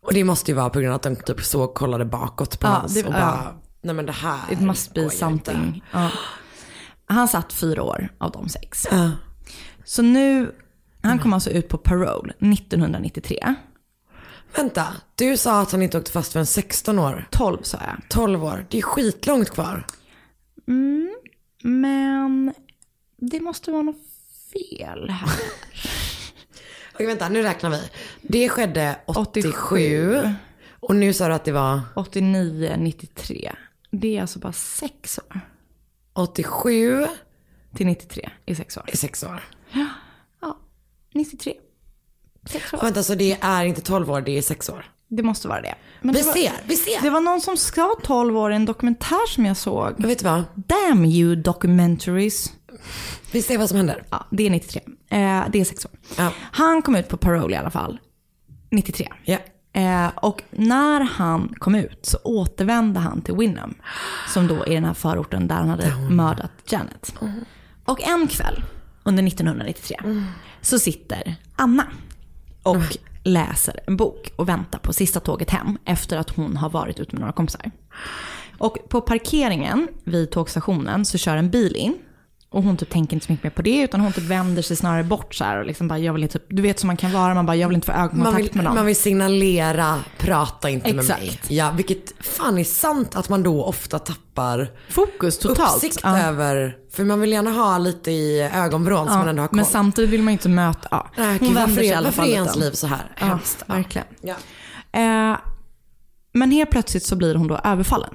Och 0.02 0.14
det 0.14 0.24
måste 0.24 0.52
ju 0.52 0.56
vara 0.58 0.70
på 0.70 0.80
grund 0.80 0.90
av 0.92 0.96
att 0.96 1.04
de 1.04 1.16
typ 1.16 1.42
så 1.42 1.68
kollade 1.68 2.06
bakåt 2.06 2.60
på 2.60 2.68
Ja, 2.68 2.72
hans 2.72 2.94
det- 2.94 3.04
och 3.04 3.14
ja. 3.14 3.20
bara, 3.20 3.56
nej 3.82 3.96
men 3.96 4.06
det 4.06 4.12
här 4.12 4.54
It 4.54 4.60
must 4.62 4.94
be 4.94 5.10
something. 5.10 5.84
Ja. 5.94 6.10
Han 7.06 7.28
satt 7.28 7.54
fyra 7.54 7.84
år 7.84 8.10
av 8.18 8.32
de 8.32 8.50
sex. 8.50 8.88
Ja. 8.92 9.12
Så 9.86 10.02
nu, 10.02 10.52
han 11.02 11.20
kom 11.20 11.34
alltså 11.34 11.50
ut 11.50 11.68
på 11.70 11.78
parole 11.78 12.34
1993. 12.40 13.56
Vänta, 14.56 14.88
du 15.16 15.38
sa 15.38 15.62
att 15.62 15.72
han 15.72 15.82
inte 15.82 15.98
åkte 15.98 16.12
fast 16.12 16.34
förrän 16.34 16.46
16 16.46 17.00
år. 17.00 17.28
12 17.32 17.64
sa 17.64 17.78
jag. 17.86 18.10
12 18.10 18.44
år, 18.46 18.66
det 18.70 18.78
är 18.78 18.82
skitlångt 18.82 19.50
kvar. 19.50 19.86
Mm, 20.68 21.16
men 21.64 22.54
det 23.18 23.40
måste 23.40 23.72
vara 23.72 23.82
något 23.82 24.02
fel 24.54 25.10
här. 25.10 25.30
Okej 26.94 27.06
vänta, 27.08 27.30
nu 27.30 27.42
räknar 27.44 27.70
vi. 27.70 27.82
Det 28.22 28.50
skedde 28.50 29.00
87. 29.06 29.50
87. 29.50 30.30
Och 30.80 30.96
nu 30.96 31.14
sa 31.14 31.28
du 31.28 31.34
att 31.34 31.46
det 31.46 31.52
var 31.52 31.82
89, 31.96 32.76
93. 32.78 33.56
Det 33.92 34.18
är 34.18 34.22
alltså 34.22 34.40
bara 34.40 34.54
sex 34.54 35.20
år. 35.20 35.42
87 36.14 37.08
Till 37.76 37.86
93 37.88 38.30
i 38.46 38.56
sex 38.56 38.78
år. 38.78 38.90
i 38.94 38.98
6 38.98 39.24
år. 39.24 39.44
Ja, 40.42 40.60
93. 41.14 41.54
Sex 42.48 42.74
år. 42.74 42.80
Vänta, 42.82 43.04
så 43.04 43.16
det 43.16 43.38
är 43.42 43.66
inte 43.66 43.82
12 43.82 44.12
år, 44.12 44.22
det 44.22 44.38
är 44.38 44.42
6 44.42 44.70
år. 44.70 44.86
Det 45.10 45.24
måste 45.24 45.48
vara 45.48 45.62
det. 45.62 45.76
Men 46.02 46.16
Vi 46.16 46.22
det 46.22 46.28
var, 46.28 46.34
ser, 46.34 46.52
vi 46.66 46.76
ser. 46.76 47.02
Det 47.02 47.10
var 47.10 47.22
någon 47.22 47.42
som 47.42 47.58
ska 47.58 47.96
12 48.04 48.38
år 48.38 48.52
i 48.52 48.56
en 48.56 48.66
dokumentär 48.66 49.28
som 49.28 49.46
jag 49.46 49.58
såg. 49.58 49.94
Men 49.98 50.10
vet 50.10 50.20
du 50.20 50.26
vad? 50.26 50.44
Damn 50.56 51.06
you 51.06 51.36
documentaries. 51.36 52.54
Vi 53.32 53.42
ser 53.42 53.58
vad 53.58 53.70
som 53.70 53.78
händer. 53.78 54.04
Ja, 54.10 54.26
det 54.32 54.46
är 54.46 54.50
93. 54.50 54.82
Eh, 55.10 55.44
det 55.52 55.60
är 55.60 55.64
sex 55.66 55.86
år. 55.86 55.92
Ja. 56.18 56.32
Han 56.52 56.82
kom 56.82 56.96
ut 56.96 57.08
på 57.08 57.18
parole 57.18 57.56
i 57.56 57.58
alla 57.58 57.70
fall. 57.70 58.00
93. 58.72 59.10
Ja. 59.24 59.38
Eh, 59.74 60.08
och 60.16 60.44
när 60.52 61.02
han 61.02 61.54
kom 61.60 61.76
ut 61.76 62.00
så 62.06 62.18
återvände 62.24 63.00
han 63.00 63.22
till 63.22 63.36
Wynnum. 63.36 63.74
Som 64.28 64.48
då 64.48 64.56
är 64.66 64.74
den 64.74 64.86
här 64.86 64.94
förorten 64.94 65.48
där 65.48 65.56
han 65.56 65.70
hade 65.70 65.96
mördat 66.10 66.52
Janet. 66.70 67.14
Och 67.86 68.02
en 68.02 68.28
kväll 68.28 68.64
under 69.04 69.24
1993 69.28 69.98
så 70.62 70.80
sitter 70.80 71.36
Anna 71.56 71.88
och 72.68 72.98
läser 73.24 73.80
en 73.88 73.98
bok 73.98 74.32
och 74.36 74.50
väntar 74.50 74.80
på 74.80 74.94
sista 74.94 75.20
tåget 75.20 75.50
hem 75.50 75.78
efter 75.86 76.18
att 76.18 76.30
hon 76.30 76.58
har 76.58 76.70
varit 76.70 77.00
ute 77.00 77.16
med 77.16 77.20
några 77.20 77.34
kompisar. 77.34 77.72
Och 78.58 78.78
på 78.90 79.02
parkeringen 79.02 79.88
vid 80.04 80.32
tågstationen 80.32 81.06
så 81.06 81.18
kör 81.18 81.38
en 81.38 81.50
bil 81.50 81.76
in. 81.76 81.98
Och 82.50 82.64
hon 82.64 82.78
typ 82.78 82.90
tänker 82.90 83.14
inte 83.14 83.26
så 83.26 83.32
mycket 83.32 83.44
mer 83.44 83.52
på 83.52 83.62
det, 83.62 83.82
utan 83.82 84.00
hon 84.02 84.12
typ 84.14 84.24
vänder 84.24 84.62
sig 84.62 84.76
snarare 84.78 85.04
bort 85.04 85.36
så 85.36 85.44
här 85.44 85.58
och 85.60 85.66
liksom 85.66 85.88
bara, 85.88 86.00
jag 86.00 86.14
vill 86.14 86.24
inte, 86.24 86.40
typ, 86.40 86.48
du 86.50 86.62
vet 86.62 86.80
som 86.80 86.88
man 86.88 86.98
kan 86.98 87.12
vara, 87.12 87.34
man 87.34 87.46
bara, 87.46 87.56
jag 87.56 87.68
vill 87.68 87.76
inte 87.76 87.86
få 87.86 87.92
Man 87.92 88.02
ögonkontakt 88.02 88.38
vill, 88.46 88.56
med 88.56 88.64
någon. 88.66 88.76
man 88.76 88.86
vill 88.86 88.96
signalera, 88.96 90.00
prata 90.18 90.70
inte 90.70 90.94
med 90.94 91.00
Exakt. 91.04 91.22
mig. 91.22 91.40
Ja, 91.48 91.72
vilket 91.72 92.14
fan 92.26 92.58
är 92.58 92.64
sant 92.64 93.16
att 93.16 93.30
man 93.30 93.44
då 93.44 93.64
ofta 93.64 94.00
tappar 94.00 94.72
Fokus 94.90 95.40
totalt. 95.40 95.76
uppsikt 95.76 96.00
Ja. 96.04 96.18
över, 96.20 96.76
för 96.92 97.04
man 97.06 97.20
vill 97.22 97.32
gärna 97.32 97.52
ha 97.52 97.78
lite 97.78 98.12
i 98.12 98.42
ögonvrån 98.56 99.08
så 99.08 99.14
man 99.14 99.28
ändå 99.28 99.42
har 99.44 99.48
koll. 99.48 99.56
men 99.56 99.66
samtidigt 99.66 100.10
vill 100.10 100.22
man 100.24 100.32
inte 100.32 100.50
möta, 100.50 100.88
ja. 100.92 101.08
Hon 101.18 101.26
gud, 101.38 101.40
vänder 101.42 101.62
varför, 101.62 101.76
sig 101.76 101.86
i 101.86 101.94
alla 101.94 102.04
varför 102.08 102.22
fall 102.22 102.30
är 102.30 102.34
ens 102.34 102.56
liv 102.56 102.72
så 102.72 102.88
här 102.88 103.12
Ja, 103.20 103.26
hemskt? 103.26 103.64
Ja. 103.68 103.74
verkligen. 103.74 104.08
Ja. 104.22 104.36
Eh, 105.00 105.38
men 106.34 106.52
helt 106.52 106.70
plötsligt 106.70 107.04
så 107.04 107.16
blir 107.16 107.36
hon 107.36 107.48
då 107.48 107.60
överfallen. 107.64 108.14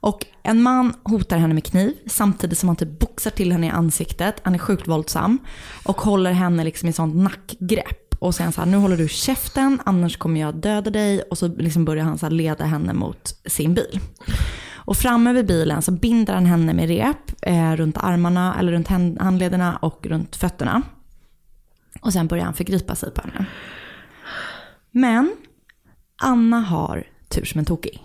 Och 0.00 0.26
en 0.42 0.62
man 0.62 0.94
hotar 1.02 1.38
henne 1.38 1.54
med 1.54 1.64
kniv 1.64 1.94
samtidigt 2.06 2.58
som 2.58 2.68
han 2.68 2.76
typ 2.76 2.98
boxar 2.98 3.30
till 3.30 3.52
henne 3.52 3.66
i 3.66 3.70
ansiktet. 3.70 4.40
Han 4.42 4.54
är 4.54 4.58
sjukt 4.58 4.88
våldsam 4.88 5.38
och 5.84 6.00
håller 6.00 6.32
henne 6.32 6.64
liksom 6.64 6.88
i 6.88 6.92
sånt 6.92 7.16
nackgrepp. 7.16 8.14
Och 8.18 8.34
sen 8.34 8.52
så 8.52 8.60
här, 8.60 8.68
nu 8.68 8.76
håller 8.76 8.96
du 8.96 9.08
käften 9.08 9.80
annars 9.84 10.16
kommer 10.16 10.40
jag 10.40 10.54
döda 10.54 10.90
dig. 10.90 11.22
Och 11.22 11.38
så 11.38 11.48
liksom 11.48 11.84
börjar 11.84 12.04
han 12.04 12.18
så 12.18 12.26
här 12.26 12.30
leda 12.30 12.64
henne 12.64 12.92
mot 12.92 13.34
sin 13.46 13.74
bil. 13.74 14.00
Och 14.90 14.96
framme 14.96 15.32
vid 15.32 15.46
bilen 15.46 15.82
så 15.82 15.92
binder 15.92 16.34
han 16.34 16.46
henne 16.46 16.72
med 16.72 16.88
rep 16.88 17.32
eh, 17.42 17.76
runt 17.76 17.96
armarna, 17.96 18.56
eller 18.58 18.72
runt 18.72 18.88
handlederna 19.20 19.76
och 19.76 20.06
runt 20.06 20.36
fötterna. 20.36 20.82
Och 22.00 22.12
sen 22.12 22.26
börjar 22.26 22.44
han 22.44 22.54
förgripa 22.54 22.94
sig 22.94 23.10
på 23.10 23.20
henne. 23.20 23.46
Men 24.90 25.32
Anna 26.22 26.60
har 26.60 27.06
tur 27.28 27.44
som 27.44 27.58
en 27.58 27.64
tokig. 27.64 28.02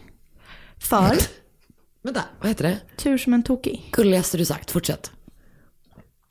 För, 0.77 1.15
Vänta, 2.06 2.24
vad 2.39 2.48
heter 2.50 2.63
det? 2.63 2.80
tur 2.98 3.18
som 3.18 3.34
en 3.34 3.44
tokig. 3.44 3.89
Gulligaste 3.91 4.38
du 4.38 4.46
sagt, 4.46 4.72
fortsätt. 4.72 5.12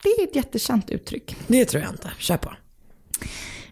Det 0.03 0.09
är 0.09 0.23
ett 0.23 0.35
jättekänt 0.35 0.89
uttryck. 0.89 1.35
Det 1.47 1.65
tror 1.65 1.83
jag 1.83 1.91
inte, 1.91 2.11
kör 2.19 2.37
på. 2.37 2.53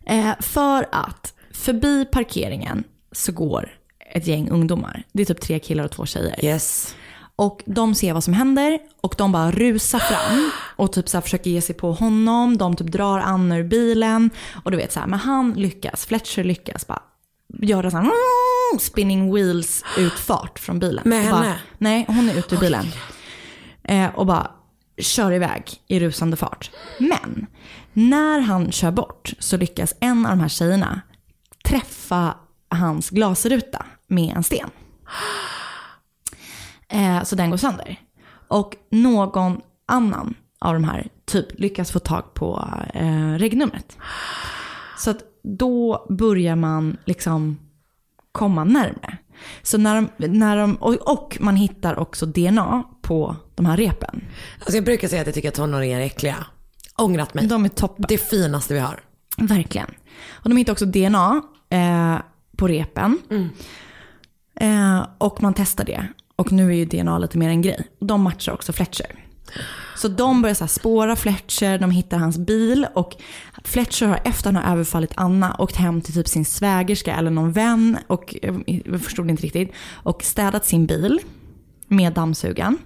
Eh, 0.05 0.31
för 0.39 0.87
att 0.91 1.33
förbi 1.51 2.05
parkeringen 2.05 2.83
så 3.11 3.31
går 3.31 3.77
ett 4.15 4.27
gäng 4.27 4.49
ungdomar. 4.49 5.03
Det 5.11 5.21
är 5.21 5.25
typ 5.25 5.41
tre 5.41 5.59
killar 5.59 5.83
och 5.83 5.91
två 5.91 6.05
tjejer. 6.05 6.45
Yes. 6.45 6.95
Och 7.35 7.61
de 7.65 7.95
ser 7.95 8.13
vad 8.13 8.23
som 8.23 8.33
händer 8.33 8.79
och 9.01 9.15
de 9.17 9.31
bara 9.31 9.51
rusar 9.51 9.99
fram 9.99 10.51
och 10.55 10.93
typ 10.93 11.09
så 11.09 11.21
försöker 11.21 11.49
ge 11.49 11.61
sig 11.61 11.75
på 11.75 11.91
honom. 11.91 12.57
De 12.57 12.75
typ 12.75 12.87
drar 12.87 13.19
Anna 13.19 13.57
ur 13.57 13.63
bilen. 13.63 14.29
Och 14.63 14.71
du 14.71 14.77
vet 14.77 14.91
så 14.91 14.99
här, 14.99 15.07
men 15.07 15.19
han 15.19 15.53
lyckas, 15.53 16.05
Fletcher 16.05 16.43
lyckas 16.43 16.87
bara 16.87 17.03
göra 17.61 17.91
så 17.91 17.97
här 17.97 18.03
mm, 18.03 18.79
spinning 18.79 19.33
wheels 19.33 19.83
utfart 19.97 20.59
från 20.59 20.79
bilen. 20.79 21.03
Med 21.05 21.25
Och 21.25 21.31
bara, 21.31 21.43
henne? 21.43 21.59
nej, 21.77 22.05
hon 22.07 22.29
är 22.29 22.35
ute 22.39 22.55
ur 22.55 22.59
bilen. 22.59 22.85
Eh, 23.83 24.15
och 24.15 24.25
bara 24.25 24.51
kör 24.97 25.31
iväg 25.31 25.63
i 25.87 25.99
rusande 25.99 26.37
fart. 26.37 26.71
Men 26.97 27.47
när 27.93 28.39
han 28.39 28.71
kör 28.71 28.91
bort 28.91 29.33
så 29.39 29.57
lyckas 29.57 29.93
en 29.99 30.25
av 30.25 30.31
de 30.31 30.39
här 30.41 30.49
tjejerna 30.49 31.01
träffa 31.65 32.35
hans 32.69 33.09
glasruta 33.09 33.85
med 34.07 34.37
en 34.37 34.43
sten. 34.43 34.69
Eh, 36.89 37.23
så 37.23 37.35
den 37.35 37.49
går 37.49 37.57
sönder. 37.57 37.99
Och 38.47 38.75
någon 38.91 39.61
annan 39.87 40.33
av 40.59 40.73
de 40.73 40.83
här 40.83 41.07
typ 41.25 41.59
lyckas 41.59 41.91
få 41.91 41.99
tag 41.99 42.33
på 42.33 42.69
eh, 42.93 43.29
regnumret. 43.33 43.97
Så 44.97 45.11
att 45.11 45.17
då 45.43 46.05
börjar 46.09 46.55
man 46.55 46.97
liksom 47.05 47.57
komma 48.31 48.63
närmre. 48.63 49.17
Så 49.61 49.77
när 49.77 49.95
de, 49.95 50.27
när 50.27 50.57
de, 50.57 50.75
och, 50.75 50.93
och 50.93 51.37
man 51.41 51.55
hittar 51.55 51.99
också 51.99 52.25
DNA 52.25 52.83
på 53.01 53.35
de 53.55 53.65
här 53.65 53.77
repen. 53.77 54.23
Alltså 54.59 54.75
jag 54.75 54.85
brukar 54.85 55.07
säga 55.07 55.21
att 55.21 55.27
jag 55.27 55.35
tycker 55.35 55.49
att 55.49 55.55
tonåringar 55.55 55.99
är 55.99 56.05
äckliga. 56.05 56.45
Ångrat 56.97 57.33
mig. 57.33 57.47
De 57.47 57.65
är 57.65 57.69
toppen. 57.69 58.05
Det 58.07 58.17
finaste 58.17 58.73
vi 58.73 58.79
har. 58.79 58.99
Verkligen. 59.37 59.89
Och 60.31 60.49
de 60.49 60.57
hittar 60.57 60.73
också 60.73 60.85
DNA 60.85 61.41
eh, 61.69 62.17
på 62.57 62.67
repen. 62.67 63.17
Eh, 64.59 65.07
och 65.17 65.41
man 65.41 65.53
testar 65.53 65.85
det. 65.85 66.07
Och 66.35 66.51
nu 66.51 66.69
är 66.69 66.75
ju 66.75 66.85
DNA 66.85 67.17
lite 67.17 67.37
mer 67.37 67.49
en 67.49 67.61
grej. 67.61 67.87
De 67.99 68.21
matchar 68.21 68.53
också 68.53 68.73
Fletcher. 68.73 69.15
Så 69.95 70.07
de 70.07 70.41
börjar 70.41 70.55
så 70.55 70.63
här 70.63 70.69
spåra 70.69 71.15
Fletcher, 71.15 71.77
de 71.77 71.91
hittar 71.91 72.17
hans 72.17 72.37
bil 72.37 72.87
och 72.93 73.15
Fletcher 73.63 74.05
har 74.05 74.19
efter 74.23 74.51
han 74.51 74.63
har 74.63 74.73
överfallit 74.73 75.11
Anna 75.15 75.55
åkt 75.59 75.75
hem 75.75 76.01
till 76.01 76.13
typ 76.13 76.27
sin 76.27 76.45
svägerska 76.45 77.15
eller 77.15 77.31
någon 77.31 77.51
vän 77.51 77.97
och 78.07 78.35
eh, 78.41 78.55
jag 78.65 79.01
förstod 79.01 79.29
inte 79.29 79.43
riktigt. 79.43 79.71
Och 79.93 80.23
städat 80.23 80.65
sin 80.65 80.85
bil 80.85 81.19
med 81.87 82.13
dammsugan. 82.13 82.77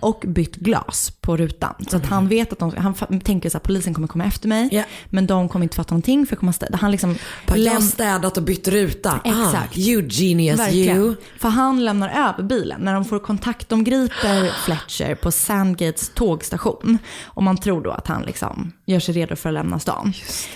Och 0.00 0.24
bytt 0.26 0.56
glas 0.56 1.12
på 1.20 1.36
rutan. 1.36 1.74
Så 1.88 1.96
att 1.96 2.06
han 2.06 2.28
vet 2.28 2.52
att 2.52 2.58
de, 2.58 2.72
han 2.76 3.20
tänker 3.20 3.50
så 3.50 3.58
här, 3.58 3.62
polisen 3.62 3.94
kommer 3.94 4.08
komma 4.08 4.24
efter 4.24 4.48
mig. 4.48 4.68
Ja. 4.72 4.82
Men 5.10 5.26
de 5.26 5.48
kommer 5.48 5.62
inte 5.62 5.76
fatta 5.76 5.94
någonting 5.94 6.26
för 6.26 6.32
jag 6.34 6.40
kommer 6.40 6.52
städa. 6.52 6.78
Han 6.80 6.90
liksom 6.90 7.16
Bara, 7.46 7.58
Jag 7.58 7.72
har 7.72 7.80
städat 7.80 8.36
och 8.36 8.42
bytt 8.42 8.68
ruta. 8.68 9.20
Exakt. 9.24 9.76
Ah, 9.76 9.80
you 9.80 10.08
genius 10.10 10.60
Verkligen. 10.60 10.96
you. 10.96 11.14
För 11.38 11.48
han 11.48 11.84
lämnar 11.84 12.08
över 12.08 12.42
bilen. 12.42 12.80
När 12.80 12.94
de 12.94 13.04
får 13.04 13.18
kontakt, 13.18 13.68
de 13.68 13.84
griper 13.84 14.64
Fletcher 14.64 15.14
på 15.14 15.30
Sandgates 15.32 16.10
tågstation. 16.14 16.98
Och 17.24 17.42
man 17.42 17.56
tror 17.56 17.82
då 17.82 17.90
att 17.90 18.06
han 18.06 18.22
liksom 18.22 18.72
gör 18.86 19.00
sig 19.00 19.14
redo 19.14 19.36
för 19.36 19.48
att 19.48 19.54
lämna 19.54 19.78
stan. 19.78 20.12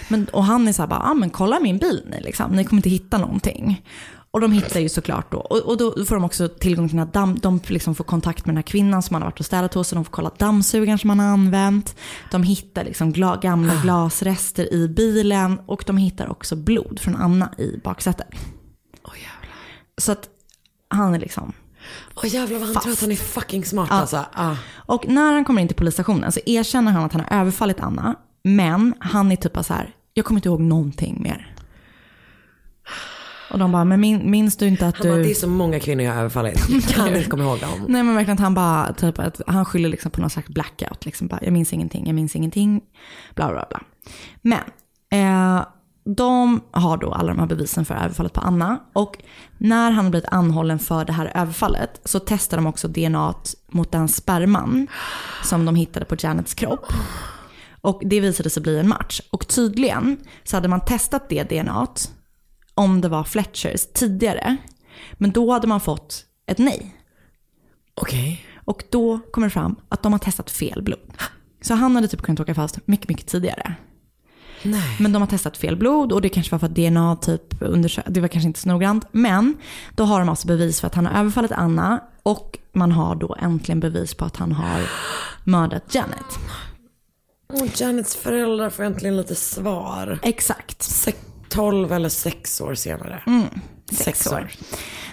Men, 0.09 0.27
och 0.33 0.45
han 0.45 0.69
är 0.69 0.73
så 0.73 0.83
här 0.83 0.87
bara, 0.89 1.01
ah, 1.01 1.15
men 1.15 1.31
kolla 1.31 1.61
min 1.61 1.79
bil 1.79 2.03
ni, 2.11 2.21
liksom. 2.21 2.51
ni 2.53 2.65
kommer 2.65 2.79
inte 2.79 2.91
hitta 2.91 3.19
någonting. 3.19 3.83
Och 4.31 4.41
de 4.41 4.53
hittar 4.53 4.81
ju 4.81 4.89
såklart 4.89 5.33
då, 5.33 5.39
och, 5.39 5.59
och 5.59 5.77
då 5.77 6.05
får 6.05 6.15
de 6.15 6.25
också 6.25 6.49
tillgång 6.49 6.89
till 6.89 6.97
den 6.97 7.07
här 7.07 7.13
damm, 7.13 7.39
de 7.43 7.61
liksom 7.67 7.95
får 7.95 8.05
kontakt 8.05 8.47
med 8.47 8.53
den 8.53 8.57
här 8.57 8.63
kvinnan 8.63 9.03
som 9.03 9.15
han 9.15 9.23
har 9.23 9.31
varit 9.31 9.41
och 9.41 9.47
städat 9.47 9.75
hos, 9.75 9.93
och 9.93 9.97
de 9.97 10.05
får 10.05 10.13
kolla 10.13 10.31
dammsugaren 10.39 10.99
som 10.99 11.11
han 11.11 11.19
har 11.21 11.27
använt. 11.27 11.97
De 12.31 12.43
hittar 12.43 12.85
liksom 12.85 13.13
gla, 13.13 13.37
gamla 13.37 13.75
glasrester 13.83 14.75
i 14.75 14.89
bilen 14.89 15.61
och 15.67 15.85
de 15.87 15.97
hittar 15.97 16.29
också 16.31 16.57
blod 16.57 17.01
från 17.01 17.17
Anna 17.17 17.55
i 17.59 17.81
baksätet. 17.85 18.27
Så 20.01 20.13
att 20.13 20.29
han 20.89 21.15
är 21.15 21.19
liksom... 21.19 21.53
Åh 22.17 22.35
jävlar 22.35 22.59
vad 22.59 22.67
han 22.67 22.75
Fast. 22.75 22.85
tror 22.85 22.93
att 22.93 23.01
han 23.01 23.13
är 23.13 23.17
fucking 23.17 23.65
smart 23.65 23.89
Ja. 23.91 23.97
alltså. 23.97 24.25
Ah. 24.33 24.57
Och 24.77 25.09
när 25.09 25.33
han 25.33 25.45
kommer 25.45 25.63
in 25.63 25.69
till 25.69 25.77
polisstationen 25.77 26.33
så 26.33 26.41
erkänner 26.47 26.93
han 26.93 27.05
att 27.05 27.13
han 27.13 27.25
har 27.29 27.41
överfallit 27.41 27.81
Anna. 27.81 28.15
Men 28.45 28.95
han 29.01 29.33
är 29.33 29.37
typ 29.37 29.65
så 29.65 29.75
här, 29.75 29.95
jag 30.15 30.25
kommer 30.25 30.39
inte 30.39 30.49
ihåg 30.49 30.61
någonting 30.61 31.23
mer. 31.23 31.55
Och 33.51 33.59
de 33.59 33.73
bara, 33.73 33.85
men 33.85 34.01
min, 34.01 34.31
minns 34.31 34.57
du 34.57 34.67
inte 34.67 34.87
att 34.87 34.97
Han 34.97 35.09
bara, 35.09 35.17
det 35.17 35.25
är 35.25 35.29
du... 35.29 35.35
så 35.35 35.49
många 35.49 35.81
kvinnor 35.81 36.05
jag 36.05 36.13
har 36.13 36.19
överfallit. 36.19 36.61
Jag 36.69 36.83
kan 36.83 37.17
inte 37.17 37.31
komma 37.31 37.45
ihåg 37.45 37.61
dem. 37.61 37.85
Nej 37.89 38.03
men 38.03 38.15
verkligen 38.15 38.35
att 38.35 38.41
han 38.41 38.55
bara, 38.55 38.93
typ 38.93 39.19
att 39.19 39.41
han 39.47 39.65
skyller 39.65 39.89
liksom 39.89 40.11
på 40.11 40.21
någon 40.21 40.31
slags 40.31 40.49
blackout. 40.49 41.05
Liksom 41.05 41.29
bara, 41.29 41.41
jag 41.43 41.53
minns 41.53 41.73
ingenting, 41.73 42.07
jag 42.07 42.15
minns 42.15 42.37
ingenting. 42.37 42.81
Bla 43.35 43.53
bla 43.53 43.67
bla. 43.71 43.81
Men 44.43 44.61
eh, 45.11 45.65
de 46.17 46.61
har 46.71 46.97
då 46.97 47.13
alla 47.13 47.29
de 47.29 47.39
här 47.39 47.47
bevisen 47.47 47.85
för 47.85 47.95
överfallet 47.95 48.33
på 48.33 48.41
Anna. 48.41 48.81
Och 48.93 49.19
när 49.59 49.91
han 49.91 50.05
har 50.05 50.11
blivit 50.11 50.29
anhållen 50.29 50.79
för 50.79 51.05
det 51.05 51.13
här 51.13 51.33
överfallet 51.35 52.01
så 52.05 52.21
testar 52.21 52.57
de 52.57 52.67
också 52.67 52.89
DNA 52.89 53.35
mot 53.69 53.93
den 53.93 54.09
sperman 54.09 54.87
som 55.45 55.65
de 55.65 55.75
hittade 55.75 56.07
på 56.07 56.17
Janets 56.19 56.55
kropp. 56.55 56.93
Och 57.81 58.03
det 58.05 58.21
visade 58.21 58.51
sig 58.51 58.63
bli 58.63 58.79
en 58.79 58.89
match. 58.89 59.21
Och 59.31 59.49
tydligen 59.49 60.17
så 60.45 60.57
hade 60.57 60.69
man 60.69 60.81
testat 60.81 61.29
det 61.29 61.43
DNA 61.43 61.87
om 62.79 63.01
det 63.01 63.09
var 63.09 63.25
Fletchers 63.25 63.87
tidigare. 63.95 64.57
Men 65.15 65.31
då 65.31 65.53
hade 65.53 65.67
man 65.67 65.81
fått 65.81 66.25
ett 66.47 66.59
nej. 66.59 66.95
Okej. 67.95 68.45
Och 68.65 68.85
då 68.91 69.21
kommer 69.31 69.47
det 69.47 69.51
fram 69.51 69.77
att 69.89 70.03
de 70.03 70.13
har 70.13 70.19
testat 70.19 70.51
fel 70.51 70.83
blod. 70.83 71.13
Så 71.61 71.75
han 71.75 71.95
hade 71.95 72.09
typ 72.09 72.23
kunnat 72.23 72.41
åka 72.41 72.55
fast 72.55 72.79
mycket, 72.87 73.09
mycket 73.09 73.27
tidigare. 73.27 73.75
Nej. 74.63 74.97
Men 75.01 75.13
de 75.13 75.23
har 75.23 75.27
testat 75.27 75.57
fel 75.57 75.77
blod 75.77 76.13
och 76.13 76.23
det 76.23 76.29
kanske 76.29 76.53
var 76.53 76.59
för 76.59 76.67
att 76.67 76.75
DNA 76.75 77.17
typ 77.17 77.55
undersö- 77.61 78.11
det 78.11 78.21
var 78.21 78.29
kanske 78.29 78.47
inte 78.47 78.61
så 78.61 78.69
noggrant. 78.69 79.05
Men 79.13 79.57
då 79.95 80.05
har 80.05 80.19
de 80.19 80.29
alltså 80.29 80.47
bevis 80.47 80.81
för 80.81 80.87
att 80.87 80.95
han 80.95 81.07
har 81.07 81.21
överfallit 81.21 81.53
Anna 81.53 82.01
och 82.23 82.59
man 82.73 82.93
har 82.93 83.15
då 83.15 83.37
äntligen 83.41 83.81
bevis 83.81 84.15
på 84.15 84.25
att 84.25 84.37
han 84.37 84.53
har 84.53 84.81
mördat 85.45 85.95
Janet. 85.95 86.39
Och 87.47 87.81
Janets 87.81 88.17
föräldrar 88.17 88.71
får 88.71 88.83
äntligen 88.83 89.17
lite 89.17 89.35
svar. 89.35 90.19
Exakt. 90.23 90.83
Se- 91.49 91.55
12 91.57 91.93
eller 91.93 92.09
6 92.09 92.61
år 92.61 92.75
senare. 92.75 93.23
Sex 93.93 94.27
år. 94.27 94.49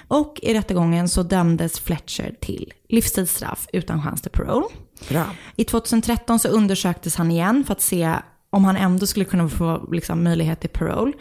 Och 0.07 0.39
i 0.41 0.53
rättegången 0.53 1.09
så 1.09 1.23
dömdes 1.23 1.79
Fletcher 1.79 2.35
till 2.41 2.73
livstidsstraff 2.89 3.67
utan 3.73 4.03
chans 4.03 4.21
till 4.21 4.31
parole. 4.31 4.65
Bra. 5.09 5.25
I 5.55 5.63
2013 5.63 6.39
så 6.39 6.47
undersöktes 6.47 7.15
han 7.15 7.31
igen 7.31 7.63
för 7.67 7.71
att 7.73 7.81
se 7.81 8.15
om 8.49 8.65
han 8.65 8.75
ändå 8.77 9.05
skulle 9.07 9.25
kunna 9.25 9.49
få 9.49 9.87
liksom, 9.91 10.23
möjlighet 10.23 10.59
till 10.59 10.69
parole. 10.69 11.11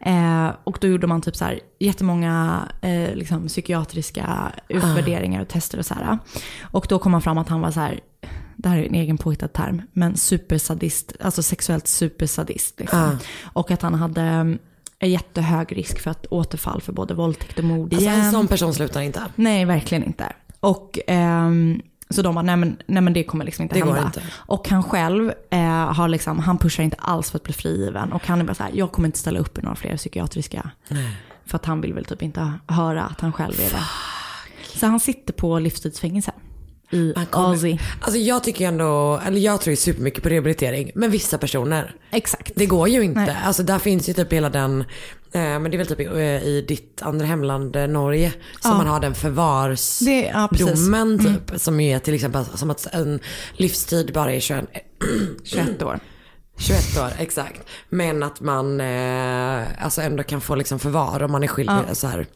Eh, 0.00 0.48
och 0.64 0.78
då 0.80 0.86
gjorde 0.88 1.06
man 1.06 1.22
typ 1.22 1.36
så 1.36 1.44
här, 1.44 1.60
jättemånga 1.80 2.62
eh, 2.82 3.14
liksom, 3.14 3.46
psykiatriska 3.48 4.52
utvärderingar 4.68 5.42
och 5.42 5.48
tester 5.48 5.78
och 5.78 5.86
så 5.86 5.94
här. 5.94 6.18
Och 6.62 6.86
då 6.88 6.98
kom 6.98 7.12
man 7.12 7.22
fram 7.22 7.38
att 7.38 7.48
han 7.48 7.60
var 7.60 7.70
så 7.70 7.80
här, 7.80 8.00
det 8.64 8.70
här 8.70 8.78
är 8.78 8.86
en 8.86 8.94
egen 8.94 9.18
påhittad 9.18 9.48
term, 9.48 9.82
men 9.92 10.16
supersadist, 10.16 11.12
alltså 11.20 11.42
sexuellt 11.42 11.86
supersadist. 11.88 12.80
Liksom. 12.80 13.18
Och 13.42 13.70
att 13.70 13.82
han 13.82 13.94
hade 13.94 14.20
mm, 14.20 14.58
en 14.98 15.10
jättehög 15.10 15.76
risk 15.76 15.98
för 16.00 16.10
att 16.10 16.26
återfall 16.26 16.80
för 16.80 16.92
både 16.92 17.14
våldtäkt 17.14 17.58
och 17.58 17.64
mord 17.64 17.94
Alltså 17.94 18.08
igen. 18.08 18.20
en 18.20 18.32
sån 18.32 18.48
person 18.48 18.74
slutar 18.74 19.00
inte. 19.00 19.22
Nej, 19.34 19.64
verkligen 19.64 20.04
inte. 20.04 20.32
Och 20.60 20.98
ehm, 21.06 21.82
så 22.10 22.22
de 22.22 22.34
bara, 22.34 22.42
nej 22.42 22.56
men, 22.56 22.76
nej 22.86 23.02
men 23.02 23.12
det 23.12 23.24
kommer 23.24 23.44
liksom 23.44 23.62
inte 23.62 23.74
Det 23.74 23.84
hända. 23.84 24.02
inte. 24.06 24.22
Och 24.32 24.68
han 24.68 24.82
själv 24.82 25.32
eh, 25.50 25.60
har 25.92 26.08
liksom, 26.08 26.38
han 26.38 26.58
pushar 26.58 26.82
inte 26.82 26.96
alls 27.00 27.30
för 27.30 27.38
att 27.38 27.42
bli 27.44 27.52
frigiven. 27.52 28.12
Och 28.12 28.26
han 28.26 28.40
är 28.40 28.44
bara 28.44 28.54
så 28.54 28.62
här, 28.62 28.70
jag 28.74 28.92
kommer 28.92 29.08
inte 29.08 29.18
ställa 29.18 29.38
upp 29.40 29.58
i 29.58 29.62
några 29.62 29.76
fler 29.76 29.96
psykiatriska. 29.96 30.70
För 31.46 31.56
att 31.56 31.64
han 31.64 31.80
vill 31.80 31.94
väl 31.94 32.04
typ 32.04 32.22
inte 32.22 32.52
höra 32.68 33.02
att 33.04 33.20
han 33.20 33.32
själv 33.32 33.54
är 33.60 33.70
det. 33.70 33.84
Så 34.78 34.86
han 34.86 35.00
sitter 35.00 35.32
på 35.32 35.58
livstidsfängelse 35.58 36.32
i 36.94 37.14
Aussie. 37.30 37.78
Alltså 38.00 38.18
jag 38.18 38.44
tycker 38.44 38.68
ändå, 38.68 39.20
eller 39.26 39.38
jag 39.40 39.60
tror 39.60 39.70
ju 39.72 39.76
supermycket 39.76 40.22
på 40.22 40.28
rehabilitering. 40.28 40.90
Men 40.94 41.10
vissa 41.10 41.38
personer. 41.38 41.94
Exakt. 42.10 42.52
Det 42.56 42.66
går 42.66 42.88
ju 42.88 43.02
inte. 43.02 43.20
Nej. 43.20 43.36
Alltså 43.44 43.62
där 43.62 43.78
finns 43.78 44.08
ju 44.08 44.12
typ 44.12 44.32
hela 44.32 44.50
den, 44.50 44.80
eh, 44.80 45.40
men 45.40 45.62
det 45.64 45.76
är 45.76 45.78
väl 45.78 45.86
typ 45.86 46.00
i, 46.00 46.04
eh, 46.04 46.42
i 46.44 46.64
ditt 46.68 47.02
andra 47.02 47.26
hemland 47.26 47.76
eh, 47.76 47.86
Norge. 47.86 48.32
Som 48.60 48.70
Ja. 48.70 48.76
man 48.76 48.86
har 48.86 49.00
den 49.00 49.14
förvars 49.14 49.98
Det- 49.98 50.30
ja, 50.34 50.48
precis. 50.52 50.86
Mm. 50.88 51.18
typ. 51.18 51.60
Som 51.60 51.80
är 51.80 51.98
till 51.98 52.14
exempel 52.14 52.44
som 52.54 52.70
att 52.70 52.86
en 52.94 53.20
livstid 53.56 54.10
bara 54.14 54.32
är 54.32 54.40
21, 54.40 54.64
21 55.44 55.82
år. 55.82 56.00
21 56.56 56.98
år, 56.98 57.08
exakt. 57.18 57.60
Men 57.88 58.22
att 58.22 58.40
man 58.40 58.80
eh, 58.80 59.84
alltså 59.84 60.02
ändå 60.02 60.22
kan 60.22 60.40
få 60.40 60.54
liksom 60.54 60.78
förvar 60.78 61.22
om 61.22 61.32
man 61.32 61.42
är 61.42 61.46
skyldig. 61.46 61.74
Ja. 61.88 61.94
Så 61.94 62.06
här. 62.06 62.26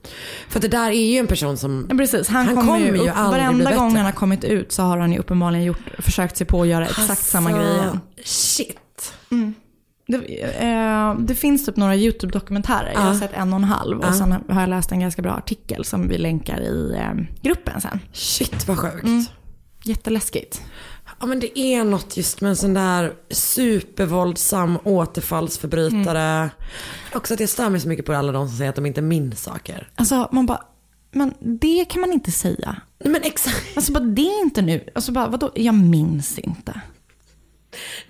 För 0.48 0.60
det 0.60 0.68
där 0.68 0.90
är 0.90 1.10
ju 1.12 1.18
en 1.18 1.26
person 1.26 1.56
som, 1.56 1.86
Ja, 1.90 1.96
precis, 1.96 2.28
han, 2.28 2.46
Han 2.46 2.54
kommer 2.56 2.66
kommer 2.66 2.80
ju, 2.80 3.02
ju 3.02 3.08
aldrig 3.08 3.10
bli 3.10 3.40
varenda 3.40 3.64
bättre. 3.64 3.76
gång 3.76 3.96
han 3.96 4.04
har 4.04 4.12
kommit 4.12 4.44
ut 4.44 4.72
så 4.72 4.82
har 4.82 4.98
han 4.98 5.12
ju 5.12 5.18
uppenbarligen 5.18 5.64
gjort, 5.64 5.80
försökt 5.98 6.36
sig 6.36 6.46
på 6.46 6.62
att 6.62 6.68
göra 6.68 6.86
exakt 6.86 7.22
samma 7.24 7.50
Alltså, 7.50 7.64
grej 7.64 7.76
igen. 7.76 8.00
Shit. 8.24 9.14
Det, 10.06 10.16
eh, 10.64 11.14
det 11.18 11.34
finns 11.34 11.66
typ 11.66 11.76
några 11.76 11.96
YouTube-dokumentärer. 11.96 12.92
Jag 12.94 13.00
har 13.00 13.14
sett 13.14 13.32
en 13.34 13.52
och 13.52 13.58
en 13.58 13.64
halv. 13.64 13.98
Och 13.98 14.04
Ja. 14.06 14.12
sen 14.12 14.32
har 14.48 14.60
jag 14.60 14.70
läst 14.70 14.92
en 14.92 15.00
ganska 15.00 15.22
bra 15.22 15.32
artikel 15.32 15.84
som 15.84 16.08
vi 16.08 16.18
länkar 16.18 16.60
i 16.60 16.94
eh, 16.96 17.24
gruppen 17.42 17.80
sen. 17.80 18.00
Shit 18.12 18.68
vad 18.68 18.78
sjukt. 18.78 19.04
Mm. 19.04 19.24
Jätteläskigt. 19.84 20.62
Ja 21.20 21.26
men 21.26 21.40
det 21.40 21.58
är 21.58 21.84
något 21.84 22.16
just 22.16 22.40
med 22.40 22.48
en 22.48 22.56
sån 22.56 22.74
där 22.74 23.12
supervåldsam 23.30 24.78
återfallsförbrytare. 24.84 26.50
Också 27.14 27.34
att 27.34 27.40
jag 27.40 27.48
stör 27.48 27.68
mig 27.70 27.80
så 27.80 27.88
mycket 27.88 28.06
på 28.06 28.12
alla 28.14 28.32
de 28.32 28.48
som 28.48 28.56
säger 28.56 28.68
att 28.70 28.76
de 28.76 28.86
inte 28.86 29.02
minns 29.02 29.42
saker. 29.42 29.90
Alltså 29.94 30.28
man 30.32 30.46
bara, 30.46 30.62
men 31.12 31.34
det 31.40 31.84
kan 31.84 32.00
man 32.00 32.12
inte 32.12 32.32
säga. 32.32 32.76
Nej, 33.04 33.12
Men 33.12 33.22
exakt. 33.22 33.76
Alltså 33.76 33.92
bara 33.92 34.04
det 34.04 34.28
är 34.28 34.40
inte 34.42 34.62
nu. 34.62 34.88
Alltså 34.94 35.12
bara 35.12 35.26
vadå, 35.28 35.52
jag 35.54 35.74
minns 35.74 36.38
inte. 36.38 36.80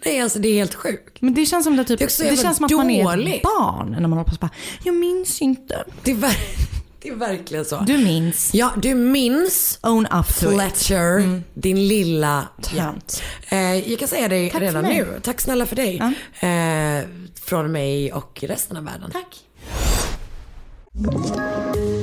Nej 0.05 0.21
alltså 0.21 0.39
det 0.39 0.49
är 0.49 0.55
helt 0.55 0.75
sjukt. 0.75 1.21
Men 1.23 1.35
det 1.35 1.47
känns 1.47 1.65
som 1.65 1.77
det 1.77 1.85
typ, 1.85 1.99
Det 1.99 2.05
det 2.05 2.37
känns 2.37 2.57
som 2.57 2.65
att 2.67 2.71
man 2.73 2.91
är 2.91 3.29
ett 3.29 3.43
barn 3.43 3.91
när 3.91 4.01
man 4.01 4.13
håller 4.13 4.25
på 4.25 4.35
så 4.35 4.41
bara, 4.41 4.51
jag 4.85 4.95
minns 4.95 5.43
inte. 5.43 5.85
Det 6.03 6.11
är, 6.11 6.15
ver- 6.15 6.78
det 7.09 7.15
är 7.15 7.19
verkligen 7.19 7.65
så. 7.65 7.81
Du 7.87 7.99
minns. 7.99 8.51
Ja, 8.55 8.73
du 8.77 8.95
minns 8.95 9.79
Own 9.83 10.07
up 10.07 10.27
to 10.41 10.47
it. 10.47 10.55
Fletcher, 10.55 11.43
din 11.55 11.89
lilla 11.89 12.49
Tönt. 12.63 13.23
Eh, 13.49 13.91
jag 13.91 13.99
kan 13.99 14.09
säga 14.09 14.29
dig 14.29 14.51
Tack 14.51 14.63
redan 14.63 14.85
nu. 14.85 15.21
Tack 15.23 15.41
snälla 15.41 15.67
för 15.67 15.77
dig. 15.77 15.99
Eh, 16.41 17.09
från 17.45 17.73
mig 17.73 18.13
och 18.13 18.45
resten 18.49 18.77
av 18.77 18.85
världen. 18.85 19.11
Tack. 19.11 19.45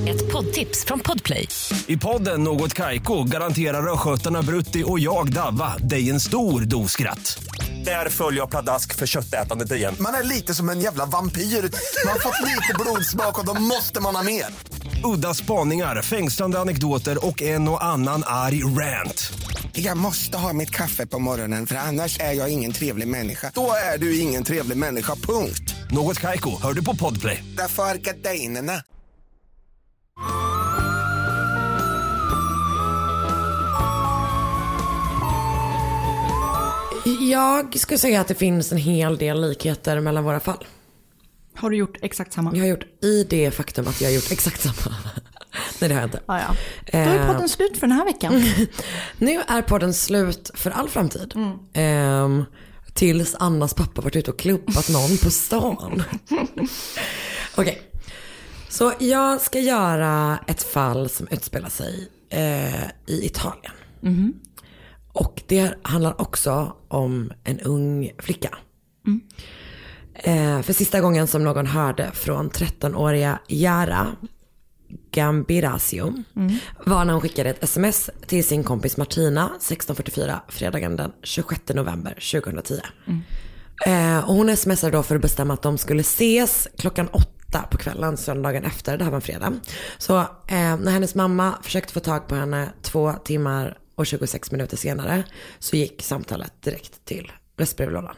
Ett 0.07 0.31
poddtips 0.31 0.85
från 0.85 0.99
Podplay. 0.99 1.47
I 1.87 1.97
podden 1.97 2.43
Något 2.43 2.73
Kaiko 2.73 3.23
garanterar 3.23 3.93
östgötarna 3.93 4.41
Brutti 4.41 4.83
och 4.87 4.99
jag, 4.99 5.33
Davva, 5.33 5.77
dig 5.77 6.09
en 6.09 6.19
stor 6.19 6.61
dos 6.61 6.91
skratt. 6.91 7.39
Där 7.85 8.09
följer 8.09 8.39
jag 8.39 8.49
pladask 8.49 8.93
för 8.95 9.05
köttätandet 9.05 9.71
igen. 9.71 9.95
Man 9.99 10.13
är 10.13 10.23
lite 10.23 10.53
som 10.53 10.69
en 10.69 10.81
jävla 10.81 11.05
vampyr. 11.05 11.41
Man 11.41 12.11
har 12.13 12.19
fått 12.19 12.41
lite 12.41 12.73
blodsmak 12.79 13.39
och 13.39 13.45
då 13.45 13.53
måste 13.53 13.99
man 14.01 14.15
ha 14.15 14.23
mer. 14.23 14.45
Udda 15.05 15.33
spaningar, 15.33 16.01
fängslande 16.01 16.59
anekdoter 16.59 17.25
och 17.25 17.41
en 17.41 17.67
och 17.67 17.83
annan 17.83 18.23
arg 18.25 18.63
rant. 18.63 19.33
Jag 19.71 19.97
måste 19.97 20.37
ha 20.37 20.53
mitt 20.53 20.69
kaffe 20.69 21.07
på 21.07 21.19
morgonen 21.19 21.67
för 21.67 21.75
annars 21.75 22.19
är 22.19 22.33
jag 22.33 22.49
ingen 22.49 22.71
trevlig 22.71 23.07
människa. 23.07 23.51
Då 23.55 23.71
är 23.93 23.97
du 23.97 24.19
ingen 24.19 24.43
trevlig 24.43 24.77
människa, 24.77 25.15
punkt. 25.15 25.75
Något 25.91 26.19
Kaiko, 26.19 26.61
hör 26.61 26.73
du 26.73 26.83
på 26.83 26.95
Podplay. 26.95 27.43
Därför 27.57 27.83
är 27.83 27.95
gardinerna. 27.95 28.81
Jag 37.31 37.79
skulle 37.79 37.97
säga 37.97 38.21
att 38.21 38.27
det 38.27 38.35
finns 38.35 38.71
en 38.71 38.77
hel 38.77 39.17
del 39.17 39.49
likheter 39.49 39.99
mellan 39.99 40.23
våra 40.23 40.39
fall. 40.39 40.65
Har 41.55 41.69
du 41.69 41.75
gjort 41.77 41.97
exakt 42.01 42.33
samma? 42.33 42.51
Jag 42.53 42.59
har 42.59 42.67
gjort 42.67 43.03
i 43.03 43.23
det 43.29 43.51
faktum 43.51 43.87
att 43.87 44.01
jag 44.01 44.09
har 44.09 44.15
gjort 44.15 44.31
exakt 44.31 44.61
samma. 44.61 44.95
Nej 45.79 45.89
det 45.89 45.93
har 45.95 46.01
jag 46.01 46.07
inte. 46.07 46.21
Ja, 46.27 46.39
ja. 46.39 46.55
Då 46.91 46.97
är 46.97 47.19
Eh, 47.19 47.27
podden 47.33 47.49
slut 47.49 47.77
för 47.77 47.87
den 47.87 47.97
här 47.97 48.05
veckan. 48.05 48.43
Nu 49.17 49.41
är 49.47 49.61
podden 49.61 49.93
slut 49.93 50.51
för 50.53 50.71
all 50.71 50.89
framtid. 50.89 51.33
Ehm, 51.73 52.43
tills 52.93 53.35
Annas 53.39 53.73
pappa 53.73 54.01
varit 54.01 54.15
ute 54.15 54.31
och 54.31 54.39
klubbat 54.39 54.89
någon 54.89 55.17
på 55.17 55.31
stan. 55.31 56.03
Okej. 57.55 57.81
Så 58.69 58.93
jag 58.99 59.41
ska 59.41 59.59
göra 59.59 60.39
ett 60.47 60.63
fall 60.63 61.09
som 61.09 61.27
utspelar 61.31 61.69
sig 61.69 62.09
eh, 62.29 62.83
i 63.07 63.25
Italien. 63.25 63.73
Och 65.13 65.41
det 65.47 65.73
handlar 65.81 66.21
också 66.21 66.75
om 66.87 67.31
en 67.43 67.59
ung 67.59 68.11
flicka. 68.19 68.57
Eh, 70.15 70.61
för 70.61 70.73
sista 70.73 71.01
gången 71.01 71.27
som 71.27 71.43
någon 71.43 71.67
hörde 71.67 72.11
från 72.13 72.49
13-åriga 72.49 73.39
Yara 73.47 74.07
Gambirasio 75.11 76.13
var 76.85 77.05
när 77.05 77.13
hon 77.13 77.21
skickade 77.21 77.49
ett 77.49 77.63
sms 77.63 78.09
till 78.27 78.47
sin 78.47 78.63
kompis 78.63 78.97
Martina 78.97 79.51
16.44 79.59 80.39
fredagen 80.47 80.95
den 80.95 81.11
26 81.23 81.61
november 81.73 82.11
2010. 82.41 82.79
Eh, 83.85 84.29
och 84.29 84.35
hon 84.35 84.57
smsade 84.57 84.97
då 84.97 85.03
för 85.03 85.15
att 85.15 85.21
bestämma 85.21 85.53
att 85.53 85.61
de 85.61 85.77
skulle 85.77 86.01
ses 86.01 86.67
klockan 86.77 87.07
åtta 87.07 87.61
på 87.71 87.77
kvällen 87.77 88.17
söndagen 88.17 88.63
efter, 88.63 88.97
det 88.97 89.03
här 89.03 89.11
var 89.11 89.15
en 89.15 89.21
fredag. 89.21 89.53
Så 89.97 90.19
eh, 90.19 90.25
när 90.77 90.91
hennes 90.91 91.15
mamma 91.15 91.53
försökte 91.61 91.93
få 91.93 91.99
tag 91.99 92.27
på 92.27 92.35
henne 92.35 92.69
två 92.81 93.13
timmar 93.13 93.77
och 93.95 94.05
26 94.05 94.51
minuter 94.51 94.77
senare 94.77 95.23
så 95.59 95.75
gick 95.75 96.01
samtalet 96.01 96.61
direkt 96.61 97.05
till 97.05 97.31
röstbrevlådan. 97.57 98.15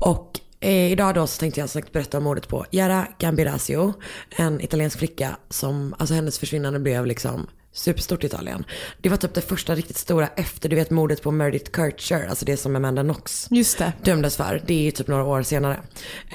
Och 0.00 0.40
eh, 0.60 0.92
idag 0.92 1.14
då 1.14 1.26
så 1.26 1.40
tänkte 1.40 1.60
jag 1.60 1.70
sagt 1.70 1.92
berätta 1.92 2.18
om 2.18 2.24
mordet 2.24 2.48
på 2.48 2.66
Yara 2.70 3.08
Gambirasio. 3.18 3.94
En 4.36 4.60
italiensk 4.60 4.98
flicka 4.98 5.36
som, 5.50 5.94
alltså 5.98 6.14
hennes 6.14 6.38
försvinnande 6.38 6.80
blev 6.80 7.06
liksom 7.06 7.46
superstort 7.76 8.24
i 8.24 8.26
Italien. 8.26 8.64
Det 9.02 9.08
var 9.08 9.16
typ 9.16 9.34
det 9.34 9.40
första 9.40 9.74
riktigt 9.74 9.96
stora 9.96 10.28
efter, 10.36 10.68
du 10.68 10.76
vet 10.76 10.90
mordet 10.90 11.22
på 11.22 11.30
Meredith 11.30 11.70
Kircher, 11.76 12.26
alltså 12.28 12.44
det 12.44 12.56
som 12.56 12.76
Amanda 12.76 13.02
Knox 13.02 13.48
Just 13.50 13.78
det. 13.78 13.92
dömdes 14.02 14.36
för. 14.36 14.62
Det 14.66 14.74
är 14.74 14.82
ju 14.82 14.90
typ 14.90 15.08
några 15.08 15.24
år 15.24 15.42
senare. 15.42 15.80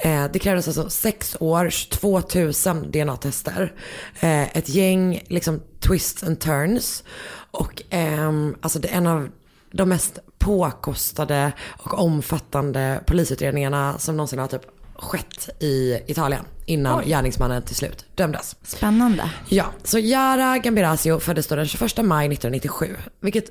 Eh, 0.01 0.25
det 0.33 0.39
krävdes 0.39 0.67
alltså 0.67 0.89
sex 0.89 1.37
år, 1.39 1.69
22 1.69 2.21
000 2.35 2.91
DNA-tester. 2.91 3.73
Eh, 4.19 4.57
ett 4.57 4.69
gäng 4.69 5.23
liksom 5.27 5.61
twists 5.79 6.23
and 6.23 6.39
turns. 6.39 7.03
Och 7.51 7.83
ehm, 7.89 8.55
alltså 8.61 8.79
det 8.79 8.87
en 8.87 9.07
av 9.07 9.29
de 9.71 9.89
mest 9.89 10.19
påkostade 10.39 11.51
och 11.77 11.99
omfattande 11.99 13.01
polisutredningarna 13.05 13.97
som 13.97 14.17
någonsin 14.17 14.39
har 14.39 14.47
typ 14.47 14.65
skett 14.95 15.49
i 15.59 15.99
Italien 16.07 16.45
innan 16.65 17.05
gärningsmannen 17.05 17.61
till 17.61 17.75
slut 17.75 18.05
dömdes. 18.15 18.55
Spännande. 18.63 19.31
Ja, 19.49 19.65
så 19.83 19.99
Yara 19.99 20.57
Gambirasio 20.57 21.19
föddes 21.19 21.47
då 21.47 21.55
den 21.55 21.67
21 21.67 22.05
maj 22.05 22.25
1997. 22.27 22.95
Vilket 23.19 23.45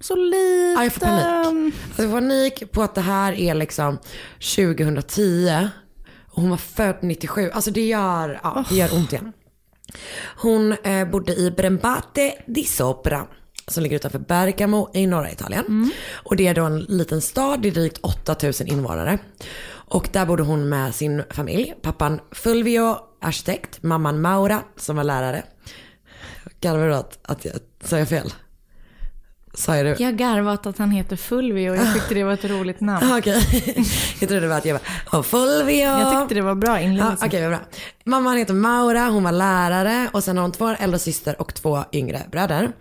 Så 0.00 0.16
lite... 0.16 0.74
Ja, 0.76 0.84
jag 0.84 0.92
får 0.92 1.00
panik. 1.00 1.24
Alltså 1.26 2.02
jag 2.02 2.10
får 2.10 2.20
panik 2.20 2.72
på 2.72 2.82
att 2.82 2.94
det 2.94 3.00
här 3.00 3.32
är 3.32 3.54
liksom 3.54 3.98
2010 4.56 5.68
och 6.30 6.42
hon 6.42 6.50
var 6.50 6.56
född 6.56 6.96
97. 7.00 7.50
Alltså 7.50 7.70
det 7.70 7.86
gör, 7.86 8.40
ja, 8.42 8.64
det 8.68 8.76
gör 8.76 8.94
ont 8.94 9.12
igen. 9.12 9.32
Hon 10.36 10.72
eh, 10.72 11.08
bodde 11.08 11.34
i 11.34 11.50
Brembate 11.50 12.34
di 12.46 12.64
Sopra 12.64 13.26
som 13.68 13.82
ligger 13.82 13.96
utanför 13.96 14.18
Bergamo 14.18 14.90
i 14.94 15.06
norra 15.06 15.30
Italien. 15.30 15.90
Och 16.12 16.36
det 16.36 16.46
är 16.46 16.54
då 16.54 16.64
en 16.64 16.78
liten 16.78 17.20
stad, 17.20 17.62
det 17.62 17.68
är 17.68 17.72
drygt 17.72 17.98
8000 18.00 18.66
invånare. 18.66 19.18
Och 19.70 20.08
där 20.12 20.26
bodde 20.26 20.42
hon 20.42 20.68
med 20.68 20.94
sin 20.94 21.22
familj. 21.30 21.74
Pappan 21.82 22.20
Fulvio, 22.32 22.96
arkitekt, 23.20 23.82
mamman 23.82 24.20
Maura 24.20 24.60
som 24.76 24.96
var 24.96 25.04
lärare. 25.04 25.42
Garvar 26.60 26.86
du 26.88 26.94
att, 26.94 27.18
att 27.22 27.44
jag, 27.44 27.54
sa 27.84 27.98
jag 27.98 28.08
fel? 28.08 28.32
Sa 29.54 29.76
jag 29.76 29.86
det? 29.86 30.00
Jag 30.04 30.16
garvat 30.16 30.66
att 30.66 30.78
han 30.78 30.90
heter 30.90 31.16
Fulvio 31.16 31.70
och 31.70 31.76
jag 31.76 31.94
tyckte 31.94 32.14
det 32.14 32.24
var 32.24 32.32
ett 32.32 32.44
roligt 32.44 32.80
namn. 32.80 33.12
Ah, 33.12 33.18
Okej, 33.18 33.42
jag 34.20 34.28
trodde 34.28 34.40
det 34.40 34.48
var 34.48 34.56
att 34.58 34.64
jag 34.64 34.78
var, 35.12 35.22
Fulvio. 35.22 35.82
Jag 35.82 36.20
tyckte 36.20 36.34
det 36.34 36.40
var 36.42 36.54
bra 36.54 36.70
Ja, 36.70 36.80
inlevelse. 36.80 37.26
Okej, 37.26 37.40
vad 37.42 37.50
bra. 37.50 37.60
Mamman 38.04 38.36
heter 38.36 38.54
Maura, 38.54 39.00
hon 39.08 39.24
var 39.24 39.32
lärare 39.32 40.08
och 40.12 40.24
sen 40.24 40.36
har 40.36 40.42
hon 40.42 40.52
två 40.52 40.68
äldre 40.68 40.98
syster 40.98 41.40
och 41.40 41.54
två 41.54 41.84
yngre 41.92 42.22
bröder. 42.30 42.72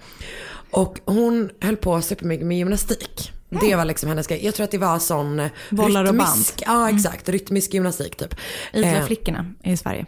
Och 0.71 0.99
hon 1.05 1.49
höll 1.61 1.77
på 1.77 2.01
supermycket 2.01 2.47
med 2.47 2.57
gymnastik. 2.57 3.31
Det 3.61 3.75
var 3.75 3.85
liksom 3.85 4.09
hennes 4.09 4.27
grej. 4.27 4.45
Jag 4.45 4.55
tror 4.55 4.63
att 4.63 4.71
det 4.71 4.77
var 4.77 4.99
sån 4.99 5.49
Bollar 5.69 6.03
och 6.03 6.13
rytmisk, 6.13 6.63
ja 6.65 6.89
exakt, 6.89 7.29
rytmisk 7.29 7.73
gymnastik 7.73 8.15
typ. 8.15 8.35
Idra 8.73 8.89
Eh, 8.89 9.05
flickorna 9.05 9.45
i 9.63 9.77
Sverige. 9.77 10.05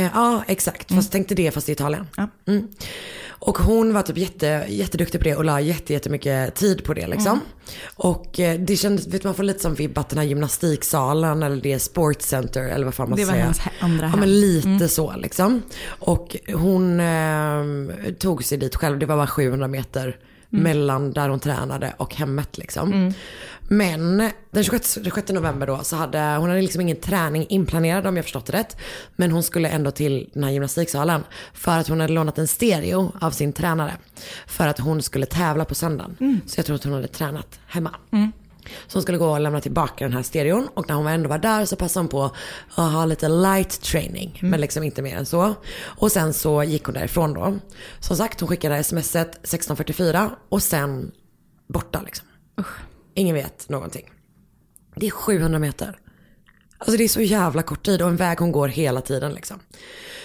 Ja, 0.00 0.42
exakt. 0.46 0.92
Fast 0.94 1.12
tänkte 1.12 1.34
det 1.34 1.50
fast 1.50 1.68
i 1.68 1.72
Italien. 1.72 2.06
Ja. 2.16 2.28
Mm. 2.46 2.68
Och 3.38 3.58
hon 3.58 3.94
var 3.94 4.02
typ 4.02 4.16
jätte, 4.18 4.64
jätteduktig 4.68 5.20
på 5.20 5.24
det 5.24 5.36
och 5.36 5.44
la 5.44 5.60
jätte, 5.60 5.92
jättemycket 5.92 6.54
tid 6.54 6.84
på 6.84 6.94
det 6.94 7.06
liksom. 7.06 7.32
Mm. 7.32 7.40
Och 7.96 8.40
eh, 8.40 8.60
det 8.60 8.76
kändes, 8.76 9.06
vet 9.06 9.24
man 9.24 9.34
får 9.34 9.42
lite 9.42 9.58
som 9.60 9.74
vibb 9.74 9.98
att 9.98 10.08
den 10.08 10.18
här 10.18 10.26
gymnastiksalen 10.26 11.42
eller 11.42 11.62
det 11.62 11.78
sportcenter 11.78 12.62
eller 12.62 12.84
vad 12.84 12.94
fan 12.94 13.10
man 13.10 13.18
Det 13.18 13.24
ska 13.24 13.32
var 13.32 13.34
säga. 13.34 13.44
hennes 13.44 13.60
he- 13.60 13.70
andra 13.80 14.04
Ja 14.06 14.10
hem. 14.10 14.20
men 14.20 14.40
lite 14.40 14.68
Mm. 14.68 14.88
så 14.88 15.16
liksom. 15.16 15.62
Och 15.86 16.36
hon 16.54 17.00
eh, 17.00 18.12
tog 18.18 18.44
sig 18.44 18.58
dit 18.58 18.76
själv, 18.76 18.98
det 18.98 19.06
var 19.06 19.16
bara 19.16 19.26
700 19.26 19.68
meter 19.68 20.16
Mm. 20.52 20.62
mellan 20.64 21.12
där 21.12 21.28
hon 21.28 21.40
tränade 21.40 21.94
och 21.96 22.14
hemmet 22.14 22.58
liksom. 22.58 23.12
Mm. 23.70 24.06
Men 24.16 24.30
den 24.50 24.64
26, 24.64 24.98
26 25.04 25.32
november 25.32 25.66
då 25.66 25.78
så 25.78 25.96
hade 25.96 26.18
hon 26.18 26.48
hade 26.48 26.62
liksom 26.62 26.80
ingen 26.80 26.96
träning 26.96 27.46
inplanerad 27.48 28.06
om 28.06 28.16
jag 28.16 28.24
förstått 28.24 28.46
det 28.46 28.52
rätt. 28.52 28.76
Men 29.16 29.30
hon 29.30 29.42
skulle 29.42 29.68
ändå 29.68 29.90
till 29.90 30.30
den 30.32 30.44
här 30.44 30.50
gymnastiksalen 30.50 31.24
för 31.54 31.78
att 31.78 31.88
hon 31.88 32.00
hade 32.00 32.12
lånat 32.12 32.38
en 32.38 32.48
stereo 32.48 33.12
av 33.20 33.30
sin 33.30 33.52
tränare. 33.52 33.96
För 34.46 34.66
att 34.68 34.78
hon 34.78 35.02
skulle 35.02 35.26
tävla 35.26 35.64
på 35.64 35.74
söndagen. 35.74 36.16
Mm. 36.20 36.40
Så 36.46 36.58
jag 36.58 36.66
tror 36.66 36.76
att 36.76 36.84
hon 36.84 36.92
hade 36.92 37.08
tränat 37.08 37.60
hemma. 37.66 37.90
Så 38.86 38.96
hon 38.96 39.02
skulle 39.02 39.18
gå 39.18 39.30
och 39.30 39.40
lämna 39.40 39.60
tillbaka 39.60 40.04
den 40.04 40.12
här 40.12 40.22
stereon 40.22 40.68
och 40.74 40.88
när 40.88 40.94
hon 40.94 41.06
ändå 41.06 41.28
var 41.28 41.38
där 41.38 41.64
så 41.64 41.76
passade 41.76 42.02
hon 42.02 42.08
på 42.08 42.24
att 42.74 42.92
ha 42.92 43.04
lite 43.04 43.28
light 43.28 43.80
training. 43.80 44.38
Men 44.42 44.60
liksom 44.60 44.82
inte 44.82 45.02
mer 45.02 45.16
än 45.16 45.26
så. 45.26 45.54
Och 45.82 46.12
sen 46.12 46.32
så 46.32 46.62
gick 46.62 46.84
hon 46.84 46.94
därifrån 46.94 47.34
då. 47.34 47.58
Som 48.00 48.16
sagt 48.16 48.40
hon 48.40 48.48
skickade 48.48 48.84
smset 48.84 49.40
16.44 49.42 50.30
och 50.48 50.62
sen 50.62 51.10
borta 51.68 52.02
liksom. 52.04 52.26
Ingen 53.16 53.34
vet 53.34 53.68
någonting. 53.68 54.10
Det 54.96 55.06
är 55.06 55.10
700 55.10 55.58
meter. 55.58 55.98
Alltså 56.78 56.96
det 56.96 57.04
är 57.04 57.08
så 57.08 57.20
jävla 57.20 57.62
kort 57.62 57.84
tid 57.86 58.02
och 58.02 58.08
en 58.08 58.16
väg 58.16 58.38
hon 58.38 58.52
går 58.52 58.68
hela 58.68 59.00
tiden 59.00 59.32
liksom. 59.32 59.60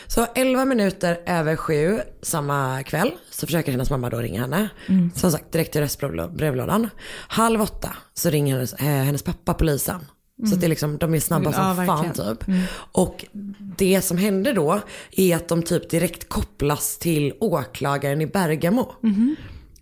Så 0.07 0.25
11 0.35 0.65
minuter 0.65 1.21
över 1.25 1.55
sju 1.55 1.99
samma 2.21 2.83
kväll 2.83 3.11
så 3.31 3.45
försöker 3.45 3.71
hennes 3.71 3.89
mamma 3.89 4.09
då 4.09 4.17
ringa 4.17 4.41
henne. 4.41 4.69
Mm. 4.87 5.11
Som 5.15 5.31
sagt 5.31 5.51
direkt 5.51 5.71
till 5.71 5.81
röstbrevlådan. 5.81 6.89
Halv 7.27 7.61
åtta 7.61 7.89
så 8.13 8.29
ringer 8.29 8.53
hennes, 8.55 8.73
eh, 8.73 8.85
hennes 8.85 9.23
pappa 9.23 9.53
polisen. 9.53 9.99
Så 10.37 10.45
Mm. 10.45 10.53
att 10.53 10.59
det 10.59 10.67
är 10.67 10.69
liksom, 10.69 10.97
de 10.97 11.13
är 11.15 11.19
snabba 11.19 11.53
som 11.53 11.63
Ja, 11.63 11.85
fan 11.85 12.13
typ. 12.13 12.47
Mm. 12.47 12.61
Och 12.91 13.25
det 13.77 14.01
som 14.01 14.17
händer 14.17 14.53
då 14.53 14.79
är 15.11 15.35
att 15.35 15.47
de 15.47 15.63
typ 15.63 15.89
direkt 15.89 16.29
kopplas 16.29 16.97
till 16.97 17.33
åklagaren 17.39 18.21
i 18.21 18.27
Bergamo. 18.27 18.93
Mhm. 19.01 19.35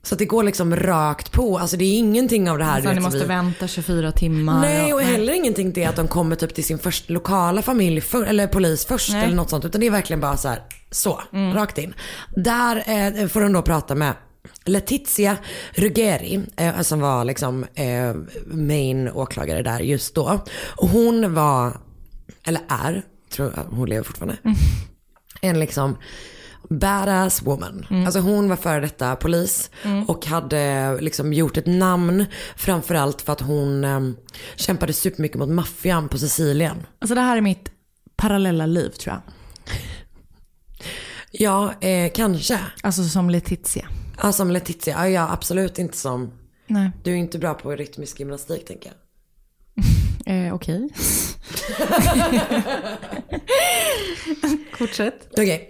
Så 0.09 0.15
det 0.15 0.25
går 0.25 0.43
liksom 0.43 0.75
rakt 0.75 1.31
på. 1.31 1.57
Alltså 1.57 1.77
det 1.77 1.85
är 1.85 1.97
ingenting 1.97 2.49
av 2.49 2.57
det 2.57 2.63
här. 2.63 2.81
Du 2.81 2.93
ni 2.93 2.99
måste 2.99 3.19
vi- 3.19 3.25
vänta 3.25 3.67
24 3.67 4.11
timmar. 4.11 4.61
Nej 4.61 4.93
och 4.93 5.01
heller 5.01 5.33
ingenting 5.33 5.73
det 5.73 5.85
att 5.85 5.95
de 5.95 6.07
kommer 6.07 6.35
typ 6.35 6.53
till 6.55 6.63
sin 6.63 6.79
första 6.79 7.13
lokala 7.13 7.61
familj 7.61 8.01
för, 8.01 8.25
eller 8.25 8.47
polis 8.47 8.85
först 8.85 9.11
Nej. 9.11 9.23
eller 9.25 9.35
något 9.35 9.49
sånt. 9.49 9.65
Utan 9.65 9.81
det 9.81 9.87
är 9.87 9.91
verkligen 9.91 10.19
bara 10.19 10.37
så 10.37 10.47
här, 10.47 10.61
så, 10.91 11.21
rakt 11.33 11.77
in. 11.77 11.93
Där 12.35 12.75
eh, 12.75 13.27
får 13.27 13.41
de 13.41 13.53
då 13.53 13.61
prata 13.61 13.95
med 13.95 14.13
Letizia 14.65 15.37
Ruggeri, 15.73 16.41
eh, 16.57 16.81
som 16.81 16.99
var 16.99 17.25
liksom 17.25 17.65
eh, 17.75 18.15
main 18.45 19.09
åklagare 19.09 19.61
där 19.61 19.79
just 19.79 20.15
då. 20.15 20.39
Och 20.75 20.89
hon 20.89 21.33
var, 21.33 21.77
eller 22.45 22.61
är, 22.69 23.01
tror 23.31 23.53
jag, 23.55 23.63
hon 23.63 23.89
lever 23.89 24.03
fortfarande. 24.03 24.37
En 25.41 25.59
liksom 25.59 25.97
badass 26.69 27.41
woman. 27.41 27.85
Alltså 28.05 28.19
hon 28.19 28.49
var 28.49 28.55
före 28.55 28.79
detta 28.79 29.15
polis 29.15 29.69
och 30.07 30.25
hade 30.25 30.97
liksom 31.01 31.33
gjort 31.33 31.57
ett 31.57 31.65
namn 31.65 32.25
framförallt 32.55 33.21
för 33.21 33.33
att 33.33 33.41
hon 33.41 33.83
eh, 33.83 33.99
kämpade 34.55 34.93
supermycket 34.93 35.37
mot 35.37 35.49
maffian 35.49 36.09
på 36.09 36.17
Sicilien. 36.17 36.77
Alltså 36.99 37.15
det 37.15 37.21
här 37.21 37.37
är 37.37 37.41
mitt 37.41 37.71
parallella 38.15 38.65
liv 38.65 38.89
tror 38.89 39.15
jag. 39.15 39.21
Ja, 41.31 41.73
eh, 41.81 42.11
kanske. 42.15 42.59
Alltså 42.83 43.03
som 43.03 43.29
Letizia. 43.29 43.87
Ja, 44.21 44.31
som 44.31 44.51
Letizia. 44.51 44.95
Ja, 44.97 45.09
ja, 45.09 45.29
absolut 45.31 45.79
inte 45.79 45.97
som... 45.97 46.31
Nej. 46.67 46.91
Du 47.03 47.11
är 47.11 47.15
inte 47.15 47.39
bra 47.39 47.53
på 47.53 47.71
rytmisk 47.71 48.19
gymnastik 48.19 48.65
tänker 48.65 48.89
jag. 48.89 48.95
Eh, 50.25 50.53
Okej. 50.53 50.89
Fortsätt. 54.77 55.27
Okej. 55.31 55.67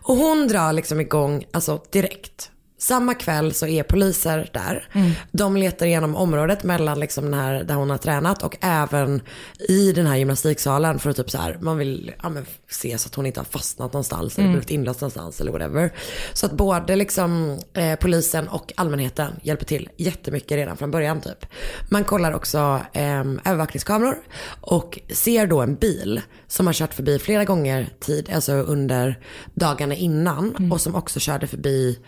Och 0.00 0.16
hon 0.16 0.48
drar 0.48 0.72
liksom 0.72 1.00
igång, 1.00 1.46
alltså 1.52 1.80
direkt. 1.90 2.50
Samma 2.78 3.14
kväll 3.14 3.54
så 3.54 3.66
är 3.66 3.82
poliser 3.82 4.50
där. 4.52 4.88
De 5.32 5.56
letar 5.56 5.86
igenom 5.86 6.16
området 6.16 6.64
mellan 6.64 7.00
liksom 7.00 7.24
den 7.24 7.34
här, 7.34 7.64
där 7.64 7.74
hon 7.74 7.90
har 7.90 7.98
tränat 7.98 8.42
och 8.42 8.56
även 8.60 9.22
i 9.68 9.92
den 9.92 10.06
här 10.06 10.16
gymnastiksalen 10.16 10.98
för 10.98 11.10
att 11.10 11.16
typ 11.16 11.30
så 11.30 11.38
här, 11.38 11.58
man 11.60 11.78
vill 11.78 12.12
ja, 12.22 12.30
se 12.70 12.98
så 12.98 13.06
att 13.06 13.14
hon 13.14 13.26
inte 13.26 13.40
har 13.40 13.44
fastnat 13.44 13.92
någonstans 13.92 14.34
eller 14.38 14.46
Mm. 14.46 14.52
blivit 14.52 14.70
inlåst 14.70 15.00
någonstans 15.00 15.40
eller 15.40 15.52
whatever. 15.52 15.92
Så 16.32 16.46
att 16.46 16.52
både 16.52 16.96
liksom 16.96 17.58
eh, 17.74 17.96
polisen 17.98 18.48
och 18.48 18.72
allmänheten 18.76 19.32
hjälper 19.42 19.64
till 19.64 19.88
jättemycket 19.96 20.50
redan 20.56 20.76
från 20.76 20.90
början 20.90 21.20
typ. 21.20 21.46
Man 21.88 22.04
kollar 22.04 22.32
också 22.32 22.80
eh, 22.92 23.20
övervakningskameror 23.20 24.16
och 24.60 24.98
ser 25.12 25.46
då 25.46 25.60
en 25.60 25.74
bil 25.74 26.20
som 26.46 26.66
har 26.66 26.74
kört 26.74 26.94
förbi 26.94 27.18
flera 27.18 27.44
gånger 27.44 27.88
tid, 28.00 28.30
alltså 28.34 28.52
under 28.52 29.18
dagarna 29.54 29.94
innan 29.94 30.70
och 30.72 30.80
som 30.80 30.94
också 30.94 31.20
körde 31.20 31.46
förbi 31.46 31.98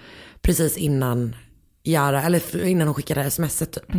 precis 0.43 0.77
innan 0.77 1.37
Jara, 1.83 2.23
eller 2.23 2.65
innan 2.65 2.89
hon 2.89 2.95
skickade 2.95 3.31
smset 3.31 3.73
typ. 3.73 3.93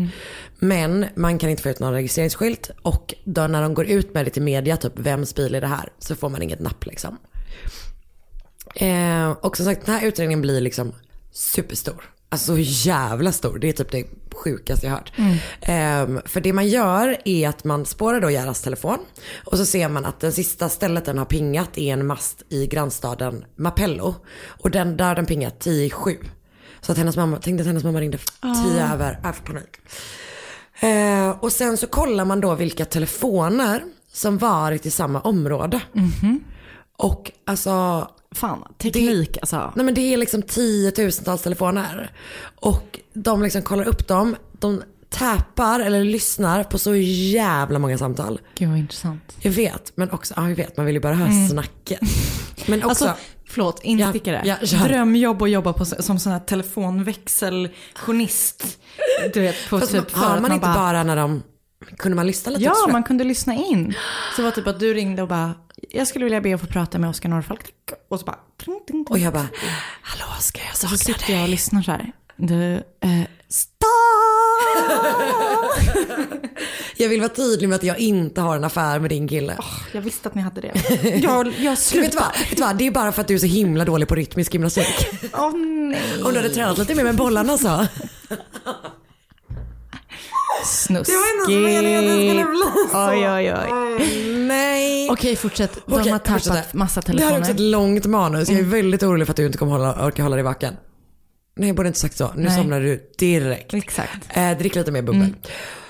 Men 0.60 1.06
man 1.16 1.38
kan 1.38 1.50
inte 1.50 1.64
få 1.64 1.70
ut 1.70 1.80
någon 1.80 1.94
registreringsskylt 1.94 2.72
och 2.82 3.14
då 3.24 3.48
när 3.48 3.62
de 3.62 3.74
går 3.74 3.86
ut 3.86 4.14
med 4.14 4.26
det 4.26 4.30
till 4.30 4.42
media, 4.42 4.78
typ 4.78 5.00
vems 5.00 5.36
bil 5.36 5.56
är 5.56 5.62
det 5.62 5.68
här? 5.68 5.90
Så 6.00 6.16
får 6.16 6.30
man 6.30 6.42
inget 6.42 6.60
napp 6.60 6.86
liksom. 6.86 7.18
Eh, 8.76 9.32
och 9.32 9.58
som 9.58 9.66
sagt 9.66 9.86
den 9.86 9.96
här 9.96 10.08
utredningen 10.08 10.42
blir 10.42 10.62
liksom 10.62 10.94
superstor. 11.32 12.14
Alltså 12.32 12.46
så 12.56 12.58
jävla 12.90 13.32
stor. 13.32 13.60
Det 13.60 13.70
är 13.70 13.74
typ 13.74 13.92
det 13.92 14.06
sjukaste 14.36 14.86
jag 14.86 14.94
hört. 14.94 15.12
Eh, 15.62 16.22
för 16.26 16.42
det 16.42 16.54
man 16.54 16.68
gör 16.68 17.18
är 17.26 17.50
att 17.50 17.64
man 17.64 17.86
spårar 17.86 18.22
då 18.22 18.32
Jaras 18.32 18.62
telefon. 18.62 18.98
Och 19.46 19.58
så 19.58 19.66
ser 19.66 19.90
man 19.90 20.06
att 20.06 20.20
den 20.20 20.32
sista 20.32 20.70
stället 20.70 21.06
den 21.06 21.18
har 21.18 21.26
pingat 21.26 21.78
är 21.78 21.94
en 21.94 22.08
mast 22.08 22.44
i 22.50 22.68
grannstaden 22.68 23.46
Mapello. 23.56 24.16
Och 24.48 24.72
den, 24.72 24.98
där 24.98 25.16
den 25.16 25.26
pingat 25.26 25.60
10 25.60 25.86
i 25.86 25.90
7. 25.90 26.18
Så 26.82 26.92
att 26.92 26.98
hennes 26.98 27.16
mamma, 27.18 27.38
tänkte 27.38 27.62
att 27.62 27.68
hennes 27.68 27.84
mamma 27.84 28.02
ringde 28.02 28.18
10 28.18 28.26
Ah. 28.40 28.94
över, 28.94 29.20
jag 29.24 29.36
får 29.36 29.44
panik. 29.46 29.78
Eh, 30.80 31.30
och 31.44 31.52
sen 31.52 31.78
så 31.78 31.88
kollar 31.88 32.26
man 32.26 32.42
då 32.42 32.56
vilka 32.56 32.86
telefoner 32.86 33.84
som 34.14 34.38
varit 34.38 34.86
i 34.86 34.92
samma 34.92 35.22
område. 35.22 35.82
Och 36.98 37.32
alltså. 37.46 38.08
Fan, 38.36 38.64
teknik 38.78 39.38
alltså. 39.42 39.74
Nej 39.76 39.86
men 39.86 39.94
det 39.94 40.14
är 40.14 40.18
liksom 40.18 40.42
tiotusentals 40.42 41.42
telefoner. 41.42 42.12
Och 42.56 43.00
de 43.14 43.44
liksom 43.44 43.62
kollar 43.62 43.88
upp 43.88 44.08
dem. 44.08 44.36
De 44.60 44.84
tappar 45.10 45.80
eller 45.80 46.04
lyssnar 46.04 46.64
på 46.64 46.80
så 46.80 46.96
jävla 46.96 47.80
många 47.80 47.98
samtal. 47.98 48.40
Gud 48.56 48.70
vad 48.70 48.78
intressant. 48.78 49.36
Jag 49.40 49.52
vet, 49.52 49.92
men 49.98 50.12
också, 50.12 50.34
ja 50.38 50.50
jag 50.50 50.56
vet, 50.56 50.78
man 50.78 50.86
vill 50.86 50.96
ju 50.96 51.02
bara 51.02 51.14
höra 51.14 51.30
Mm. 51.30 51.50
snacket. 51.50 52.00
Men 52.68 52.84
också, 52.84 53.08
Alltså, 53.08 53.24
förlåt, 53.48 53.80
instickare. 53.84 54.42
Ja, 54.46 54.56
ja. 54.62 54.78
Drömjobb 54.88 55.42
att 55.44 55.50
jobba 55.50 55.74
på, 55.74 55.86
som 55.86 56.20
sån 56.20 56.32
här 56.32 56.40
telefonväxeljournalist. 56.40 58.78
Du 59.34 59.42
vet, 59.42 59.56
på 59.70 59.80
fast 59.80 59.92
typ 59.92 60.16
man, 60.16 60.24
har 60.24 60.36
att 60.36 60.42
man 60.42 60.52
inte 60.52 60.68
bara 60.76 61.04
när 61.04 61.16
de, 61.16 61.44
kunde 61.98 62.16
man 62.16 62.28
lyssna 62.28 62.52
lite 62.52 62.64
Ja, 62.64 62.72
extra? 62.72 62.92
man 62.92 63.04
kunde 63.04 63.24
lyssna 63.24 63.54
in. 63.56 63.94
Så 64.36 64.42
det 64.42 64.46
var 64.46 64.52
typ 64.52 64.68
att 64.68 64.80
du 64.80 64.94
ringde 64.94 65.22
och 65.22 65.28
bara, 65.28 65.54
jag 65.90 66.08
skulle 66.08 66.26
vilja 66.26 66.42
be 66.42 66.56
att 66.56 66.62
få 66.62 66.68
prata 66.68 67.00
med 67.00 67.10
Oskar 67.10 67.30
Norrfalk. 67.30 67.72
Och 68.10 68.20
så 68.20 68.26
bara, 68.26 68.40
tling, 68.64 68.80
tling, 68.88 69.06
Och 69.10 69.20
jag 69.20 69.34
bara, 69.34 69.48
hallå 70.02 70.26
Oskar 70.40 70.62
jag 70.64 70.72
och 70.72 70.78
så 70.78 70.88
saknar 70.88 70.98
sitter 71.14 71.34
jag 71.34 71.44
och 71.44 71.50
lyssnar 71.50 71.82
så 71.82 71.92
här. 71.92 72.12
Du, 72.36 72.74
eh, 73.00 73.22
Jag 76.98 77.10
vill 77.10 77.20
vara 77.22 77.30
tydlig 77.30 77.70
med 77.70 77.76
att 77.76 77.84
jag 77.84 78.00
inte 78.00 78.42
har 78.42 78.56
en 78.56 78.64
affär 78.64 79.00
med 79.00 79.10
din 79.10 79.28
kille. 79.28 79.58
jag 79.94 80.02
visste 80.02 80.30
att 80.30 80.36
ni 80.36 80.42
hade 80.42 80.62
det. 80.62 80.72
Jag, 81.24 81.48
jag 81.48 81.48
Du 81.48 81.52
vet, 81.52 81.66
vad, 81.66 81.78
slutar. 81.78 82.40
vet 82.40 82.56
du 82.58 82.62
vad, 82.64 82.76
det 82.78 82.88
är 82.88 82.92
bara 82.92 83.12
för 83.12 83.22
att 83.22 83.28
du 83.28 83.34
är 83.34 83.38
så 83.38 83.46
himla 83.46 83.86
dålig 83.86 84.08
på 84.08 84.16
rytmisk 84.16 84.54
gymnastik. 84.54 85.08
Åh 85.34 85.58
nej. 85.58 86.24
Om 86.24 86.32
du 86.32 86.38
hade 86.38 86.50
tränat 86.50 86.78
lite 86.78 86.96
mer 86.96 87.04
med 87.04 87.16
bollarna 87.16 87.58
så. 87.58 87.86
Snuskigt. 90.66 91.18
Det 91.18 91.18
var 91.18 91.56
inte 91.56 91.72
meningen 91.72 92.00
att 92.00 92.06
det 92.06 92.30
skulle 92.30 92.46
bli 92.46 92.62
så. 92.92 93.10
Oj, 93.10 93.30
oj, 93.30 93.54
oj. 93.54 94.36
Nej. 94.48 95.10
Okej, 95.12 95.36
fortsätt. 95.36 95.74
De 95.86 95.94
Okej, 95.94 96.12
har 96.12 96.20
tappat 96.20 96.44
fortsätt. 96.44 96.74
massa 96.74 97.02
Det 97.02 97.12
här 97.12 97.16
är 97.20 97.24
också 97.24 97.32
telefoner. 97.34 97.54
ett 97.54 97.60
långt 97.60 98.06
manus. 98.06 98.50
Jag 98.50 98.60
är 98.60 98.64
väldigt 98.64 99.04
orolig 99.04 99.28
för 99.28 99.32
att 99.34 99.38
du 99.38 99.46
inte 99.46 99.58
kommer 99.58 99.72
hålla, 99.72 100.06
orka 100.06 100.24
hålla 100.24 100.36
dig 100.36 100.44
vaken. 100.44 100.78
Nej, 101.56 101.70
jag 101.70 101.76
borde 101.76 101.88
inte 101.88 102.00
sagt 102.00 102.18
så. 102.18 102.32
Nu 102.36 102.44
Nej. 102.44 102.58
somnar 102.58 102.80
du 102.82 103.12
direkt. 103.18 103.74
Exakt. 103.74 104.28
Eh, 104.38 104.58
drick 104.58 104.76
lite 104.76 104.92
mer 104.92 105.02
bubbel. 105.02 105.36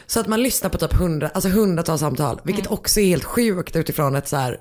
Så 0.07 0.19
att 0.19 0.27
man 0.27 0.43
lyssnar 0.43 0.69
på 0.69 0.77
typ 0.77 0.93
hundra, 0.93 1.29
alltså 1.29 1.49
hundratals 1.49 1.99
samtal. 2.01 2.41
Vilket 2.43 2.67
också 2.67 2.99
är 2.99 3.05
helt 3.05 3.23
sjukt 3.23 3.75
utifrån 3.75 4.15
ett 4.15 4.27
så 4.27 4.35
här, 4.35 4.57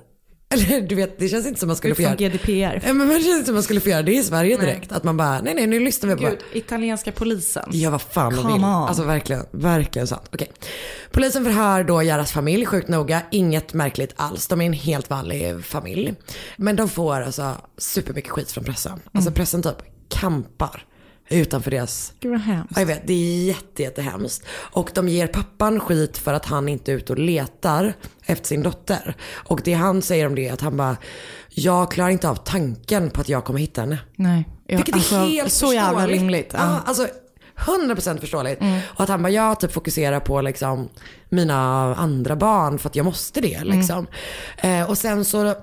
eller 0.53 0.81
du 0.81 0.95
vet, 0.95 1.19
det 1.19 1.29
känns 1.29 1.47
inte 1.47 1.59
som 1.59 1.67
man 1.67 1.75
skulle 1.75 1.95
få 1.95 2.01
göra 2.01 2.15
GDPR. 2.15 2.81
Ja, 2.87 2.93
men 2.93 3.07
det 3.07 3.13
känns 3.13 3.27
inte 3.35 3.45
som 3.45 3.53
man 3.53 3.63
skulle 3.63 3.79
få 3.79 3.89
göra 3.89 4.01
det 4.01 4.15
i 4.15 4.23
Sverige 4.23 4.57
direkt. 4.57 4.91
Att 4.91 5.03
man 5.03 5.17
bara, 5.17 5.41
nej 5.41 5.53
nej 5.55 5.67
nu 5.67 5.79
lyssnar 5.79 6.09
vi 6.09 6.15
på. 6.15 6.29
Gud, 6.29 6.39
italienska 6.53 7.11
polisen. 7.11 7.69
Ja 7.71 7.89
vad 7.89 8.01
fan 8.01 8.35
man 8.35 8.43
Come 8.43 8.53
vill. 8.53 8.63
on. 8.63 8.69
Alltså 8.71 9.03
verkligen, 9.03 9.45
verkligen 9.51 10.07
sant. 10.07 10.29
Okej. 10.33 10.51
Polisen 11.11 11.43
förhör 11.45 11.83
då 11.83 12.03
Jaras 12.03 12.31
familj 12.31 12.65
sjukt 12.65 12.87
noga. 12.87 13.21
Inget 13.31 13.73
märkligt 13.73 14.13
alls. 14.15 14.47
De 14.47 14.61
är 14.61 14.65
en 14.65 14.73
helt 14.73 15.09
vanlig 15.09 15.65
familj. 15.65 16.13
Men 16.57 16.75
de 16.75 16.89
får 16.89 17.21
alltså 17.21 17.55
supermycket 17.77 18.31
skit 18.31 18.51
från 18.51 18.63
pressen. 18.63 18.99
Alltså 19.11 19.31
pressen 19.31 19.63
typ 19.63 19.77
kampar 20.09 20.85
utanför 21.29 21.71
deras 21.71 22.13
Gud 22.19 22.31
vad 22.31 22.41
hemskt. 22.41 22.71
Ja, 22.75 22.81
jag 22.81 22.87
vet, 22.87 23.07
det 23.07 23.13
är 23.13 23.43
jätte, 23.45 23.83
jättehemskt. 23.83 24.45
Och 24.51 24.91
de 24.93 25.07
ger 25.07 25.27
pappan 25.27 25.79
skit 25.79 26.17
för 26.17 26.33
att 26.33 26.45
han 26.45 26.69
inte 26.69 26.91
är 26.91 26.95
ute 26.95 27.13
och 27.13 27.19
letar 27.19 27.93
efter 28.25 28.47
sin 28.47 28.63
dotter. 28.63 29.15
Och 29.33 29.61
det 29.63 29.73
han 29.73 30.01
säger 30.01 30.25
om 30.25 30.35
det 30.35 30.47
är 30.47 30.53
att 30.53 30.61
han 30.61 30.77
bara, 30.77 30.97
jag 31.49 31.91
klarar 31.91 32.09
inte 32.09 32.29
av 32.29 32.35
tanken 32.35 33.09
på 33.09 33.21
att 33.21 33.29
jag 33.29 33.45
kommer 33.45 33.59
hitta 33.59 33.81
henne. 33.81 33.97
Nej. 34.15 34.49
Ja, 34.67 34.75
Vilket 34.77 34.95
alltså, 34.95 35.15
är 35.15 35.25
helt 35.25 35.51
så 35.53 35.73
jävla 35.73 35.89
förståeligt. 35.99 36.21
rimligt. 36.21 36.49
Ja. 36.53 36.59
Ja. 36.59 36.81
alltså 36.85 37.07
100% 37.55 38.19
förståeligt. 38.19 38.61
Mm. 38.61 38.79
Och 38.87 39.01
att 39.01 39.09
han 39.09 39.21
bara, 39.21 39.29
jag 39.29 39.59
typ 39.59 39.71
fokuserar 39.73 40.19
på 40.19 40.41
liksom 40.41 40.89
mina 41.29 41.55
andra 41.95 42.35
barn 42.35 42.79
för 42.79 42.89
att 42.89 42.95
jag 42.95 43.05
måste 43.05 43.41
det 43.41 43.55
Mm. 43.55 43.77
liksom. 43.79 44.07
Eh, 44.57 44.89
och 44.89 44.97
sen 44.97 45.25
så 45.25 45.55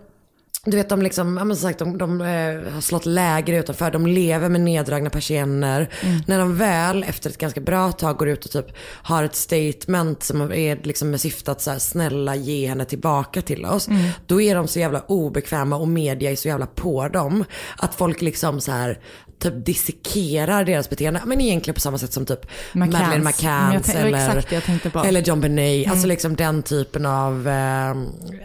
du 0.67 0.77
vet 0.77 0.89
de 0.89 1.03
liksom, 1.03 1.49
ja, 1.49 1.57
sagt, 1.57 1.79
de, 1.79 1.99
de 1.99 2.21
eh, 2.21 2.73
har 2.73 2.81
slått 2.81 3.07
läger 3.07 3.53
utanför, 3.53 3.91
de 3.91 4.07
lever 4.07 4.49
med 4.49 4.61
neddragna 4.61 5.11
persienner. 5.11 5.91
Mm. 6.03 6.21
När 6.27 6.39
de 6.39 6.57
väl 6.57 7.03
efter 7.03 7.31
ett 7.31 7.39
ganska 7.39 7.61
bra 7.61 7.93
tag 7.93 8.17
går 8.17 8.29
ut 8.29 8.45
och 8.45 8.51
typ 8.51 8.67
har 9.03 9.25
ett 9.25 9.37
statement 9.37 10.23
som 10.23 10.53
är 10.53 10.81
liksom 10.83 11.11
med 11.11 11.21
syfte 11.21 11.53
att 11.53 11.61
så 11.61 11.71
här, 11.71 11.79
snälla 11.79 12.35
ge 12.35 12.67
henne 12.67 12.85
tillbaka 12.85 13.43
till 13.43 13.64
oss. 13.64 13.89
Mm. 13.89 14.09
Då 14.27 14.41
är 14.41 14.55
de 14.55 14.69
så 14.69 14.79
jävla 14.79 15.01
obekväma 15.01 15.77
och 15.77 15.89
media 15.89 16.31
är 16.31 16.37
så 16.37 16.49
jävla 16.49 16.67
på 16.67 17.09
dem. 17.09 17.45
Att 17.77 17.95
folk 17.95 18.23
liksom 18.23 18.61
så 18.61 18.73
här 18.73 18.99
typ 19.39 19.66
dissekerar 19.66 20.64
deras 20.64 20.91
beteende. 20.91 21.22
Men 21.26 21.41
egentligen 21.41 21.74
på 21.74 21.80
samma 21.80 21.99
sätt 21.99 22.12
som 22.12 22.26
typ 22.26 22.47
McCanns. 22.72 22.93
Madeleine 22.93 23.24
McCanns 23.24 23.89
eller, 23.89 25.05
eller 25.07 25.20
John 25.22 25.41
Benet. 25.41 25.87
Alltså 25.89 25.99
Mm. 26.05 26.09
liksom 26.09 26.37
den 26.37 26.62
typen 26.62 27.07
av, 27.07 27.49
eh, 27.49 27.95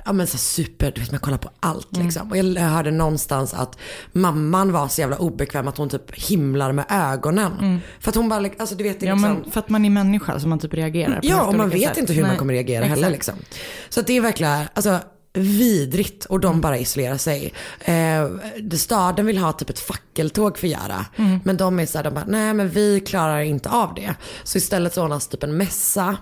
ja 0.06 0.14
men 0.14 0.28
så 0.28 0.38
super, 0.38 0.92
du 0.96 1.02
vet 1.02 1.12
man 1.12 1.20
kollar 1.20 1.38
på 1.38 1.50
allt 1.60 1.94
Mm. 1.96 2.06
liksom. 2.08 2.32
Och 2.32 2.38
jag 2.38 2.44
hörde 2.62 2.92
någonstans 2.92 3.54
att 3.54 3.78
mamman 4.12 4.72
var 4.72 4.88
så 4.88 5.02
jävla 5.02 5.18
obekväm 5.18 5.68
att 5.68 5.78
hon 5.78 5.90
typ 5.90 6.16
himlar 6.16 6.72
med 6.72 6.86
ögonen. 6.90 7.52
Mm. 7.60 7.80
För 8.00 8.10
att 8.10 8.16
hon 8.16 8.30
bara, 8.30 8.50
alltså 8.60 8.76
du 8.76 8.84
vet 8.84 9.00
det 9.00 9.06
Ja, 9.06 9.14
liksom. 9.16 9.34
men 9.34 9.52
för 9.52 9.60
att 9.60 9.70
man 9.70 9.86
är 9.86 9.90
människa 9.90 10.40
så 10.40 10.48
man 10.48 10.60
typ 10.60 10.74
reagerar 10.74 11.14
på 11.14 11.20
Ja, 11.28 11.44
och 11.44 11.56
man 11.56 11.70
vet 11.70 11.88
sätt. 11.88 11.98
inte 11.98 12.14
hur 12.14 12.22
man 12.22 12.30
Nej, 12.30 12.38
kommer 12.40 12.54
reagera 12.54 12.86
heller 12.86 13.12
exakt. 13.12 13.38
liksom. 13.40 13.60
Så 13.90 14.00
att 14.00 14.08
det 14.08 14.18
är 14.18 14.22
verkligen, 14.22 14.64
alltså 14.74 15.00
vidrigt 15.34 16.26
och 16.26 16.40
de 16.40 16.62
bara 16.62 16.78
isolerar 16.78 17.18
sig. 17.18 17.54
Eh, 17.80 18.30
staden 18.78 19.26
vill 19.26 19.38
ha 19.38 19.52
typ 19.54 19.70
ett 19.70 19.80
fackeltåg 19.80 20.58
för 20.58 20.68
Jara. 20.68 21.06
Mm. 21.16 21.40
Men 21.44 21.58
de 21.58 21.80
är 21.80 21.86
såhär, 21.86 22.04
de 22.04 22.14
bara, 22.14 22.26
nej 22.28 22.54
men 22.54 22.70
vi 22.70 23.00
klarar 23.00 23.40
inte 23.40 23.70
av 23.70 23.94
det. 23.96 24.16
Så 24.44 24.58
istället 24.58 24.94
så 24.94 25.04
ordnas 25.04 25.28
typ 25.28 25.44
en 25.44 25.58
mässa 25.58 26.18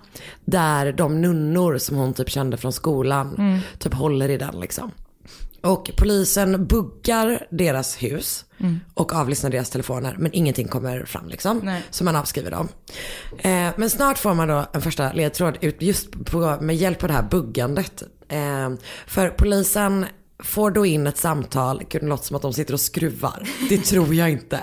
där 0.46 0.92
de 0.92 1.22
nunnor 1.22 1.78
som 1.78 1.96
hon 1.98 2.14
typ 2.14 2.30
kände 2.30 2.58
från 2.58 2.74
skolan 2.74 3.36
Mm. 3.38 3.60
typ 3.80 3.94
håller 3.94 4.30
i 4.30 4.38
den 4.38 4.60
liksom. 4.60 4.92
Och 5.62 5.92
polisen 5.98 6.66
buggar 6.66 7.48
deras 7.50 7.96
hus 8.04 8.46
Mm. 8.58 8.80
och 8.94 9.14
avlyssnar 9.14 9.50
deras 9.50 9.70
telefoner 9.70 10.16
men 10.20 10.34
ingenting 10.34 10.68
kommer 10.68 11.06
fram 11.06 11.28
liksom. 11.30 11.62
Nej. 11.64 11.82
Så 11.90 12.04
man 12.04 12.16
avskriver 12.16 12.52
dem. 12.52 12.68
Eh, 13.38 13.68
men 13.78 13.90
snart 13.90 14.18
får 14.18 14.34
man 14.34 14.48
då 14.48 14.66
en 14.74 14.82
första 14.82 15.12
ledtråd 15.14 15.58
ut 15.62 15.82
just 15.82 16.26
på, 16.26 16.58
med 16.62 16.76
hjälp 16.76 17.04
av 17.04 17.08
det 17.10 17.14
här 17.16 17.28
buggandet. 17.32 18.04
Eh, 18.30 18.70
för 19.08 19.30
polisen 19.30 20.06
får 20.44 20.72
då 20.72 20.86
in 20.86 21.08
ett 21.08 21.18
samtal, 21.18 21.84
gud 21.90 22.02
det 22.02 22.08
låter 22.08 22.26
som 22.26 22.36
att 22.36 22.42
de 22.42 22.54
sitter 22.54 22.74
och 22.74 22.80
skruvar. 22.80 23.50
Det 23.70 23.78
tror 23.78 24.16
jag 24.16 24.30
inte. 24.30 24.60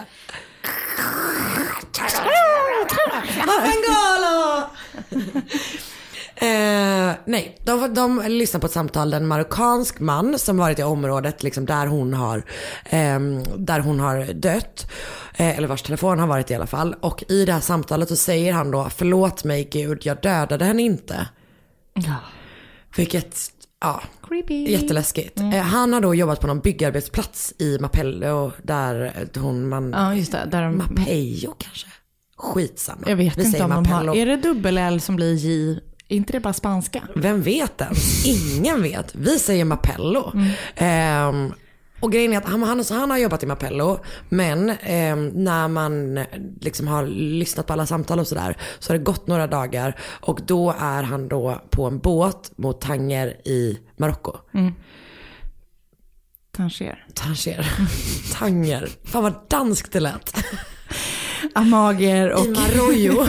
Eh, 6.38 7.12
nej, 7.24 7.58
de, 7.64 7.94
de 7.94 8.22
lyssnar 8.28 8.60
på 8.60 8.66
ett 8.66 8.72
samtal 8.72 9.10
där 9.10 9.16
en 9.16 9.26
marockansk 9.26 10.00
man 10.00 10.38
som 10.38 10.56
varit 10.56 10.78
i 10.78 10.82
området 10.82 11.42
liksom 11.42 11.66
där 11.66 11.86
hon 11.86 12.14
har, 12.14 12.44
ehm, 12.84 13.42
där 13.56 13.80
hon 13.80 14.00
har 14.00 14.32
dött. 14.32 14.90
Eh, 15.36 15.58
eller 15.58 15.68
vars 15.68 15.82
telefon 15.82 16.18
har 16.18 16.26
varit 16.26 16.50
i 16.50 16.54
alla 16.54 16.66
fall. 16.66 16.94
Och 17.00 17.24
i 17.28 17.44
det 17.44 17.52
här 17.52 17.60
samtalet 17.60 18.08
så 18.08 18.16
säger 18.16 18.52
han 18.52 18.70
då, 18.70 18.88
förlåt 18.96 19.44
mig 19.44 19.64
gud, 19.64 20.06
jag 20.06 20.20
dödade 20.20 20.64
henne 20.64 20.82
inte. 20.82 21.28
Vilket, 22.96 23.36
ja, 23.80 24.02
Creepy. 24.28 24.70
jätteläskigt. 24.70 25.40
Eh, 25.40 25.50
han 25.50 25.92
har 25.92 26.00
då 26.00 26.14
jobbat 26.14 26.40
på 26.40 26.46
någon 26.46 26.60
byggarbetsplats 26.60 27.54
i 27.58 27.78
Mapello 27.78 28.52
där 28.62 29.12
hon, 29.38 29.68
man, 29.68 29.90
Ja, 29.90 30.14
just 30.14 30.32
det. 30.32 30.48
Där 30.50 30.62
de... 30.62 30.76
Mapejo 30.78 31.54
kanske? 31.58 31.86
Skitsamma. 32.36 33.02
Jag 33.06 33.16
vet 33.16 33.36
Vi 33.36 33.40
inte 33.42 33.50
säger 33.58 33.64
om 33.64 33.70
de 33.70 33.90
har... 33.90 34.04
Mapello. 34.04 34.14
Är 34.14 34.26
det 34.26 34.36
dubbel-L 34.36 35.00
som 35.00 35.16
blir 35.16 35.34
J? 35.34 35.80
Är 36.08 36.16
inte 36.16 36.32
det 36.32 36.40
bara 36.40 36.52
spanska? 36.52 37.02
Vem 37.16 37.42
vet 37.42 37.80
ens? 37.80 38.26
Ingen 38.26 38.82
vet. 38.82 39.14
Vi 39.14 39.38
säger 39.38 39.64
Mapello. 39.64 40.32
Ehm, 40.76 41.52
och 42.00 42.12
grejen 42.12 42.32
är 42.32 42.38
att 42.38 42.44
han, 42.44 42.62
han, 42.62 42.84
han 42.90 43.10
har 43.10 43.18
jobbat 43.18 43.42
i 43.42 43.46
Mapello, 43.46 43.98
men 44.28 44.70
ehm, 44.80 45.28
när 45.28 45.68
man 45.68 46.18
eh, 46.18 46.26
liksom 46.60 46.88
har 46.88 47.06
lyssnat 47.06 47.66
på 47.66 47.72
alla 47.72 47.86
samtal 47.86 48.18
och 48.18 48.26
sådär 48.26 48.56
så 48.78 48.92
har 48.92 48.98
det 48.98 49.04
gått 49.04 49.26
några 49.26 49.46
dagar 49.46 49.98
och 50.02 50.40
då 50.46 50.74
är 50.80 51.02
han 51.02 51.28
då 51.28 51.60
på 51.70 51.86
en 51.86 51.98
båt 51.98 52.52
mot 52.56 52.80
Tanger 52.80 53.26
i 53.48 53.78
Marocko. 53.96 54.32
Mm. 54.54 54.72
Tanger. 56.56 57.06
Tanger. 57.14 57.72
Tanger. 58.32 58.88
Fan 59.04 59.22
vad 59.22 59.34
danskt 59.48 59.92
det 59.92 60.00
lät. 60.00 60.36
Amager 61.54 62.32
och... 62.32 62.46
I 62.46 62.48
Marojo. 62.48 63.12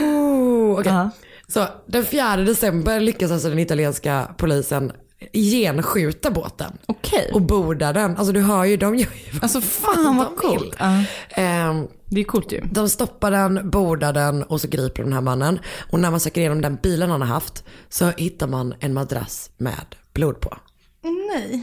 oh, 0.00 0.80
okej. 0.80 1.10
Så 1.48 1.66
den 1.86 2.04
4 2.04 2.36
december 2.36 3.00
lyckas 3.00 3.30
alltså 3.30 3.48
den 3.48 3.58
italienska 3.58 4.34
polisen 4.38 4.92
genskjuta 5.32 6.30
båten. 6.30 6.78
Okej. 6.86 7.30
Och 7.34 7.42
borda 7.42 7.92
den. 7.92 8.16
Alltså 8.16 8.32
du 8.32 8.40
hör 8.40 8.64
ju, 8.64 8.76
de 8.76 8.94
gör 8.96 9.08
ju 9.32 9.38
Alltså 9.42 9.60
fan 9.60 10.16
vad 10.16 10.36
coolt. 10.36 10.76
Ja. 10.78 11.04
Ehm, 11.30 11.88
Det 12.10 12.20
är 12.20 12.24
coolt 12.24 12.52
ju. 12.52 12.60
de 12.72 12.88
stoppar 12.88 13.30
den, 13.30 13.70
bordar 13.70 14.12
den 14.12 14.42
och 14.42 14.60
så 14.60 14.68
griper 14.68 14.96
de 14.96 15.02
den 15.02 15.12
här 15.12 15.20
mannen. 15.20 15.58
Och 15.90 16.00
när 16.00 16.10
man 16.10 16.20
söker 16.20 16.40
igenom 16.40 16.60
den 16.60 16.78
bilen 16.82 17.10
han 17.10 17.20
har 17.20 17.28
haft 17.28 17.64
så 17.88 18.10
hittar 18.16 18.46
man 18.46 18.74
en 18.80 18.94
madrass 18.94 19.50
med 19.56 19.94
blod 20.12 20.40
på. 20.40 20.56
Nej. 21.02 21.62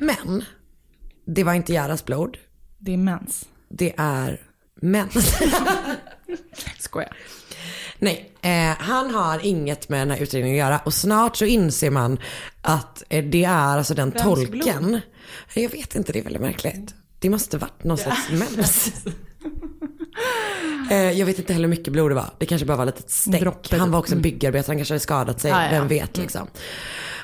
Men 0.00 0.44
det 1.26 1.44
var 1.44 1.54
inte 1.54 1.72
Jaras 1.72 2.04
blod. 2.04 2.36
Det 2.78 2.92
är 2.92 2.98
mens. 2.98 3.44
Det 3.68 3.94
är 3.96 4.40
mens. 4.82 5.34
Skojar. 6.78 7.16
Nej, 7.98 8.32
eh, 8.42 8.50
han 8.78 9.14
har 9.14 9.46
inget 9.46 9.88
med 9.88 10.00
den 10.00 10.10
här 10.10 10.22
utredningen 10.22 10.64
att 10.64 10.70
göra 10.70 10.80
och 10.84 10.94
snart 10.94 11.36
så 11.36 11.44
inser 11.44 11.90
man 11.90 12.18
att 12.62 13.02
eh, 13.08 13.24
det 13.24 13.44
är 13.44 13.50
alltså 13.78 13.94
den 13.94 14.10
Vems 14.10 14.22
tolken. 14.22 15.00
Jag 15.54 15.68
vet 15.70 15.94
inte, 15.94 16.12
det 16.12 16.18
är 16.18 16.22
väldigt 16.22 16.42
märkligt. 16.42 16.94
Det 17.18 17.30
måste 17.30 17.58
varit 17.58 17.84
någon 17.84 17.98
slags 17.98 18.30
mens. 18.30 18.92
Eh, 20.90 20.96
jag 21.12 21.26
vet 21.26 21.38
inte 21.38 21.52
heller 21.52 21.68
hur 21.68 21.76
mycket 21.76 21.92
blod 21.92 22.10
det 22.10 22.14
var. 22.14 22.30
Det 22.38 22.46
kanske 22.46 22.66
bara 22.66 22.76
var 22.76 22.86
lite 22.86 23.02
stänk. 23.06 23.72
Han 23.72 23.90
var 23.90 23.98
också 23.98 24.14
en 24.14 24.22
byggarbetare, 24.22 24.70
han 24.70 24.76
kanske 24.76 24.94
hade 24.94 25.00
skadat 25.00 25.40
sig. 25.40 25.50
Ja, 25.50 25.64
ja. 25.64 25.70
Vem 25.70 25.88
vet 25.88 26.16
liksom. 26.16 26.46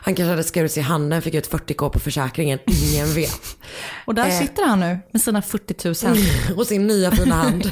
Han 0.03 0.15
kanske 0.15 0.31
hade 0.31 0.45
skurit 0.45 0.73
sig 0.73 0.81
i 0.81 0.85
handen, 0.85 1.23
fick 1.23 1.35
ut 1.35 1.51
40k 1.51 1.89
på 1.91 1.99
försäkringen. 1.99 2.59
Ingen 2.67 3.09
vet. 3.15 3.57
Och 4.05 4.15
där 4.15 4.29
Eh. 4.29 4.39
sitter 4.41 4.67
han 4.67 4.81
nu 4.81 4.99
med 5.13 5.23
sina 5.23 5.43
40 5.43 6.07
000. 6.07 6.19
och 6.59 6.67
sin 6.67 6.87
nya 6.87 7.11
fina 7.11 7.35
hand. 7.35 7.65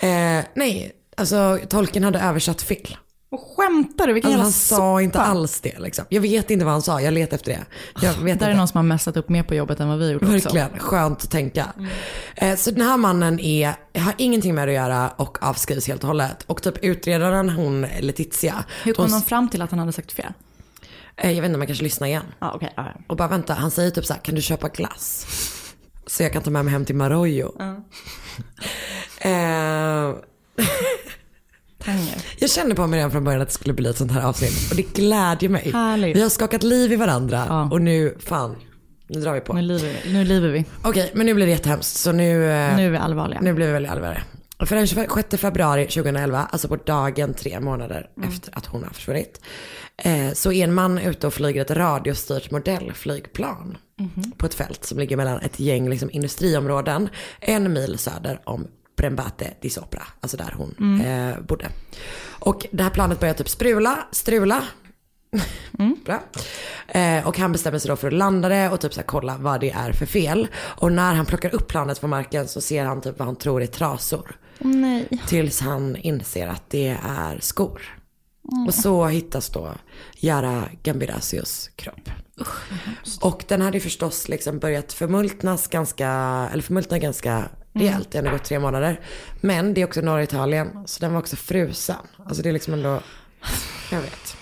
eh, 0.00 0.44
nej, 0.54 0.92
alltså 1.22 1.58
tolken 1.68 2.04
hade 2.04 2.20
översatt 2.20 2.62
fel. 2.62 2.96
Och 3.30 3.40
skämtar 3.56 4.06
du? 4.06 4.12
Vilken 4.12 4.32
Alltså, 4.40 4.74
han 4.74 4.80
sa 4.92 5.02
inte 5.02 5.20
alls 5.20 5.60
det 5.60 5.78
liksom. 5.78 6.04
Jag 6.08 6.20
vet 6.20 6.50
inte 6.50 6.64
vad 6.64 6.72
han 6.72 6.82
sa, 6.82 7.00
jag 7.00 7.14
letar 7.14 7.34
efter 7.36 7.52
det. 7.52 7.64
Jag 8.06 8.12
vet 8.12 8.22
Där 8.24 8.30
inte. 8.32 8.44
är 8.46 8.54
någon 8.54 8.68
som 8.68 8.78
har 8.78 8.82
messat 8.84 9.16
upp 9.16 9.28
mer 9.28 9.42
på 9.42 9.54
jobbet 9.54 9.80
än 9.80 9.88
vad 9.88 9.98
vi 9.98 10.10
gjorde 10.10 10.24
också. 10.36 10.48
Verkligen, 10.48 10.78
skönt 10.78 11.22
att 11.24 11.30
tänka. 11.30 11.72
Eh, 12.36 12.56
Så 12.56 12.70
den 12.70 12.80
här 12.86 12.96
mannen 12.96 13.40
är, 13.40 13.74
har 13.98 14.14
ingenting 14.18 14.54
med 14.54 14.68
det 14.68 14.72
att 14.72 14.88
göra 14.88 15.08
och 15.10 15.42
avskrivs 15.42 15.86
helt 15.88 16.02
och 16.02 16.06
hållet. 16.08 16.44
Och 16.46 16.62
typ 16.62 16.84
utredaren, 16.84 17.50
hon 17.50 17.86
Letizia. 18.00 18.64
Hur 18.84 18.92
kom 18.94 19.04
hon, 19.04 19.12
de 19.12 19.22
fram 19.22 19.48
till 19.48 19.62
att 19.62 19.70
han 19.70 19.78
hade 19.78 19.92
sagt 19.92 20.12
fel? 20.12 20.32
eh, 21.16 21.30
Jag 21.30 21.42
vet 21.42 21.48
inte, 21.48 21.58
man 21.58 21.66
kanske 21.66 21.84
lyssnar 21.84 22.08
igen. 22.08 22.24
Okej. 22.40 22.72
ja, 22.76 22.84
ja. 22.94 23.00
Och 23.08 23.16
bara 23.16 23.28
vänta, 23.28 23.54
han 23.54 23.70
säger 23.70 23.90
typ 23.90 24.04
så 24.06 24.12
här, 24.12 24.20
kan 24.20 24.34
du 24.34 24.42
köpa 24.42 24.68
glass? 24.68 25.26
Så 26.06 26.22
jag 26.22 26.32
kan 26.32 26.42
ta 26.42 26.50
med 26.50 26.64
mig 26.64 26.72
hem 26.72 26.84
till 26.84 26.96
Marojo. 26.96 27.52
Eh, 29.20 30.14
Tanger. 31.84 32.14
Jag 32.38 32.50
kände 32.50 32.74
på 32.74 32.86
mig 32.86 32.98
redan 32.98 33.10
från 33.10 33.24
början 33.24 33.40
att 33.42 33.48
det 33.48 33.54
skulle 33.54 33.74
bli 33.74 33.90
ett 33.90 33.96
sånt 33.96 34.12
här 34.12 34.22
avsnitt. 34.22 34.70
Och 34.70 34.76
det 34.76 34.82
glädjer 34.94 35.50
mig. 35.50 35.70
Härligt. 35.72 36.16
Vi 36.16 36.22
har 36.22 36.28
skakat 36.28 36.62
liv 36.62 36.92
i 36.92 36.96
varandra. 36.96 37.44
Ja. 37.48 37.68
Och 37.70 37.82
nu, 37.82 38.16
fan, 38.20 38.56
nu 39.08 39.20
drar 39.20 39.32
vi 39.34 39.40
på. 39.40 39.52
Nu 39.52 39.62
livar 39.62 39.88
vi. 40.04 40.12
Nu 40.12 40.24
livar 40.24 40.48
vi. 40.48 40.64
Okej, 40.82 41.10
men 41.14 41.26
nu 41.26 41.34
blir 41.34 41.46
det 41.46 41.52
jättehemskt. 41.52 41.96
Så 41.96 42.12
nu, 42.12 42.44
eh, 42.50 42.76
Nu 42.76 42.86
är 42.86 42.90
vi 42.90 42.96
allvarliga. 42.96 43.40
nu 43.40 43.52
blir 43.52 43.66
vi 43.66 43.72
väldigt 43.72 43.92
allvarliga. 43.92 44.22
För 44.66 44.76
den 44.76 44.86
26 44.86 45.36
februari 45.36 45.86
2011, 45.86 46.48
alltså 46.50 46.68
på 46.68 46.76
dagen 46.76 47.34
tre 47.34 47.60
månader 47.60 48.06
Mm. 48.16 48.28
efter 48.28 48.58
att 48.58 48.66
hon 48.66 48.84
har 48.84 48.90
försvunnit, 48.90 49.40
eh, 50.04 50.32
så 50.34 50.52
är 50.52 50.64
en 50.64 50.74
man 50.74 50.98
ute 50.98 51.26
och 51.26 51.34
flyger 51.34 51.62
ett 51.62 51.70
radiostyrt 51.70 52.50
modellflygplan 52.50 53.76
Mhm. 54.00 54.32
på 54.36 54.46
ett 54.46 54.54
fält 54.54 54.84
som 54.84 54.98
ligger 54.98 55.16
mellan 55.16 55.40
ett 55.40 55.60
gäng 55.60 55.88
liksom, 55.90 56.10
industriområden 56.10 57.08
en 57.40 57.72
mil 57.72 57.98
söder 57.98 58.40
om 58.44 58.66
Brembate 58.96 59.54
di 59.60 59.70
Sopra, 59.70 60.02
alltså 60.20 60.36
där 60.36 60.54
hon 60.56 60.74
Mm. 60.80 61.00
eh, 61.30 61.40
bodde. 61.40 61.68
Och 62.28 62.66
det 62.72 62.82
här 62.82 62.90
planet 62.90 63.20
börjar 63.20 63.34
typ 63.34 63.48
sprula, 63.48 63.98
strula, 64.12 64.64
Bra. 66.04 66.22
Eh, 66.88 67.26
och 67.28 67.38
han 67.38 67.52
bestämmer 67.52 67.78
sig 67.78 67.88
då 67.88 67.96
för 67.96 68.06
att 68.08 68.12
landa 68.12 68.48
det 68.48 68.68
och 68.70 68.80
typ 68.80 68.94
så 68.94 69.00
här 69.00 69.06
kolla 69.06 69.36
vad 69.38 69.60
det 69.60 69.70
är 69.70 69.92
för 69.92 70.06
fel. 70.06 70.48
Och 70.56 70.92
när 70.92 71.14
han 71.14 71.26
plockar 71.26 71.54
upp 71.54 71.68
planet 71.68 71.98
från 71.98 72.10
marken 72.10 72.48
så 72.48 72.60
ser 72.60 72.84
han 72.84 73.00
typ 73.00 73.18
vad 73.18 73.26
han 73.26 73.36
tror 73.36 73.62
är 73.62 73.66
trasor. 73.66 74.36
nej. 74.58 75.08
Tills 75.26 75.60
han 75.60 75.96
inser 75.96 76.48
att 76.48 76.70
det 76.70 76.98
är 77.08 77.38
skor. 77.40 77.82
Och 78.68 78.74
så 78.74 79.06
hittas 79.06 79.48
då 79.48 79.74
Yara 80.20 80.64
Gambirasios 80.82 81.70
kropp. 81.76 82.10
och 83.20 83.44
den 83.48 83.60
hade 83.60 83.76
ju 83.76 83.80
förstås 83.80 84.28
liksom 84.28 84.58
börjat 84.58 84.92
förmultnas 84.92 85.66
ganska, 85.66 86.08
eller 86.52 86.62
förmultna 86.62 86.98
ganska 86.98 87.44
rejält. 87.72 88.10
Det 88.10 88.18
hade 88.18 88.30
gått 88.30 88.44
tre 88.44 88.58
månader. 88.58 89.00
Men 89.40 89.74
det 89.74 89.80
är 89.82 89.86
också 89.86 90.00
norra 90.00 90.22
Italien, 90.22 90.68
så 90.86 91.00
den 91.00 91.12
var 91.12 91.20
också 91.20 91.36
frusen. 91.36 91.96
Alltså 92.26 92.42
det 92.42 92.48
är 92.48 92.52
liksom 92.52 92.74
ändå, 92.74 93.00
jag 93.90 94.00
vet. 94.00 94.36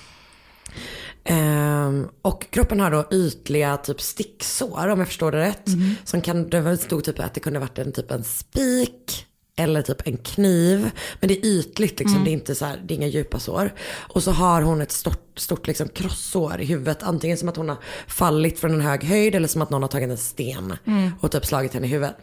Ehm, 1.25 2.09
och 2.23 2.51
kroppen 2.51 2.81
har 2.81 2.91
då 2.91 3.05
ytliga 3.13 3.77
typ 3.77 4.01
sticksår 4.01 4.89
om 4.89 4.99
jag 4.99 5.09
förstår 5.09 5.33
det 5.33 5.41
rätt. 5.41 5.69
Som 6.05 6.21
kan, 6.21 6.51
det 6.51 6.77
stod 6.77 7.05
typ 7.05 7.21
att 7.21 7.35
det 7.35 7.41
kunde 7.41 7.59
varit 7.59 7.79
en 7.79 7.93
typ 7.93 8.11
en 8.11 8.25
spik 8.25 9.27
eller 9.57 9.83
typ 9.83 10.07
en 10.07 10.17
kniv. 10.17 10.91
Men 11.21 11.29
det 11.29 11.35
är 11.35 11.47
ytligt 11.47 11.99
liksom, 11.99 12.25
det 12.25 12.31
är 12.31 12.33
inte 12.33 12.55
så 12.55 12.65
här, 12.65 12.83
det 12.87 12.95
är 12.95 12.97
inga 12.97 13.07
djupa 13.07 13.39
sår. 13.39 13.75
Och 13.91 14.23
så 14.23 14.31
har 14.31 14.63
hon 14.63 14.81
ett 14.81 14.93
stort, 14.93 15.39
stort 15.39 15.67
liksom 15.67 15.89
krossår 15.89 16.61
i 16.61 16.65
huvudet. 16.65 17.03
Antingen 17.03 17.37
som 17.37 17.49
att 17.49 17.57
hon 17.57 17.69
har 17.69 17.79
fallit 18.07 18.59
från 18.59 18.75
en 18.75 18.81
hög 18.81 19.05
höjd 19.05 19.35
eller 19.35 19.49
som 19.49 19.63
att 19.63 19.71
någon 19.71 19.83
har 19.83 19.89
tagit 19.89 20.11
en 20.11 20.17
sten 20.17 20.77
och 21.21 21.33
typ 21.33 21.47
slagit 21.47 21.75
henne 21.75 21.87
i 21.87 21.91
huvudet. 21.91 22.17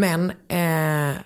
Men 0.00 0.30
eh, 0.30 1.16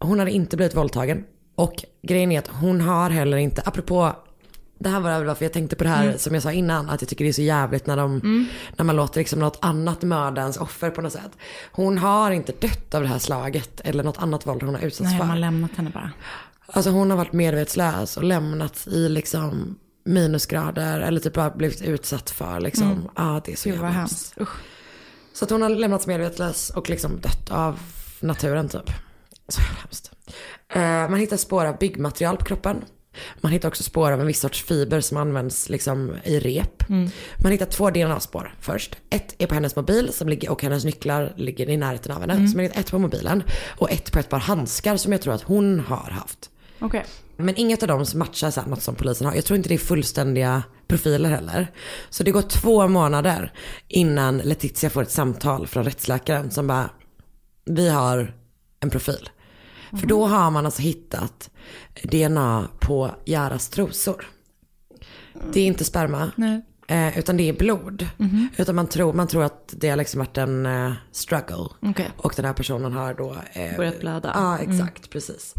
hon 0.00 0.18
hade 0.18 0.30
inte 0.30 0.56
blivit 0.56 0.76
våldtagen. 0.76 1.24
Och 1.54 1.84
grejen 2.02 2.32
är 2.32 2.38
att 2.38 2.48
hon 2.48 2.80
har 2.80 3.10
heller 3.10 3.36
inte, 3.36 3.62
apropå 3.64 4.16
det 4.78 4.88
här 4.88 5.00
var 5.00 5.24
varför 5.24 5.44
jag 5.44 5.52
tänkte 5.52 5.76
på 5.76 5.84
det 5.84 5.90
här 5.90 6.16
som 6.18 6.34
jag 6.34 6.42
sa 6.42 6.52
innan. 6.52 6.90
Att 6.90 7.02
jag 7.02 7.08
tycker 7.08 7.24
det 7.24 7.30
är 7.30 7.32
så 7.32 7.42
jävligt 7.42 7.86
när, 7.86 7.96
de, 7.96 8.20
när 8.76 8.84
man 8.84 8.96
låter 8.96 9.20
liksom 9.20 9.38
något 9.38 9.58
annat 9.60 10.02
mörda 10.02 10.40
ens 10.40 10.56
offer 10.56 10.90
på 10.90 11.00
något 11.00 11.12
sätt. 11.12 11.30
Hon 11.72 11.98
har 11.98 12.30
inte 12.30 12.52
dött 12.52 12.94
av 12.94 13.02
det 13.02 13.08
här 13.08 13.18
slaget 13.18 13.80
eller 13.84 14.04
något 14.04 14.18
annat 14.18 14.46
våld 14.46 14.62
hon 14.62 14.74
har 14.74 14.82
utsatts 14.82 15.10
Nej, 15.10 15.18
för. 15.18 15.24
man 15.24 15.30
har 15.30 15.38
lämnat 15.38 15.70
henne 15.76 15.90
bara. 15.90 16.10
Alltså 16.66 16.90
hon 16.90 17.10
har 17.10 17.16
varit 17.16 17.32
medvetslös 17.32 18.16
och 18.16 18.24
lämnats 18.24 18.88
i 18.88 19.08
liksom 19.08 19.78
minusgrader 20.04 21.00
eller 21.00 21.20
typ 21.20 21.34
bara 21.34 21.50
blivit 21.50 21.82
utsatt 21.82 22.30
för 22.30 22.60
liksom. 22.60 23.08
Ja 23.16 23.40
det 23.44 23.52
är 23.52 23.56
så 23.56 23.68
Gud 23.68 23.74
jävla 23.74 23.90
hemskt. 23.90 24.34
Så 25.32 25.44
att 25.44 25.50
hon 25.50 25.62
har 25.62 25.68
lämnats 25.68 26.06
medvetslös 26.06 26.70
och 26.70 26.90
liksom 26.90 27.20
dött 27.20 27.50
av 27.50 27.78
naturen 28.22 28.68
typ. 28.68 28.90
Så 29.48 29.60
hemskt. 29.60 30.10
Eh, 30.74 30.80
man 30.82 31.14
hittar 31.14 31.36
spår 31.36 31.66
av 31.66 31.78
byggmaterial 31.78 32.36
på 32.36 32.44
kroppen. 32.44 32.84
Man 33.40 33.52
hittar 33.52 33.68
också 33.68 33.82
spår 33.82 34.12
av 34.12 34.20
en 34.20 34.26
viss 34.26 34.40
sorts 34.40 34.62
fiber 34.62 35.00
som 35.00 35.16
används 35.16 35.68
liksom 35.68 36.16
i 36.24 36.38
rep. 36.40 36.88
Man 37.42 37.52
hittar 37.52 37.66
två 37.66 37.90
DNA-spår 37.90 38.54
först. 38.60 38.96
Ett 39.10 39.34
är 39.38 39.46
på 39.46 39.54
hennes 39.54 39.76
mobil 39.76 40.12
som 40.12 40.28
ligger, 40.28 40.50
och 40.50 40.62
hennes 40.62 40.84
nycklar 40.84 41.32
ligger 41.36 41.68
i 41.68 41.76
närheten 41.76 42.12
av 42.12 42.20
henne. 42.20 42.48
Så 42.48 42.56
man 42.56 42.62
hittar 42.62 42.80
ett 42.80 42.90
på 42.90 42.98
mobilen 42.98 43.42
och 43.78 43.90
ett 43.90 44.12
på 44.12 44.18
ett 44.18 44.28
par 44.28 44.38
handskar 44.38 44.96
som 44.96 45.12
jag 45.12 45.22
tror 45.22 45.34
att 45.34 45.42
hon 45.42 45.80
har 45.80 46.10
haft. 46.10 46.50
Okej. 46.78 47.04
Men 47.36 47.56
inget 47.56 47.82
av 47.82 47.88
dem 47.88 48.04
matchar 48.14 48.50
så 48.50 48.62
något 48.62 48.82
som 48.82 48.94
polisen 48.94 49.26
har. 49.26 49.34
Jag 49.34 49.44
tror 49.44 49.56
inte 49.56 49.68
det 49.68 49.74
är 49.74 49.78
fullständiga 49.78 50.62
profiler 50.86 51.30
heller. 51.30 51.70
Så 52.10 52.22
det 52.22 52.30
går 52.30 52.42
två 52.42 52.88
månader 52.88 53.52
innan 53.88 54.38
Letizia 54.38 54.90
får 54.90 55.02
ett 55.02 55.10
samtal 55.10 55.66
från 55.66 55.84
rättsläkaren 55.84 56.50
som 56.50 56.66
bara, 56.66 56.90
vi 57.64 57.88
har 57.88 58.34
en 58.80 58.90
profil. 58.90 59.28
För 60.00 60.06
då 60.06 60.26
har 60.26 60.50
man 60.50 60.66
alltså 60.66 60.82
hittat 60.82 61.50
DNA 62.02 62.68
på 62.80 63.14
Jaras 63.24 63.68
trosor. 63.68 64.26
Det 65.52 65.60
är 65.60 65.66
inte 65.66 65.84
sperma. 65.84 66.30
Nej. 66.36 66.62
Eh, 66.86 67.18
utan 67.18 67.36
det 67.36 67.48
är 67.48 67.52
blod. 67.52 68.06
Utan 68.56 68.74
man 68.74 68.86
tror, 68.86 69.12
man 69.12 69.28
tror 69.28 69.42
att 69.42 69.74
det 69.76 69.88
har 69.88 69.96
liksom 69.96 70.18
varit 70.18 70.38
en 70.38 70.66
eh, 70.66 70.92
struggle. 71.12 71.68
Okej. 71.80 72.10
Och 72.16 72.32
den 72.36 72.44
här 72.44 72.52
personen 72.52 72.92
har 72.92 73.14
då... 73.14 73.36
Eh, 73.52 73.76
Börjat 73.76 74.00
blöda. 74.00 74.32
Ja, 74.34 74.58
exakt. 74.58 75.10
Precis. 75.10 75.54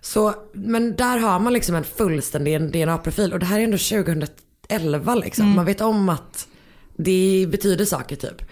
Så, 0.00 0.34
men 0.52 0.96
där 0.96 1.18
har 1.18 1.38
man 1.40 1.52
liksom 1.52 1.74
en 1.74 1.84
fullständig 1.84 2.72
DNA-profil. 2.72 3.32
Och 3.32 3.38
det 3.38 3.46
här 3.46 3.58
är 3.58 3.64
ändå 3.64 3.78
2011 3.78 5.14
liksom. 5.14 5.50
Man 5.50 5.64
vet 5.64 5.80
om 5.80 6.08
att 6.08 6.48
det 6.96 7.46
betyder 7.50 7.84
saker 7.84 8.16
typ. 8.16 8.42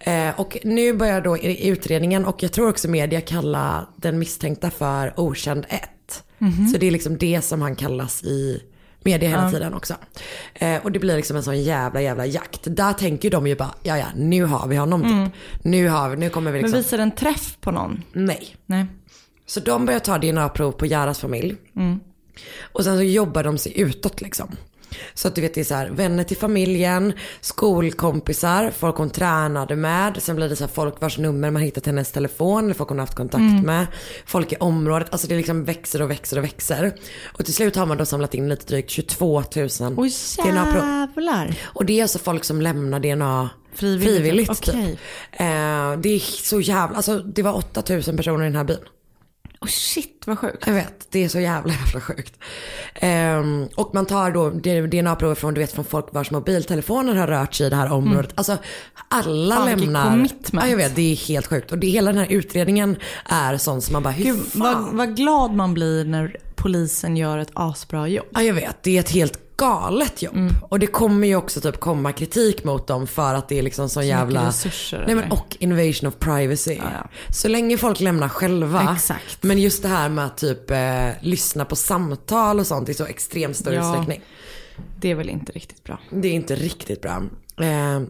Eh, 0.00 0.40
och 0.40 0.58
nu 0.64 0.92
börjar 0.92 1.20
då 1.20 1.38
i 1.38 1.68
utredningen 1.68 2.24
och 2.24 2.42
jag 2.42 2.52
tror 2.52 2.68
också 2.68 2.88
media 2.88 3.20
kalla 3.20 3.86
den 3.96 4.18
misstänkta 4.18 4.70
för 4.70 5.20
okänd 5.20 5.66
1. 5.68 5.82
Så 6.72 6.78
det 6.78 6.86
är 6.86 6.90
liksom 6.90 7.18
det 7.18 7.42
som 7.42 7.62
han 7.62 7.76
kallas 7.76 8.24
i 8.24 8.62
media 9.02 9.28
hela 9.28 9.50
tiden 9.50 9.74
också. 9.74 9.94
Eh, 10.54 10.76
och 10.84 10.92
det 10.92 10.98
blir 10.98 11.16
liksom 11.16 11.36
en 11.36 11.42
sån 11.42 11.62
jävla 11.62 12.00
jävla 12.00 12.26
jakt. 12.26 12.60
Där 12.62 12.92
tänker 12.92 13.30
de 13.30 13.46
ju 13.46 13.56
bara, 13.56 13.74
ja 13.82 13.98
ja 13.98 14.06
nu 14.16 14.44
har 14.44 14.68
vi 14.68 14.76
honom 14.76 15.02
typ. 15.02 15.34
Nu 15.64 15.88
har 15.88 16.10
vi, 16.10 16.16
nu 16.16 16.30
kommer 16.30 16.50
vi 16.52 16.56
Men 16.62 16.62
liksom. 16.70 16.82
visar 16.82 16.98
den 16.98 17.10
träff 17.10 17.56
på 17.60 17.70
någon? 17.70 18.02
Nej. 18.12 18.56
Nej. 18.66 18.86
Så 19.46 19.60
de 19.60 19.86
börjar 19.86 20.00
ta 20.00 20.18
DNA-prov 20.18 20.72
på 20.72 20.86
Jaras 20.86 21.18
familj. 21.20 21.56
Och 22.60 22.84
sen 22.84 22.96
så 22.96 23.02
jobbar 23.02 23.44
de 23.44 23.58
sig 23.58 23.80
utåt 23.80 24.20
liksom. 24.20 24.56
Så 25.14 25.28
att 25.28 25.34
du 25.34 25.40
vet 25.40 25.54
det 25.54 25.60
är 25.60 25.64
så 25.64 25.74
här, 25.74 25.90
vänner 25.90 26.24
till 26.24 26.36
familjen, 26.36 27.12
skolkompisar, 27.40 28.72
folk 28.78 28.96
hon 28.96 29.10
tränade 29.10 29.76
med. 29.76 30.22
Sen 30.22 30.36
blir 30.36 30.48
det 30.48 30.56
så 30.56 30.64
här 30.64 30.70
folk 30.74 31.00
vars 31.00 31.18
nummer 31.18 31.50
man 31.50 31.62
hittat 31.62 31.86
hennes 31.86 32.12
telefon 32.12 32.64
eller 32.64 32.74
folk 32.74 32.88
hon 32.88 32.98
har 32.98 33.06
haft 33.06 33.16
kontakt 33.16 33.64
med. 33.64 33.86
Folk 34.26 34.52
i 34.52 34.56
området, 34.56 35.08
alltså 35.10 35.26
det 35.26 35.36
liksom 35.36 35.64
växer 35.64 36.02
och 36.02 36.10
växer 36.10 36.38
och 36.38 36.44
växer. 36.44 36.94
Och 37.38 37.44
till 37.44 37.54
slut 37.54 37.76
har 37.76 37.86
man 37.86 37.96
då 37.96 38.06
samlat 38.06 38.34
in 38.34 38.48
lite 38.48 38.66
drygt 38.66 38.90
22 38.90 39.42
000 39.56 39.68
Oj 39.96 40.10
DNA-prov. 40.36 41.08
Och 41.62 41.84
det 41.84 41.98
är 41.98 42.02
alltså 42.02 42.18
folk 42.18 42.44
som 42.44 42.60
lämnar 42.62 43.00
DNA 43.00 43.50
Frivilligt, 43.74 44.16
frivilligt, 44.16 44.50
okej. 44.50 44.72
typ. 44.72 44.98
Eh, 45.32 45.46
det 46.02 46.08
är 46.08 46.42
så 46.42 46.60
jävla, 46.60 46.96
alltså 46.96 47.18
det 47.18 47.42
var 47.42 47.52
8000 47.52 48.16
personer 48.16 48.40
i 48.40 48.48
den 48.48 48.56
här 48.56 48.64
byn. 48.64 48.76
Oh 49.62 49.68
shit 49.68 50.22
vad 50.26 50.38
sjukt. 50.38 50.66
Jag 50.66 50.74
vet, 50.74 51.06
det 51.10 51.24
är 51.24 51.28
så 51.28 51.40
jävla 51.40 51.72
jävla 51.72 52.00
sjukt. 52.00 52.38
Ehm, 52.94 53.68
och 53.74 53.94
man 53.94 54.06
tar 54.06 54.30
då 54.30 54.50
DNA-prover 54.50 55.34
från, 55.34 55.54
du 55.54 55.60
vet, 55.60 55.72
från 55.72 55.84
folk 55.84 56.06
vars 56.12 56.30
mobiltelefoner 56.30 57.14
har 57.14 57.26
rört 57.26 57.54
sig 57.54 57.66
i 57.66 57.70
det 57.70 57.76
här 57.76 57.92
området. 57.92 58.32
Alltså 58.34 58.58
alla 59.08 59.54
Fan, 59.54 59.66
lämnar. 59.66 60.10
commitment. 60.10 60.64
Ja, 60.64 60.70
jag 60.70 60.76
vet, 60.76 60.96
det 60.96 61.12
är 61.12 61.16
helt 61.16 61.46
sjukt. 61.46 61.72
Och 61.72 61.78
det, 61.78 61.86
hela 61.86 62.12
den 62.12 62.20
här 62.20 62.32
utredningen 62.32 62.96
är 63.24 63.56
sån 63.56 63.82
som 63.82 63.92
man 63.92 64.02
bara, 64.02 64.10
hur 64.10 64.24
Gud, 64.24 64.46
fan? 64.46 64.60
vad, 64.84 64.94
vad 65.08 65.16
glad 65.16 65.54
man 65.54 65.74
blir 65.74 66.04
när 66.04 66.36
polisen 66.62 67.16
gör 67.16 67.38
ett 67.38 67.50
asbra 67.54 68.08
jobb. 68.08 68.26
Ja 68.30 68.42
jag 68.42 68.54
vet, 68.54 68.82
det 68.82 68.96
är 68.96 69.00
ett 69.00 69.10
helt 69.10 69.56
galet 69.56 70.22
jobb. 70.22 70.36
Mm. 70.36 70.54
Och 70.62 70.78
det 70.78 70.86
kommer 70.86 71.26
ju 71.28 71.36
också 71.36 71.60
typ 71.60 71.80
komma 71.80 72.12
kritik 72.12 72.64
mot 72.64 72.86
dem 72.86 73.06
för 73.06 73.34
att 73.34 73.48
det 73.48 73.58
är 73.58 73.62
liksom 73.62 73.88
så 73.88 74.02
jävla... 74.02 74.48
resurser, 74.48 75.04
Nej, 75.06 75.14
men, 75.16 75.32
och 75.32 75.56
invasion 75.60 76.08
of 76.08 76.18
privacy. 76.18 76.74
ja. 76.74 77.08
Så 77.32 77.48
länge 77.48 77.76
folk 77.76 78.00
lämnar 78.00 78.28
själva. 78.28 78.92
Exakt. 78.94 79.42
Men 79.42 79.58
just 79.58 79.82
det 79.82 79.88
här 79.88 80.08
med 80.08 80.26
att 80.26 80.36
typ 80.36 80.70
eh, 80.70 81.08
lyssna 81.20 81.64
på 81.64 81.76
samtal 81.76 82.60
och 82.60 82.66
sånt 82.66 82.88
i 82.88 82.94
så 82.94 83.04
extremt 83.06 83.56
stor 83.56 83.74
Ja. 83.74 83.80
utsträckning. 83.90 84.20
Det 85.00 85.10
är 85.10 85.14
väl 85.14 85.28
inte 85.28 85.52
riktigt 85.52 85.84
bra. 85.84 85.98
Det 86.10 86.28
är 86.28 86.32
inte 86.32 86.54
riktigt 86.56 87.00
bra. 87.02 87.22
Eh, 87.60 88.00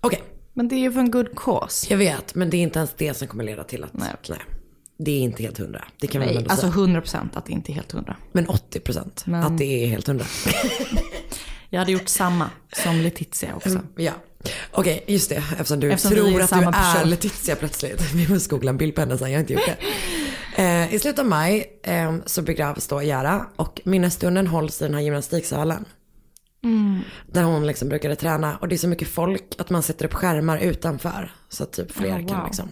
Okej, 0.00 0.22
Men 0.52 0.68
det 0.68 0.74
är 0.74 0.80
ju 0.80 0.92
för 0.92 1.00
en 1.00 1.10
good 1.10 1.36
cause. 1.36 1.86
jag 1.90 1.98
vet. 1.98 2.34
Men 2.34 2.50
det 2.50 2.56
är 2.56 2.62
inte 2.62 2.78
ens 2.78 2.94
det 2.96 3.14
som 3.16 3.28
kommer 3.28 3.44
leda 3.44 3.64
till 3.64 3.84
att... 3.84 3.92
Nej. 3.92 4.08
nej. 4.28 4.38
Det 4.98 5.10
är 5.10 5.20
inte 5.20 5.42
helt 5.42 5.58
hundra. 5.58 5.84
Det 6.00 6.06
kan 6.06 6.20
Nej, 6.20 6.36
ändå 6.36 6.50
alltså 6.50 6.72
säga. 6.72 7.00
100% 7.00 7.28
att 7.34 7.46
det 7.46 7.52
inte 7.52 7.72
är 7.72 7.74
helt 7.74 7.92
hundra. 7.92 8.16
Men 8.32 8.48
80 8.48 8.80
procent 8.80 9.22
Men- 9.26 9.42
att 9.42 9.58
det 9.58 9.84
är 9.84 9.88
helt 9.88 10.06
hundra. 10.06 10.26
Jag 11.70 11.78
hade 11.80 11.92
gjort 11.92 12.08
samma 12.08 12.50
som 12.84 12.96
Letizia 13.00 13.54
också. 13.54 13.80
Ja. 13.96 14.12
Okej, 14.72 15.04
just 15.06 15.28
det. 15.28 15.36
Eftersom 15.36 15.80
du 15.80 15.92
Eftersom 15.92 16.16
tror 16.16 16.28
att 16.28 16.40
du 16.40 16.46
samma 16.46 16.62
är 16.76 16.94
person. 16.94 17.10
Letizia 17.10 17.56
plötsligt. 17.56 18.02
Vi 18.14 18.28
måste 18.28 18.48
googla 18.50 18.70
en 18.70 18.76
bild 18.76 18.94
på 18.94 19.00
henne 19.00 19.18
sen, 19.18 19.30
jag 19.30 19.36
har 19.36 19.40
inte 19.40 19.52
gjort 19.52 19.62
det. 19.66 19.76
Eh, 20.62 20.94
I 20.94 20.98
slutet 20.98 21.18
av 21.18 21.26
maj 21.26 21.78
eh, 21.82 22.14
så 22.26 22.42
begravs 22.42 22.86
då 22.86 23.02
Jara 23.02 23.46
och 23.56 23.80
minnesstunden 23.84 24.46
hålls 24.46 24.80
i 24.82 24.84
den 24.84 24.94
här 24.94 25.00
gymnastiksalen. 25.00 25.84
Mm. 26.66 27.00
Där 27.26 27.42
hon 27.42 27.66
liksom 27.66 27.88
brukade 27.88 28.16
träna. 28.16 28.56
Och 28.56 28.68
det 28.68 28.74
är 28.74 28.78
så 28.78 28.88
mycket 28.88 29.08
folk 29.08 29.42
att 29.58 29.70
man 29.70 29.82
sätter 29.82 30.04
upp 30.04 30.14
skärmar 30.14 30.58
utanför. 30.58 31.30
Så 31.48 31.62
att 31.62 31.72
typ 31.72 31.92
fler 31.92 32.12
Oh, 32.22 32.26
kan 32.26 32.36
wow. 32.38 32.46
liksom 32.46 32.68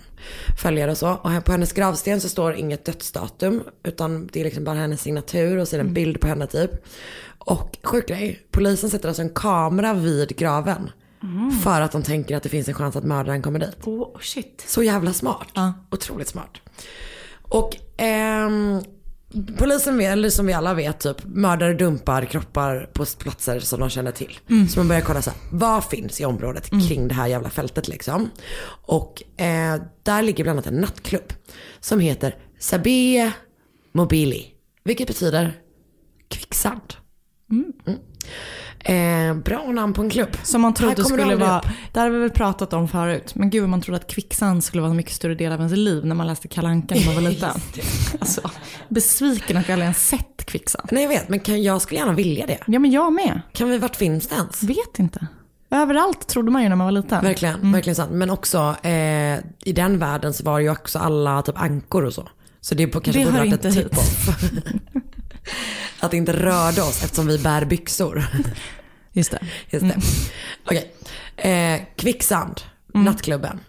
följa 0.63 0.87
det 0.87 0.93
och 0.93 0.99
så. 0.99 1.11
Och 1.11 1.31
här 1.31 1.41
på 1.41 1.53
hennes 1.53 1.73
gravsten 1.73 2.21
så 2.21 2.29
står 2.29 2.55
inget 2.55 2.85
dödsdatum. 2.85 3.63
Utan 3.83 4.27
det 4.33 4.41
är 4.41 4.45
liksom 4.45 4.65
bara 4.65 4.77
hennes 4.79 5.01
signatur 5.03 5.59
och 5.59 5.69
så 5.69 5.77
är 5.77 5.79
det 5.79 5.83
Mm. 5.83 5.91
en 5.91 5.95
bild 5.95 6.21
på 6.21 6.27
henne 6.27 6.47
typ. 6.47 6.71
Och 7.39 7.79
sjuk 7.83 8.09
grej, 8.09 8.41
polisen 8.51 8.91
sätter 8.91 9.09
alltså 9.09 9.23
en 9.23 9.31
kamera 9.35 9.95
vid 9.95 10.37
graven. 10.37 10.91
För 11.63 11.81
att 11.81 11.93
de 11.93 12.03
tänker 12.03 12.37
att 12.37 12.43
det 12.43 12.49
finns 12.49 12.69
en 12.69 12.75
chans 12.75 12.97
att 12.97 13.05
mördaren 13.05 13.43
kommer 13.43 13.59
dit. 13.59 13.77
Oh 13.87 14.19
shit. 14.21 14.65
Så 14.67 14.83
jävla 14.83 15.13
smart. 15.13 15.47
Ja. 15.55 15.73
Otroligt 15.91 16.29
smart. 16.29 16.51
Och 17.43 17.77
ehm, 17.97 18.81
polisen 19.59 19.99
vet, 19.99 20.13
eller 20.13 20.31
som 20.31 20.47
vi 20.47 20.53
alla 20.53 20.75
vet 20.75 21.01
typ, 21.01 21.25
mördare 21.25 21.75
dumpar 21.75 22.25
kroppar 22.25 22.91
på 22.93 23.05
platser 23.19 23.61
som 23.61 23.81
de 23.81 23.91
känner 23.91 24.13
till. 24.13 24.39
Så 24.69 24.79
man 24.79 24.89
börjar 24.89 25.03
kolla 25.03 25.23
så 25.23 25.31
här, 25.31 25.39
vad 25.53 25.85
finns 25.85 26.21
i 26.21 26.25
området 26.25 26.71
kring 26.89 27.09
det 27.09 27.15
här 27.15 27.27
jävla 27.27 27.51
fältet 27.51 27.89
liksom. 27.89 28.31
Och 28.87 29.41
eh, 29.41 29.81
där 30.03 30.23
ligger 30.23 30.45
bland 30.45 30.59
annat 30.59 30.67
en 30.67 30.81
nattklubb 30.81 31.33
som 31.81 32.01
heter 32.01 32.37
Sabie 32.59 33.33
Mobili. 33.93 34.47
Vilket 34.85 35.07
betyder 35.07 35.53
kvicksand. 36.29 36.95
Mm. 37.51 37.99
Eh, 38.85 39.35
bra 39.35 39.63
namn 39.73 39.93
på 39.93 40.03
en 40.03 40.11
klubb. 40.11 40.29
Som 40.43 40.61
man 40.61 40.71
Här 40.73 40.77
trodde 40.77 41.05
skulle 41.05 41.37
vara, 41.37 41.59
upp. 41.59 41.65
det 41.93 42.01
har 42.01 42.11
vi 42.11 42.19
väl 42.19 42.31
pratat 42.31 42.73
om 42.73 42.89
förut, 42.89 43.35
men 43.35 43.51
gud 43.51 43.69
man 43.69 43.81
trodde 43.81 43.97
att 43.97 44.07
kvicksand 44.07 44.65
skulle 44.65 44.81
vara 44.81 44.91
en 44.91 44.97
mycket 44.97 45.13
större 45.13 45.35
del 45.35 45.53
av 45.53 45.59
ens 45.59 45.73
liv 45.77 46.07
när 46.07 46.15
man 46.15 46.27
läste 46.27 46.49
Kalle 46.49 46.69
Anka 46.69 46.95
när 46.95 47.07
man 47.07 47.15
var 47.15 47.23
liten. 47.31 47.51
alltså, 48.21 48.51
besviken 48.89 49.57
att 49.57 49.69
jag 49.69 49.73
aldrig 49.73 49.85
ens 49.85 50.09
sett 50.09 50.45
kvicksand. 50.47 50.89
Nej 50.93 51.03
jag 51.03 51.09
vet, 51.11 51.29
men 51.29 51.41
kan, 51.41 51.63
jag 51.63 51.83
skulle 51.83 52.01
gärna 52.01 52.13
vilja 52.13 52.47
det. 52.47 52.59
Ja 52.67 52.79
men 52.79 52.91
jag 52.91 53.13
med. 53.13 53.41
Kan 53.53 53.71
vi, 53.71 53.79
vart 53.79 53.97
finns 53.97 54.29
det 54.29 54.35
ens? 54.35 54.63
Vet 54.63 54.99
inte. 54.99 55.27
Överallt 55.71 56.27
trodde 56.29 56.51
man 56.51 56.63
ju 56.63 56.69
när 56.69 56.77
man 56.77 56.85
var 56.87 56.93
liten. 56.93 57.25
Verkligen, 57.25 57.55
Mm. 57.55 57.73
verkligen 57.73 57.95
sant. 57.97 58.11
Men 58.13 58.31
också 58.31 58.77
eh, 58.83 59.39
i 59.65 59.73
den 59.75 59.99
världen 59.99 60.33
så 60.35 60.45
var 60.45 60.59
det 60.59 60.63
ju 60.65 60.71
också 60.71 60.99
alla 60.99 61.43
typ 61.43 61.61
ankor 61.61 62.05
och 62.05 62.13
så. 62.15 62.29
Så 62.61 62.75
det 62.75 62.87
på, 62.87 63.01
kanske 63.01 63.21
Det 63.21 63.27
borde 63.27 63.39
varit 63.39 63.65
ett 63.65 63.75
hit. 63.77 63.91
typ 63.91 63.99
av... 63.99 64.05
att 66.01 66.11
det 66.11 66.17
inte 66.17 66.33
rörde 66.33 66.83
oss 66.83 67.05
eftersom 67.05 67.27
vi 67.27 67.39
bär 67.39 67.65
byxor. 67.65 68.25
Just 69.13 69.31
det. 69.31 69.39
Just 69.71 69.89
det. 69.89 70.01
Okej. 70.67 70.93
Eh, 71.37 71.81
kvicksand, 71.97 72.61
nattklubben. 72.95 73.61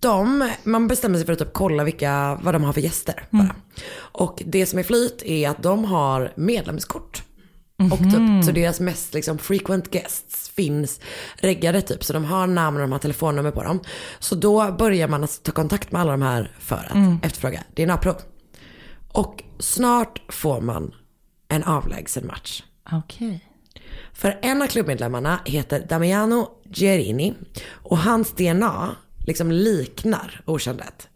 De, 0.00 0.50
man 0.64 0.88
bestämmer 0.88 1.18
sig 1.18 1.26
för 1.26 1.32
att 1.32 1.38
typ 1.38 1.52
kolla 1.52 1.84
vilka, 1.84 2.38
vad 2.42 2.54
de 2.54 2.64
har 2.64 2.72
för 2.72 2.80
gäster. 2.80 3.24
Bara. 3.30 3.54
Och 3.96 4.42
det 4.46 4.66
som 4.66 4.78
är 4.78 4.82
flyt 4.82 5.22
är 5.22 5.48
att 5.48 5.62
de 5.62 5.84
har 5.84 6.32
medlemskort. 6.36 7.22
Och 7.92 7.98
typ, 7.98 8.44
så 8.44 8.52
deras 8.52 8.80
mest 8.80 9.14
liksom, 9.14 9.38
frequent 9.38 9.90
guests 9.90 10.48
finns 10.48 11.00
reggade 11.36 11.82
typ. 11.82 12.04
Så 12.04 12.12
de 12.12 12.24
har 12.24 12.46
namn 12.46 12.76
och 12.76 12.82
de 12.82 12.92
har 12.92 12.98
telefonnummer 12.98 13.50
på 13.50 13.62
dem. 13.62 13.80
Så 14.18 14.34
då 14.34 14.72
börjar 14.78 15.08
man 15.08 15.24
att 15.24 15.42
ta 15.42 15.52
kontakt 15.52 15.92
med 15.92 16.00
alla 16.00 16.10
de 16.10 16.22
här 16.22 16.52
för 16.58 16.88
att 16.90 17.24
efterfråga 17.24 17.62
DNA-prov. 17.76 18.16
Och 19.08 19.42
snart 19.58 20.22
får 20.28 20.60
man 20.60 20.94
en 21.50 21.62
avlägsen 21.62 22.26
match. 22.26 22.62
Okej. 22.92 23.46
För 24.12 24.38
en 24.42 24.62
av 24.62 24.66
klubbmedlemmarna 24.66 25.40
heter 25.44 25.86
Damiano 25.88 26.48
Gerini 26.72 27.34
och 27.66 27.98
hans 27.98 28.32
DNA 28.32 28.96
liksom 29.26 29.52
liknar 29.52 30.42
okändet. 30.44 31.08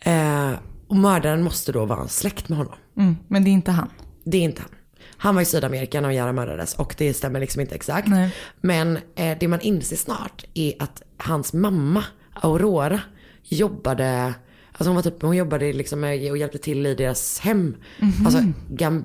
Eh, 0.00 0.50
och 0.88 0.96
mördaren 0.96 1.42
måste 1.42 1.72
då 1.72 1.84
vara 1.84 2.08
släkt 2.08 2.48
med 2.48 2.58
honom. 2.58 2.74
Mm, 2.96 3.16
men 3.28 3.44
det 3.44 3.50
är 3.50 3.52
inte 3.52 3.70
han. 3.70 3.90
Det 4.24 4.38
är 4.38 4.42
inte 4.42 4.62
han. 4.62 4.70
Han 5.16 5.34
var 5.34 5.42
i 5.42 5.44
Sydamerika 5.44 6.00
när 6.00 6.10
Jara 6.10 6.32
mördades 6.32 6.74
och 6.74 6.94
det 6.98 7.14
stämmer 7.14 7.40
liksom 7.40 7.60
inte 7.60 7.74
exakt. 7.74 8.08
Nej. 8.08 8.34
Men 8.60 8.98
eh, 9.14 9.38
det 9.40 9.48
man 9.48 9.60
inser 9.60 9.96
snart 9.96 10.44
är 10.54 10.74
att 10.78 11.02
hans 11.16 11.52
mamma 11.52 12.04
Aurora 12.32 13.00
jobbade, 13.42 14.34
alltså 14.72 14.88
hon 14.88 14.94
var 14.94 15.02
typ, 15.02 15.22
hon 15.22 15.36
jobbade 15.36 15.72
liksom 15.72 16.04
och 16.04 16.38
hjälpte 16.38 16.58
till 16.58 16.86
i 16.86 16.94
deras 16.94 17.38
hem. 17.38 17.76
Alltså 18.24 18.42
Gam, 18.68 19.04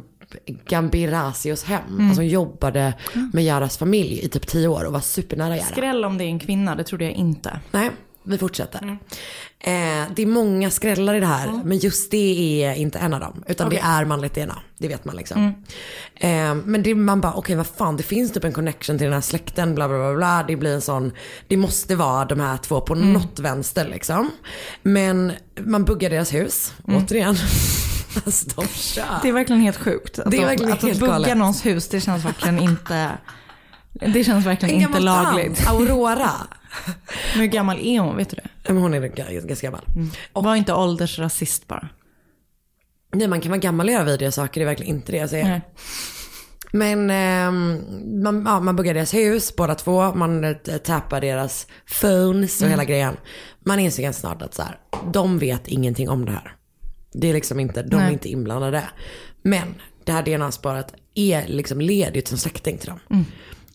Gambiracios 0.66 1.64
hem. 1.64 1.82
Alltså 2.00 2.22
hon 2.22 2.28
jobbade 2.28 2.94
med 3.34 3.44
Jaras 3.44 3.78
familj 3.78 4.20
i 4.24 4.30
typ 4.30 4.48
tio 4.48 4.68
år 4.68 4.84
och 4.84 4.94
var 4.94 5.00
supernära 5.00 5.58
Jara. 5.58 5.66
Skräll 5.66 6.06
om 6.06 6.18
det 6.18 6.24
är 6.24 6.28
en 6.28 6.40
kvinna, 6.40 6.76
det 6.76 6.84
trodde 6.84 7.06
jag 7.06 7.14
inte. 7.14 7.60
Nej, 7.72 7.90
vi 8.24 8.38
fortsätter. 8.38 8.98
Eh, 9.60 10.04
det 10.16 10.22
är 10.22 10.26
många 10.26 10.70
skrällar 10.70 11.16
i 11.16 11.20
det 11.20 11.26
här, 11.26 11.62
men 11.66 11.78
just 11.78 12.12
det 12.12 12.64
är 12.64 12.74
inte 12.74 13.00
en 13.00 13.14
av 13.14 13.20
dem. 13.20 13.44
Utan 13.48 13.70
det 13.70 13.80
är 13.80 14.06
manligt 14.06 14.36
DNA, 14.36 14.60
det 14.78 14.88
vet 14.88 15.06
man 15.06 15.16
liksom. 15.16 15.64
Eh, 16.16 16.56
men 16.56 16.84
det, 16.84 16.96
man 16.96 17.22
bara, 17.22 17.34
okej 17.34 17.56
vad 17.56 17.68
fan, 17.68 17.98
det 17.98 18.04
finns 18.04 18.32
typ 18.32 18.44
en 18.44 18.54
connection 18.54 18.98
till 18.98 19.06
den 19.06 19.14
här 19.14 19.22
släkten, 19.22 19.76
bla 19.76 19.88
bla 19.88 19.98
bla 19.98 20.16
bla. 20.16 20.44
Det 20.48 20.56
blir 20.56 20.74
en 20.74 20.82
sån, 20.82 21.12
det 21.48 21.58
måste 21.58 21.96
vara 21.96 22.26
de 22.26 22.40
här 22.40 22.58
två 22.58 22.82
på 22.82 22.96
något 22.96 23.40
vänster 23.40 23.88
liksom. 23.88 24.32
Men 24.82 25.32
man 25.60 25.86
buggar 25.86 26.10
deras 26.10 26.34
hus, 26.34 26.74
återigen. 26.84 27.36
Alltså 28.26 28.50
de 28.56 28.68
kör. 28.68 29.20
Det 29.22 29.30
är 29.30 29.34
verkligen 29.34 29.62
helt 29.62 29.78
sjukt. 29.78 30.20
Att 30.20 30.32
Det 30.32 30.38
är 30.38 30.46
verkligen 30.46 30.74
att 30.74 30.82
helt 30.82 31.00
bugga 31.00 31.12
galet. 31.12 31.38
någons 31.38 31.66
hus, 31.66 31.88
det 31.90 32.02
känns 32.02 32.26
verkligen 32.26 32.60
inte... 32.60 33.12
Det 33.94 34.24
känns 34.24 34.46
verkligen 34.46 34.76
En 34.76 34.82
inte 34.82 35.00
lagligt. 35.00 35.58
tant, 35.66 35.70
Aurora. 35.70 36.32
Men 37.34 37.42
hur 37.42 37.46
gammal 37.46 37.80
är 37.80 38.00
hon, 38.00 38.18
vet 38.18 38.30
du 38.30 38.36
det? 38.36 38.74
Men 38.74 38.82
hon 38.82 38.94
är 38.94 39.00
ganska 39.48 39.68
gammal. 39.68 39.86
Var 40.34 40.56
inte 40.56 40.74
åldersrasist 40.74 41.68
bara. 41.68 41.90
Nej 43.14 43.28
man 43.28 43.42
kan 43.42 43.50
vara 43.52 43.60
gammal 43.60 43.88
och 43.88 43.94
göra 43.94 44.04
vidriga 44.04 44.32
saker, 44.32 44.62
det 44.62 44.64
är 44.64 44.68
verkligen 44.68 44.96
inte 44.96 45.12
det 45.12 45.18
jag 45.18 45.30
säger. 45.30 45.46
Nej. 45.46 45.62
Men 46.74 47.10
ehm, 47.10 47.82
man, 48.24 48.44
ja, 48.46 48.60
man 48.60 48.76
buggar 48.76 48.94
deras 48.94 49.14
hus 49.14 49.56
båda 49.56 49.76
två, 49.76 50.14
man 50.14 50.44
eh, 50.44 50.54
tappar 50.84 51.22
deras 51.22 51.68
phones 52.02 52.62
och 52.62 52.68
hela 52.68 52.84
grejen. 52.84 53.18
Man 53.66 53.80
inser 53.80 54.04
ganska 54.04 54.20
snart 54.20 54.42
att 54.42 54.54
så 54.54 54.62
här, 54.62 54.80
de 55.14 55.40
vet 55.40 55.68
ingenting 55.68 56.10
om 56.10 56.26
det 56.26 56.32
här. 56.32 56.56
Det 57.14 57.30
är 57.30 57.34
liksom 57.34 57.60
inte, 57.60 57.84
de 57.84 57.96
är 57.96 58.04
Nej. 58.04 58.14
inte 58.14 58.30
inblandade. 58.30 58.84
Men 59.42 59.76
det 60.04 60.12
här 60.12 60.24
DNA-spåret 60.24 60.94
är 61.16 61.48
liksom 61.48 61.82
ledigt 61.82 62.28
som 62.28 62.38
släkting 62.38 62.78
till 62.78 62.90
dem. 62.90 63.00
Mm. 63.10 63.26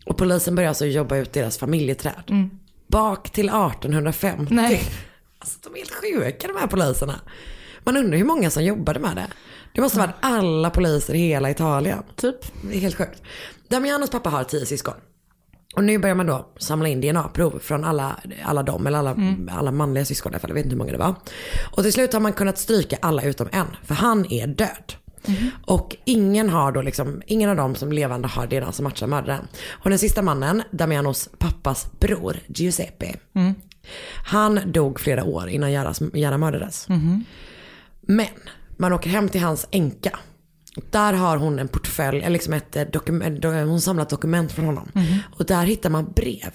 Och 0.07 0.17
polisen 0.17 0.55
börjar 0.55 0.69
alltså 0.69 0.87
jobba 0.87 1.17
ut 1.17 1.33
deras 1.33 1.59
familjeträd. 1.59 2.51
Bak 2.87 3.31
till 3.31 3.49
1850. 3.49 4.55
Nej. 4.55 4.83
Alltså 5.39 5.59
de 5.63 5.75
är 5.75 5.79
helt 5.79 5.95
sjuka 5.95 6.49
de 6.49 6.57
här 6.61 6.67
poliserna. 6.67 7.21
Man 7.85 7.97
undrar 7.97 8.19
hur 8.19 8.25
många 8.25 8.51
som 8.51 8.65
jobbade 8.65 9.01
med 9.01 9.17
det. 9.17 9.27
Det 9.75 9.81
måste 9.81 10.01
ha 10.01 10.07
varit 10.07 10.17
alla 10.21 10.71
poliser 10.71 11.15
i 11.15 11.19
hela 11.19 11.51
Italien. 11.51 12.03
Typ. 12.17 12.37
Det 12.63 12.77
är 12.77 12.81
helt 12.81 12.97
sjukt. 12.97 13.23
Damianos 13.69 14.11
pappa 14.11 14.31
har 14.31 14.45
tio 14.45 14.67
syskon. 14.67 14.95
Och 15.77 15.85
nu 15.85 15.99
börjar 15.99 16.15
man 16.15 16.27
då 16.27 16.47
samla 16.57 16.89
in 16.89 17.01
DNA-prov 17.01 17.59
från 17.59 17.85
alla, 17.85 18.17
alla 18.45 18.63
dem, 18.63 18.87
eller 18.87 18.99
alla, 18.99 19.17
alla 19.51 19.73
manliga 19.73 20.05
syskon 20.05 20.33
i 20.33 20.35
alla 20.35 20.41
fall. 20.41 20.51
Jag 20.51 20.55
vet 20.55 20.65
inte 20.65 20.75
hur 20.75 20.79
många 20.79 20.93
det 20.93 20.99
var. 20.99 21.15
Och 21.77 21.83
till 21.83 21.93
slut 21.93 22.13
har 22.13 22.21
man 22.21 22.33
kunnat 22.33 22.59
stryka 22.59 22.99
alla 23.03 23.23
utom 23.23 23.49
en, 23.53 23.67
för 23.83 23.95
han 23.95 24.33
är 24.33 24.47
död. 24.47 24.95
Och 25.67 25.97
ingen 26.05 26.49
har 26.51 26.73
då 26.73 26.83
liksom, 26.83 27.23
ingen 27.27 27.51
av 27.51 27.57
dem 27.57 27.75
som 27.75 27.93
levande 27.93 28.29
har 28.29 28.47
DNA 28.47 28.73
som 28.73 28.85
matchar 28.85 29.07
mördaren. 29.07 29.49
Och 29.69 29.91
den 29.91 29.99
sista 29.99 30.23
mannen, 30.23 30.63
Damianos 30.71 31.29
pappas 31.39 31.91
bror, 32.01 32.37
Giuseppe. 32.47 33.15
Han 34.25 34.61
dog 34.73 35.01
flera 35.01 35.25
år 35.25 35.49
innan 35.49 35.73
Jara 36.13 36.39
mördades. 36.39 36.87
Men 38.01 38.27
man 38.77 38.93
åker 38.93 39.11
hem 39.11 39.29
till 39.29 39.41
hans 39.41 39.67
änka. 39.71 40.19
Där 40.91 41.13
har 41.13 41.37
hon 41.37 41.59
en 41.59 41.69
portfölj, 41.69 42.19
eller 42.19 42.31
liksom 42.31 42.53
ett, 42.53 42.77
eh, 42.77 42.85
dokument, 42.85 43.45
hon 43.45 43.55
har 43.55 43.79
samlat 43.79 44.09
dokument 44.09 44.53
från 44.53 44.65
honom. 44.65 44.89
Och 45.39 45.47
där 45.47 45.65
hittar 45.65 45.91
man 45.91 46.13
brev 46.17 46.55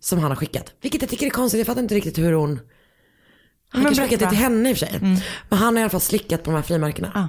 som 0.00 0.18
han 0.18 0.30
har 0.30 0.36
skickat. 0.36 0.72
Vilket 0.80 1.02
jag 1.02 1.10
tycker 1.10 1.26
är 1.26 1.30
konstigt, 1.30 1.58
jag 1.58 1.66
fattar 1.66 1.82
inte 1.82 1.94
riktigt 1.94 2.18
hur 2.18 2.32
hon... 2.32 2.60
Han 3.68 3.84
kanske 3.84 4.02
skickat 4.02 4.20
det 4.20 4.28
till 4.28 4.38
henne 4.38 4.70
i 4.70 4.72
och 4.72 4.78
för 4.78 4.86
sig. 4.86 4.98
Men 5.48 5.58
han 5.58 5.74
har 5.74 5.80
i 5.80 5.82
alla 5.82 5.90
fall 5.90 6.00
slickat 6.00 6.42
på 6.42 6.50
de 6.50 6.56
här 6.56 6.62
frimärkena. 6.62 7.12
Ah. 7.14 7.28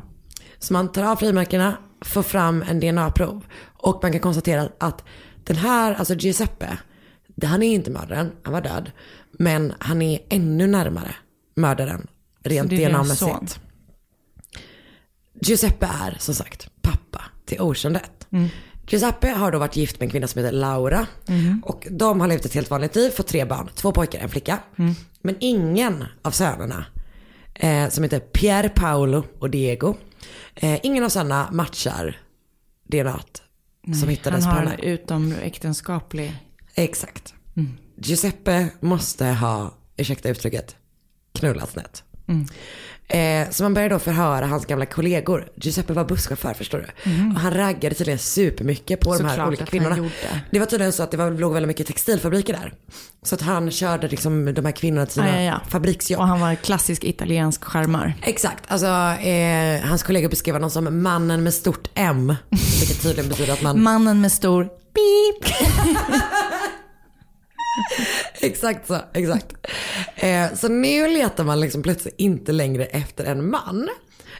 Så 0.60 0.74
man 0.74 0.92
tar 0.92 1.04
av 1.04 1.16
frimärkena, 1.16 1.78
får 2.02 2.24
fram 2.24 2.64
en 2.70 2.80
DNA-prov. 2.80 3.46
Och 3.74 4.00
man 4.02 4.12
kan 4.12 4.22
konstatera 4.22 4.70
att 4.78 5.04
den 5.44 5.56
här, 5.56 5.94
alltså 5.94 6.14
Giuseppe, 6.14 6.78
han 7.44 7.64
är 7.64 7.74
inte 7.74 7.92
mördaren, 7.92 8.32
han 8.44 8.54
var 8.54 8.62
död. 8.62 8.92
Men 9.32 9.74
han 9.80 10.02
är 10.02 10.20
ännu 10.30 10.68
närmare 10.68 11.16
mördaren, 11.56 12.08
rent. 12.44 12.72
DNA-mässigt. 12.72 13.60
Giuseppe 15.42 15.86
är 15.86 16.16
som 16.20 16.36
sagt 16.36 16.70
pappa 16.82 17.22
till 17.46 17.62
okändet. 17.62 18.28
Giuseppe 18.88 19.30
har 19.30 19.52
då 19.52 19.60
varit 19.60 19.76
gift 19.76 20.00
med 20.00 20.08
en 20.08 20.12
kvinna 20.12 20.28
som 20.28 20.40
heter 20.44 20.58
Laura. 20.58 21.08
Och 21.64 21.88
de 21.92 22.20
har 22.22 22.28
levt 22.28 22.46
ett 22.46 22.54
helt 22.54 22.70
vanligt 22.70 22.96
liv, 22.96 23.10
fått 23.10 23.28
tre 23.28 23.46
barn, 23.46 23.70
två 23.76 23.92
pojkar, 23.92 24.20
en 24.20 24.30
flicka. 24.30 24.60
Men 25.22 25.36
ingen 25.40 26.06
av 26.22 26.32
sönerna, 26.32 26.86
eh, 27.54 27.90
som 27.90 28.04
heter 28.04 28.20
Pier 28.20 28.70
Paolo 28.70 29.24
och 29.40 29.50
Diego, 29.50 29.96
eh, 30.56 30.80
ingen 30.84 31.04
av 31.04 31.10
sönerna 31.10 31.50
matchar 31.52 32.18
DNA 32.84 33.20
som 34.00 34.10
hittades 34.10 34.46
Han 34.46 34.56
på 34.56 34.62
har 34.62 34.70
henne. 34.70 34.84
utom 34.84 35.34
äktenskaplig... 35.44 36.34
Exakt. 36.76 37.34
Giuseppe 37.98 38.70
måste 38.80 39.26
ha, 39.26 39.74
ursäkta 39.98 40.30
uttrycket, 40.30 40.76
knullat 41.34 41.70
snett. 41.72 42.04
Eh, 43.10 43.50
så 43.50 43.64
man 43.64 43.74
började 43.74 43.96
då 43.96 44.00
förhöra 44.00 44.46
hans 44.46 44.66
gamla 44.66 44.86
kollegor. 44.86 45.48
Giuseppe 45.56 45.94
var 45.94 46.06
busschaufför 46.06 46.54
förstår 46.54 46.78
du. 46.78 46.86
Och 47.36 47.40
han 47.42 47.54
raggade 47.54 47.96
tydligen 47.96 48.20
supermycket 48.20 49.00
på 49.00 49.18
de 49.18 49.26
här 49.26 49.48
olika 49.48 49.66
kvinnorna. 49.66 50.10
Det 50.52 50.60
var 50.60 50.66
tydligen 50.66 50.94
så 50.94 51.04
att 51.04 51.12
det 51.12 51.18
var, 51.18 51.32
låg 51.32 51.54
väldigt 51.54 51.68
mycket 51.68 51.88
textilfabriker 51.88 52.54
där. 52.54 52.74
Så 53.24 53.36
att 53.36 53.42
han 53.42 53.72
körde 53.72 54.08
liksom 54.08 54.54
de 54.54 54.66
här 54.66 54.72
kvinnorna 54.72 55.06
till 55.06 55.14
sina 55.14 55.30
Ja, 55.30 55.36
ja, 55.36 55.42
ja. 55.42 55.70
fabriksjobb. 55.70 56.20
Och 56.20 56.28
han 56.28 56.40
var 56.40 56.56
klassisk 56.56 57.04
italiensk 57.04 57.64
charmör. 57.64 58.14
Exakt, 58.22 58.64
alltså 58.68 58.88
eh, 59.28 59.82
hans 59.88 60.04
kollegor 60.04 60.30
beskrev 60.30 60.56
honom 60.56 60.70
som 60.70 61.02
mannen 61.04 61.44
med 61.44 61.54
stort 61.54 61.90
M. 61.96 62.36
Vilket 62.80 63.02
tydligen 63.02 63.30
betyder 63.30 63.54
att 63.54 63.62
man... 63.62 63.84
Mannen 63.84 64.22
med 64.22 64.32
stor 64.32 64.64
pip. 64.64 65.54
Exakt 68.42 68.88
så, 68.88 68.98
exakt. 69.14 69.54
Eh, 70.16 70.54
så 70.54 70.68
nu 70.68 71.08
letar 71.08 71.44
man 71.44 71.60
liksom 71.60 71.84
plötsligt 71.84 72.16
inte 72.18 72.52
längre 72.52 72.86
efter 72.86 73.26
en 73.26 73.50
man. 73.50 73.90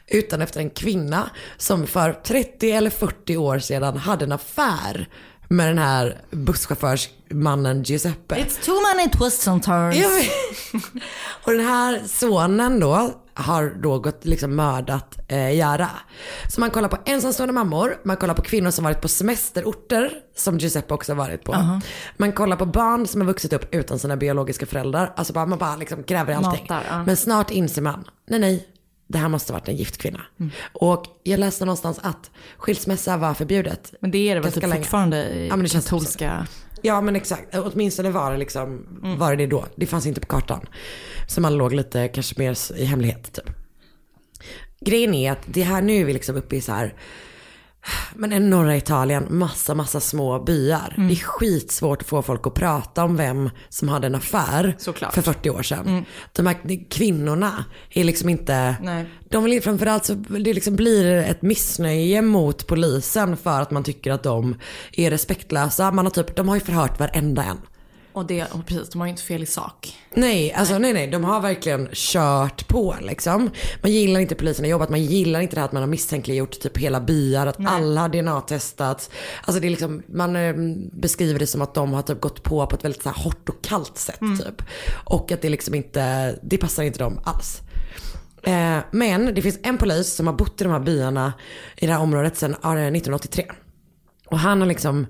Utan 0.06 0.42
efter 0.42 0.60
en 0.60 0.70
kvinna 0.70 1.30
som 1.56 1.86
för 1.86 2.12
30 2.12 2.70
eller 2.70 2.90
40 2.90 3.36
år 3.36 3.58
sedan 3.58 3.96
hade 3.96 4.24
en 4.24 4.32
affär 4.32 5.08
med 5.48 5.68
den 5.68 5.78
här 5.78 6.20
busschaufförsmannen 7.28 7.82
Giuseppe. 7.82 8.34
It's 8.36 8.64
too 8.64 8.80
many 8.82 9.10
twists 9.10 9.48
and 9.48 9.62
turns. 9.62 10.30
Och 11.44 11.52
den 11.52 11.66
här 11.66 12.02
sonen 12.06 12.80
då, 12.80 13.10
har 13.34 13.74
då 13.82 13.98
gått, 13.98 14.24
liksom 14.24 14.56
mördat 14.56 15.18
eh, 15.28 15.50
Yara. 15.50 15.90
Så 16.48 16.60
man 16.60 16.70
kollar 16.70 16.88
på 16.88 16.98
ensamstående 17.04 17.52
mammor, 17.54 18.00
man 18.04 18.16
kollar 18.16 18.34
på 18.34 18.42
kvinnor 18.42 18.70
som 18.70 18.84
varit 18.84 19.00
på 19.00 19.08
semesterorter, 19.08 20.12
som 20.36 20.58
Giuseppe 20.58 20.94
också 20.94 21.12
har 21.12 21.16
varit 21.16 21.44
på. 21.44 21.52
Aha. 21.54 21.80
Man 22.16 22.32
kollar 22.32 22.56
på 22.56 22.66
barn 22.66 23.06
som 23.06 23.20
har 23.20 23.28
vuxit 23.28 23.52
upp 23.52 23.74
utan 23.74 23.98
sina 23.98 24.16
biologiska 24.16 24.66
föräldrar. 24.66 25.12
Alltså 25.16 25.32
bara, 25.32 25.46
man 25.46 25.58
bara 25.58 25.76
liksom 25.76 26.02
gräver 26.02 26.32
i 26.32 26.36
allting. 26.36 26.66
Matar, 26.68 26.82
ja. 26.90 27.04
Men 27.04 27.16
snart 27.16 27.50
inser 27.50 27.82
man, 27.82 28.04
nej 28.28 28.40
nej, 28.40 28.68
det 29.08 29.18
här 29.18 29.28
måste 29.28 29.52
varit 29.52 29.68
en 29.68 29.76
gift 29.76 29.98
kvinna. 29.98 30.20
Mm. 30.40 30.52
Och 30.72 31.04
jag 31.22 31.40
läste 31.40 31.64
någonstans 31.64 31.98
att 32.02 32.30
skilsmässa 32.58 33.16
var 33.16 33.34
förbjudet. 33.34 33.94
Men 34.00 34.10
det 34.10 34.18
är 34.18 34.34
det 34.34 34.40
väl 34.40 34.52
typ 34.52 34.62
länge. 34.62 34.74
fortfarande 34.76 35.24
i 35.24 35.48
Ja, 35.48 35.56
men 35.56 35.62
det 35.62 35.68
känns 35.68 35.84
katolska... 35.84 36.46
Ja 36.82 37.00
men 37.00 37.16
exakt, 37.16 37.54
åtminstone 37.56 38.10
var 38.10 38.32
det 38.32 38.38
liksom, 38.38 38.86
Mm. 39.02 39.18
var 39.18 39.36
det 39.36 39.46
då. 39.46 39.66
Det 39.76 39.86
fanns 39.86 40.06
inte 40.06 40.20
på 40.20 40.26
kartan. 40.26 40.66
Så 41.26 41.40
man 41.40 41.56
låg 41.56 41.72
lite 41.72 42.08
kanske 42.08 42.34
mer 42.38 42.56
i 42.76 42.84
hemlighet 42.84 43.32
typ. 43.32 43.50
Grejen 44.80 45.14
är 45.14 45.32
att 45.32 45.38
det 45.46 45.62
här 45.62 45.82
nu 45.82 46.00
är 46.00 46.04
vi 46.04 46.12
liksom 46.12 46.36
uppe 46.36 46.56
i 46.56 46.60
så 46.60 46.72
här, 46.72 46.94
men 48.14 48.32
i 48.32 48.40
norra 48.40 48.76
Italien, 48.76 49.26
massa, 49.30 49.74
massa 49.74 50.00
små 50.00 50.38
byar. 50.38 50.94
Mm. 50.96 51.08
Det 51.08 51.14
är 51.14 51.16
skitsvårt 51.16 52.02
att 52.02 52.08
få 52.08 52.22
folk 52.22 52.46
att 52.46 52.54
prata 52.54 53.04
om 53.04 53.16
vem 53.16 53.50
som 53.68 53.88
hade 53.88 54.06
en 54.06 54.14
affär 54.14 54.76
Såklart. 54.78 55.14
för 55.14 55.22
40 55.22 55.50
år 55.50 55.62
sedan. 55.62 55.86
Mm. 55.86 56.04
De 56.32 56.46
här 56.46 56.88
kvinnorna 56.90 57.64
är 57.90 58.04
liksom 58.04 58.28
inte, 58.28 58.76
Nej. 58.82 59.06
de 59.30 59.44
vill 59.44 59.62
framförallt 59.62 60.04
så 60.04 60.14
det 60.14 60.54
liksom 60.54 60.76
blir 60.76 61.16
ett 61.16 61.42
missnöje 61.42 62.22
mot 62.22 62.66
polisen 62.66 63.36
för 63.36 63.60
att 63.60 63.70
man 63.70 63.84
tycker 63.84 64.10
att 64.10 64.22
de 64.22 64.54
är 64.92 65.10
respektlösa. 65.10 65.90
Man 65.90 66.06
har 66.06 66.10
typ, 66.10 66.36
de 66.36 66.48
har 66.48 66.54
ju 66.54 66.60
förhört 66.60 67.00
varenda 67.00 67.44
en. 67.44 67.58
Och, 68.18 68.26
det, 68.26 68.44
och 68.52 68.66
precis, 68.66 68.88
de 68.90 69.00
har 69.00 69.06
ju 69.06 69.10
inte 69.10 69.22
fel 69.22 69.42
i 69.42 69.46
sak. 69.46 69.96
Nej, 70.14 70.52
alltså 70.52 70.78
nej 70.78 70.92
nej, 70.92 71.06
de 71.06 71.24
har 71.24 71.40
verkligen 71.40 71.88
kört 71.92 72.68
på 72.68 72.96
liksom. 73.00 73.50
Man 73.82 73.92
gillar 73.92 74.20
inte 74.20 74.34
polisen 74.34 74.64
har 74.64 74.70
jobbat, 74.70 74.88
man 74.90 75.02
gillar 75.04 75.40
inte 75.40 75.56
det 75.56 75.60
här 75.60 75.66
att 75.66 75.72
man 75.72 75.82
har 75.82 75.86
misstänkliggjort 75.88 76.60
typ 76.60 76.78
hela 76.78 77.00
byar, 77.00 77.46
att 77.46 77.58
Nej. 77.58 77.72
alla 77.72 78.00
har 78.00 78.08
DNA-testats. 78.08 79.10
Alltså 79.44 79.60
det 79.60 79.68
är 79.68 79.70
liksom, 79.70 80.02
man 80.08 80.36
eh, 80.36 80.54
beskriver 80.92 81.38
det 81.38 81.46
som 81.46 81.62
att 81.62 81.74
de 81.74 81.92
har 81.92 82.02
typ 82.02 82.20
gått 82.20 82.42
på 82.42 82.66
på 82.66 82.76
ett 82.76 82.84
väldigt 82.84 83.02
så 83.02 83.08
här 83.08 83.22
hårt 83.22 83.48
och 83.48 83.62
kallt 83.64 83.98
sätt 83.98 84.20
Mm. 84.20 84.38
typ. 84.38 84.62
Och 85.04 85.32
att 85.32 85.42
det 85.42 85.48
liksom 85.48 85.74
inte, 85.74 86.32
det 86.42 86.58
passar 86.58 86.82
inte 86.82 86.98
dem 86.98 87.20
alls. 87.24 87.60
Eh, 88.42 88.78
men 88.90 89.34
det 89.34 89.42
finns 89.42 89.58
en 89.62 89.78
polis 89.78 90.14
som 90.14 90.26
har 90.26 90.34
bott 90.34 90.60
i 90.60 90.64
de 90.64 90.72
här 90.72 90.80
byarna 90.80 91.32
i 91.76 91.86
det 91.86 91.92
här 91.92 92.00
området 92.00 92.36
sedan 92.36 92.50
eh, 92.52 92.58
1983. 92.70 93.46
Och 94.26 94.38
han 94.38 94.60
har 94.60 94.68
liksom 94.68 95.06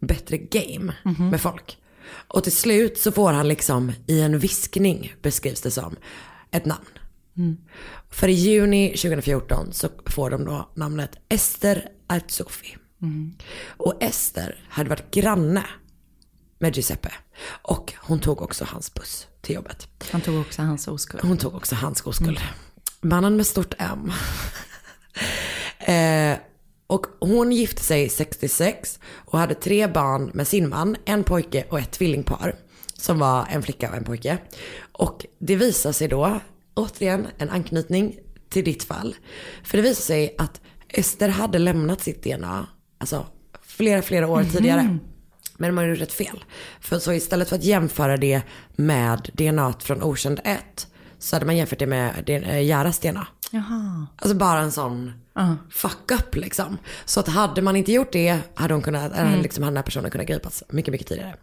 bättre 0.00 0.38
game 0.38 0.92
Mhm. 1.04 1.28
med 1.30 1.40
folk. 1.40 1.78
Och 2.08 2.42
till 2.42 2.56
slut 2.56 2.98
så 2.98 3.12
får 3.12 3.32
han 3.32 3.48
liksom 3.48 3.92
i 4.06 4.20
en 4.20 4.38
viskning 4.38 5.14
beskrivs 5.22 5.60
det 5.60 5.70
som 5.70 5.96
ett 6.50 6.64
namn. 6.64 6.98
Mm. 7.36 7.56
För 8.10 8.28
i 8.28 8.32
juni 8.32 8.88
2014 8.88 9.72
så 9.72 9.88
får 10.06 10.30
de 10.30 10.44
då 10.44 10.70
namnet 10.74 11.10
Ester 11.28 11.88
Artsofi. 12.08 12.76
Mm. 13.02 13.34
Och 13.66 14.02
Ester 14.02 14.64
hade 14.68 14.90
varit 14.90 15.10
granne 15.10 15.64
med 16.58 16.76
Giuseppe. 16.76 17.12
Och 17.62 17.92
hon 17.98 18.20
tog 18.20 18.42
också 18.42 18.64
hans 18.64 18.94
buss 18.94 19.26
till 19.40 19.54
jobbet. 19.54 19.88
Han 20.10 20.20
tog 20.20 20.40
också 20.40 20.62
hans 20.62 20.88
oskuld. 20.88 21.22
Hon 21.22 21.38
tog 21.38 21.54
också 21.54 21.74
hans 21.74 22.00
oskuld. 22.06 22.40
Mannen 23.00 23.36
med 23.36 23.46
stort 23.46 23.74
M. 23.78 24.12
eh, 25.78 26.38
och 26.86 27.06
hon 27.20 27.52
gifte 27.52 27.82
sig 27.82 28.08
66 28.08 28.98
och 29.14 29.38
hade 29.38 29.54
tre 29.54 29.86
barn 29.86 30.30
med 30.34 30.46
sin 30.48 30.68
man, 30.68 30.96
en 31.04 31.24
pojke 31.24 31.64
och 31.70 31.78
ett 31.78 31.90
tvillingpar. 31.92 32.54
Som 32.98 33.18
var 33.18 33.46
en 33.50 33.62
flicka 33.62 33.90
och 33.90 33.96
en 33.96 34.04
pojke. 34.04 34.38
Och 34.92 35.26
det 35.38 35.56
visar 35.56 35.92
sig 35.92 36.08
då, 36.08 36.40
återigen 36.74 37.26
en 37.38 37.50
anknytning 37.50 38.16
till 38.48 38.64
ditt 38.64 38.84
fall. 38.84 39.16
För 39.64 39.76
det 39.76 39.82
visar 39.82 40.02
sig 40.02 40.34
att 40.38 40.60
Ester 40.88 41.28
hade 41.28 41.58
lämnat 41.58 42.00
sitt 42.00 42.22
DNA, 42.24 42.66
alltså 42.98 43.26
flera, 43.62 44.02
flera 44.02 44.28
år 44.28 44.44
tidigare. 44.52 44.98
Men 45.56 45.68
de 45.70 45.78
har 45.78 45.84
gjort 45.88 45.98
rätt 46.00 46.12
fel. 46.12 46.44
För 46.80 46.98
så 46.98 47.12
istället 47.12 47.48
för 47.48 47.56
att 47.56 47.64
jämföra 47.64 48.16
det 48.16 48.42
med 48.76 49.30
DNA 49.34 49.74
från 49.80 50.02
okänd 50.02 50.40
1 50.44 50.86
så 51.18 51.36
hade 51.36 51.46
man 51.46 51.56
jämfört 51.56 51.78
det 51.78 51.86
med 51.86 52.22
det- 52.26 52.34
eh, 52.34 52.60
Jaras 52.62 52.98
DNA. 52.98 53.26
Jaha. 53.50 54.06
Alltså 54.16 54.36
bara 54.36 54.60
en 54.60 54.72
sån 54.72 55.12
fuck 55.70 56.10
up 56.10 56.34
liksom. 56.34 56.78
Så 57.04 57.20
att 57.20 57.28
hade 57.28 57.62
man 57.62 57.76
inte 57.76 57.92
gjort 57.92 58.12
det 58.12 58.38
hade 58.54 58.74
hon 58.74 58.82
kunnat, 58.82 59.12
Mm. 59.16 59.40
liksom 59.42 59.62
hade 59.64 59.70
den 59.72 59.76
här 59.76 59.82
personen 59.84 60.10
kunnat 60.10 60.26
gripas 60.26 60.62
mycket, 60.68 60.92
mycket 60.92 61.06
tidigare. 61.06 61.34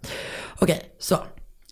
Okej, 0.60 0.96
så. 1.00 1.18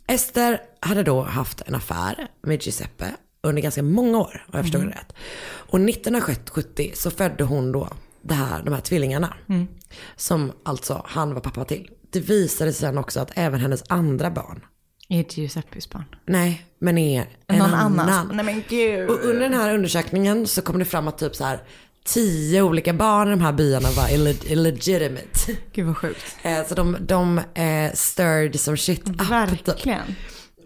Ester 0.07 0.61
hade 0.79 1.03
då 1.03 1.21
haft 1.23 1.61
en 1.61 1.75
affär 1.75 2.27
med 2.41 2.63
Giuseppe 2.65 3.15
under 3.43 3.61
ganska 3.61 3.84
många 3.84 4.17
år, 4.17 4.45
om 4.47 4.51
jag 4.53 4.61
förstod 4.63 4.82
Mm. 4.82 4.91
det 4.93 4.97
rätt. 4.99 5.13
Och 5.43 5.79
1970 5.82 6.91
så 6.95 7.11
födde 7.11 7.43
hon 7.43 7.71
då 7.71 7.89
det 8.21 8.34
här, 8.34 8.63
de 8.63 8.73
här 8.73 8.82
tvillingarna. 8.82 9.34
Mm. 9.49 9.67
Som 10.15 10.51
alltså 10.63 11.05
han 11.07 11.34
var 11.34 11.41
pappa 11.41 11.65
till. 11.65 11.89
Det 12.11 12.19
visade 12.19 12.73
sig 12.73 12.79
sen 12.88 12.97
också 12.97 13.19
att 13.19 13.32
även 13.36 13.59
hennes 13.59 13.84
andra 13.89 14.32
barn, 14.32 14.65
Är 15.12 15.26
Giuseppes 15.30 15.89
barn? 15.89 16.05
nej, 16.26 16.66
men 16.80 16.97
är 16.97 17.26
en 17.47 17.57
Någon 17.57 17.74
annan. 17.74 17.99
annans? 17.99 18.32
Nej 18.34 18.45
men 18.45 18.64
gud. 18.70 19.09
Och 19.09 19.20
under 19.26 19.39
den 19.41 19.53
här 19.53 19.74
undersökningen 19.74 20.47
så 20.47 20.62
kom 20.62 20.80
det 20.80 20.86
fram 20.86 21.07
att 21.07 21.18
typ 21.18 21.36
så 21.36 21.43
här 21.43 21.59
tio 22.05 22.62
olika 22.62 22.93
barn 22.93 23.28
i 23.28 23.32
de 23.32 23.41
här 23.41 23.53
byarna 23.53 23.89
var 23.91 24.07
illeg- 24.07 24.45
illegitimate. 24.51 25.57
Gud 25.74 25.86
vad 25.88 25.97
sjukt. 25.97 26.36
Eh, 26.43 26.66
Så 26.68 26.76
de, 26.76 26.97
de 27.01 27.38
eh, 27.38 27.91
stirred 27.93 28.59
som 28.59 28.78
shit 28.78 29.05
typ. 29.05 29.30
Verkligen. 29.30 30.16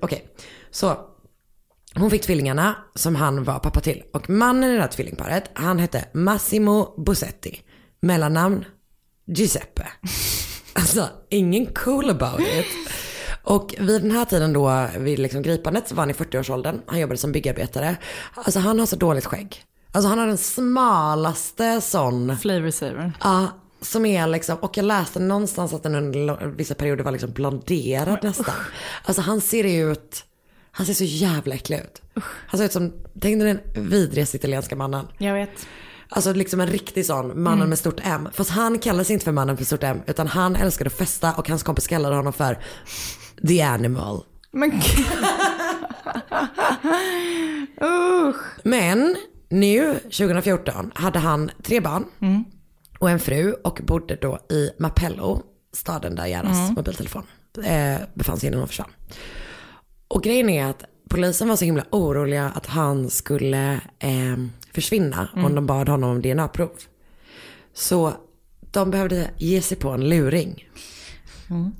Okej, 0.01 0.25
så 0.71 0.97
hon 1.95 2.11
fick 2.11 2.21
tvillingarna 2.21 2.75
som 2.95 3.15
han 3.15 3.43
var 3.43 3.59
pappa 3.59 3.79
till. 3.79 4.03
Och 4.13 4.29
mannen 4.29 4.69
i 4.71 4.75
det 4.75 4.81
här 4.81 4.87
tvillingparet, 4.87 5.51
han 5.53 5.79
hette 5.79 6.05
Massimo 6.13 7.03
Bossetti. 7.05 7.61
Mellannamn 8.01 8.65
Giuseppe. 9.27 9.87
Alltså, 10.77 11.09
ingen 11.29 11.65
cool 11.65 12.09
about 12.09 12.39
it. 12.39 12.65
Och 13.45 13.75
vid 13.79 14.01
den 14.01 14.11
här 14.11 14.25
tiden 14.25 14.53
då, 14.53 14.87
vid 14.97 15.19
liksom 15.19 15.41
gripandet, 15.41 15.87
så 15.87 15.95
var 15.95 16.01
han 16.01 16.09
i 16.09 16.13
40-årsåldern. 16.13 16.81
Han 16.85 16.99
jobbade 16.99 17.17
som 17.17 17.31
byggarbetare. 17.31 17.95
Alltså 18.33 18.59
han 18.59 18.79
har 18.79 18.85
så 18.85 18.95
dåligt 18.95 19.25
skägg. 19.25 19.63
Alltså 19.91 20.09
han 20.09 20.17
har 20.19 20.27
den 20.27 20.37
smalaste 20.37 21.81
sån. 21.81 22.37
Flavor 22.37 22.71
saver. 22.71 23.13
Ja, 23.23 23.47
som 23.81 24.05
är 24.05 24.27
liksom, 24.27 24.57
och 24.57 24.77
jag 24.77 24.85
läste 24.85 25.19
någonstans 25.19 25.73
att 25.73 25.83
den 25.83 25.95
under 25.95 26.47
vissa 26.47 26.75
perioder 26.75 27.03
var 27.03 27.11
liksom 27.11 27.31
blonderad 27.31 28.19
nästan. 28.23 28.55
Alltså 29.05 29.21
han 29.21 29.41
ser 29.41 29.63
ut, 29.63 30.23
han 30.71 30.85
ser 30.85 30.93
så 30.93 31.03
jävla 31.03 31.55
äcklig 31.55 31.77
ut. 31.77 32.01
Han 32.25 32.57
ser 32.57 32.65
ut 32.65 32.71
som, 32.71 32.93
tänk 33.21 33.39
dig 33.41 33.53
den 33.73 33.89
vidrigaste 33.89 34.37
italienska 34.37 34.75
mannen. 34.75 35.07
Jag 35.17 35.33
vet. 35.33 35.67
Alltså 36.09 36.33
liksom 36.33 36.59
en 36.61 36.67
riktig 36.67 37.05
sån, 37.05 37.43
mannen 37.43 37.57
Mm. 37.57 37.69
med 37.69 37.79
stort 37.79 37.99
M. 38.03 38.29
Fast 38.33 38.49
han 38.49 38.79
kallar 38.79 39.03
sig 39.03 39.13
inte 39.13 39.25
för 39.25 39.31
mannen 39.31 39.55
med 39.55 39.67
stort 39.67 39.83
M, 39.83 40.01
utan 40.07 40.27
han 40.27 40.55
älskade 40.55 40.87
att 40.87 40.93
festa 40.97 41.33
och 41.33 41.49
hans 41.49 41.63
kompis 41.63 41.87
kallade 41.87 42.15
honom 42.15 42.33
för 42.33 42.57
the 43.47 43.61
animal. 43.61 44.23
Men. 44.51 44.71
Usch. 47.81 48.41
Men 48.63 49.15
nu, 49.49 49.99
2014, 49.99 50.91
hade 50.95 51.19
han 51.19 51.51
tre 51.63 51.79
barn 51.79 52.05
Mm. 52.19 52.43
och 52.99 53.09
en 53.09 53.19
fru 53.19 53.53
och 53.53 53.79
bodde 53.83 54.15
då 54.15 54.39
i 54.49 54.69
Mapello, 54.79 55.41
staden 55.73 56.15
där 56.15 56.25
Jaras 56.25 56.57
Mm. 56.57 56.73
mobiltelefon 56.73 57.23
eh, 57.65 57.97
befann 58.13 58.39
sig 58.39 58.47
innan 58.47 58.59
hon 58.59 58.67
försvann. 58.67 58.89
Och 60.07 60.23
grejen 60.23 60.49
är 60.49 60.65
att 60.65 60.83
polisen 61.09 61.47
var 61.47 61.55
så 61.55 61.65
himla 61.65 61.83
oroliga 61.91 62.45
att 62.55 62.65
han 62.65 63.09
skulle 63.09 63.73
eh, 63.99 64.37
försvinna 64.73 65.29
Mm. 65.33 65.45
om 65.45 65.55
de 65.55 65.65
bad 65.65 65.89
honom 65.89 66.09
om 66.09 66.21
DNA-prov. 66.21 66.69
Så 67.73 68.13
de 68.71 68.91
behövde 68.91 69.29
ge 69.37 69.61
sig 69.61 69.77
på 69.77 69.89
en 69.89 70.09
luring. 70.09 70.69
Mm. 71.49 71.71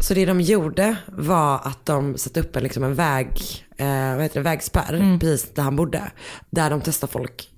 Så 0.00 0.14
det 0.14 0.26
de 0.26 0.40
gjorde 0.40 0.96
var 1.06 1.60
att 1.64 1.86
de 1.86 2.18
satte 2.18 2.40
upp 2.40 2.56
en, 2.56 2.62
liksom 2.62 2.84
en 2.84 2.94
väg, 2.94 3.40
eh, 3.76 3.86
vad 4.14 4.22
heter 4.22 4.34
det, 4.40 4.44
vägspärr 4.44 4.94
Mm. 4.94 5.18
precis 5.18 5.54
där 5.54 5.62
han 5.62 5.76
bodde. 5.76 6.12
Där 6.50 6.70
de 6.70 6.80
testade 6.80 7.12
folk, 7.12 7.50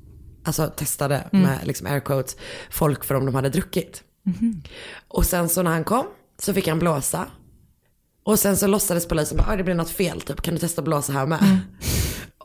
alltså 0.45 0.67
testade 0.77 1.25
Mm. 1.33 1.47
med 1.47 1.59
liksom 1.67 1.87
air 1.87 2.01
quotes, 2.01 2.37
folk 2.71 3.05
för 3.05 3.15
om 3.15 3.27
de 3.27 3.35
hade 3.35 3.49
druckit. 3.49 4.03
Mhm. 4.23 4.63
Och 5.09 5.25
sen 5.27 5.49
så 5.49 5.63
när 5.63 5.71
han 5.71 5.85
kom 5.85 6.07
så 6.39 6.55
fick 6.55 6.69
han 6.69 6.79
blåsa. 6.79 7.27
Och 8.25 8.39
sen 8.39 8.57
så 8.57 8.67
låtsades 8.67 9.09
polisen 9.09 9.37
bara, 9.39 9.47
"Oj, 9.51 9.57
det 9.57 9.65
blir 9.65 9.75
något 9.75 9.91
fel 9.91 10.21
typ, 10.21 10.43
kan 10.43 10.55
du 10.55 10.61
testa 10.61 10.81
att 10.81 10.85
blåsa 10.85 11.13
här 11.13 11.27
med? 11.27 11.59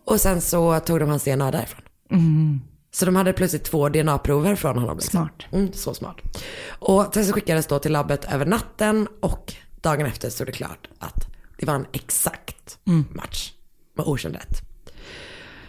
Och 0.06 0.22
sen 0.22 0.41
så 0.41 0.80
tog 0.80 1.00
de 1.00 1.10
hans 1.10 1.24
DNA 1.24 1.52
därifrån. 1.52 1.82
Mm. 2.12 2.62
Så 2.93 3.06
de 3.06 3.16
hade 3.16 3.34
plötsligt 3.34 3.64
två 3.64 3.89
DNA-prover 3.89 4.56
från 4.56 4.78
honom. 4.78 4.98
Liksom. 4.98 5.12
Smart. 5.20 5.46
Mm, 5.52 5.74
så 5.74 5.93
smart. 5.93 6.16
Och 6.70 7.12
testet 7.14 7.36
skickades 7.36 7.68
då 7.68 7.80
till 7.80 7.91
labbet 7.91 8.26
över 8.34 8.46
natten 8.46 9.08
och 9.22 9.54
dagen 9.86 10.06
efter 10.06 10.30
stod 10.30 10.48
det 10.48 10.52
klart 10.52 10.88
att 11.00 11.28
det 11.58 11.66
var 11.66 11.76
en 11.76 11.86
exakt 11.94 12.78
Mm. 12.88 13.06
match 13.12 13.52
med 13.98 14.06
okänd 14.06 14.36
rätt. 14.36 14.62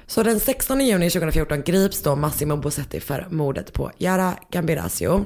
Så 0.07 0.23
den 0.23 0.41
16 0.41 0.81
juni 0.81 1.11
2014 1.11 1.63
grips 1.63 2.03
då 2.03 2.17
Massimo 2.17 2.57
Bossetti 2.57 3.01
för 3.01 3.27
mordet 3.31 3.73
på 3.73 3.91
Yara 3.99 4.35
Gambirasio. 4.51 5.25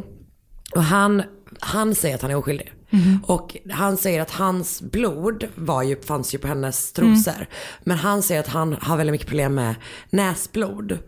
Och 0.75 0.83
han, 0.85 1.23
han 1.61 1.95
säger 1.95 2.15
att 2.15 2.23
han 2.23 2.31
är 2.31 2.35
oskyldig. 2.37 2.73
Och 3.27 3.57
han 3.71 3.97
säger 3.97 4.21
att 4.21 4.31
hans 4.31 4.83
blod 4.83 5.49
var 5.55 5.83
ju, 5.83 6.01
fanns 6.01 6.35
ju 6.35 6.39
på 6.39 6.47
hennes 6.49 6.93
trosor. 6.93 7.47
Men 7.85 7.99
han 7.99 8.23
säger 8.23 8.41
att 8.41 8.49
han 8.49 8.77
har 8.81 8.97
väldigt 8.97 9.13
mycket 9.13 9.27
problem 9.29 9.55
med 9.55 9.75
näsblod. 10.11 10.99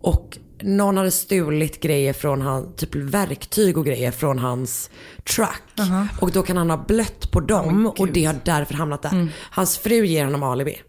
Och 0.00 0.38
någon 0.62 0.96
hade 0.96 1.10
stulit 1.10 1.80
grejer 1.80 2.12
från 2.12 2.42
han, 2.42 2.72
typ 2.76 2.94
verktyg 2.94 3.78
och 3.78 3.86
grejer 3.86 4.10
från 4.10 4.38
hans 4.38 4.90
truck. 5.36 5.62
Och 6.20 6.30
då 6.30 6.42
kan 6.42 6.56
han 6.56 6.70
ha 6.70 6.76
blött 6.76 7.30
på 7.30 7.40
dem 7.40 7.86
och 7.98 8.08
det 8.08 8.24
har 8.24 8.36
därför 8.44 8.74
hamnat 8.74 9.02
där. 9.02 9.28
Hans 9.50 9.78
fru 9.78 10.06
ger 10.06 10.24
honom 10.24 10.42
alibi. 10.42 10.82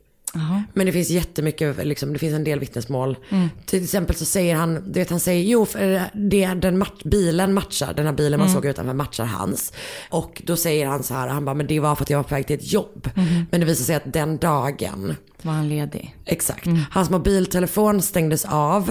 Men 0.73 0.85
det 0.85 0.91
finns 0.91 1.09
jättemycket, 1.09 1.85
liksom, 1.85 2.13
det 2.13 2.19
finns 2.19 2.33
en 2.33 2.43
del 2.43 2.59
vittnesmål. 2.59 3.17
Till 3.65 3.83
exempel 3.83 4.15
så 4.15 4.25
säger 4.25 4.55
han, 4.55 4.73
du 4.73 4.99
vet 4.99 5.09
han 5.09 5.19
säger, 5.19 5.43
jo 5.43 5.65
för 5.65 6.01
det, 6.13 6.47
den 6.47 6.77
mat, 6.77 7.03
bilen 7.03 7.53
matchar, 7.53 7.93
den 7.93 8.05
här 8.05 8.13
bilen 8.13 8.39
man 8.39 8.49
såg 8.49 8.65
utanför 8.65 8.93
matchar 8.93 9.25
hans. 9.25 9.73
Och 10.09 10.41
då 10.45 10.55
säger 10.55 10.87
han 10.87 11.03
så 11.03 11.13
här, 11.13 11.27
han 11.27 11.45
bara, 11.45 11.53
men 11.55 11.67
det 11.67 11.79
var 11.79 11.95
för 11.95 12.03
att 12.03 12.09
jag 12.09 12.17
var 12.17 12.23
på 12.23 12.35
väg 12.35 12.47
till 12.47 12.55
ett 12.55 12.73
jobb. 12.73 13.09
Men 13.51 13.59
det 13.59 13.65
visar 13.65 13.83
sig 13.85 13.95
att 13.95 14.13
den 14.13 14.37
dagen, 14.37 15.15
Var 15.41 15.53
han 15.53 15.69
ledig? 15.69 16.15
exakt, 16.25 16.67
hans 16.91 17.09
mobiltelefon 17.09 18.01
stängdes 18.01 18.45
av. 18.45 18.89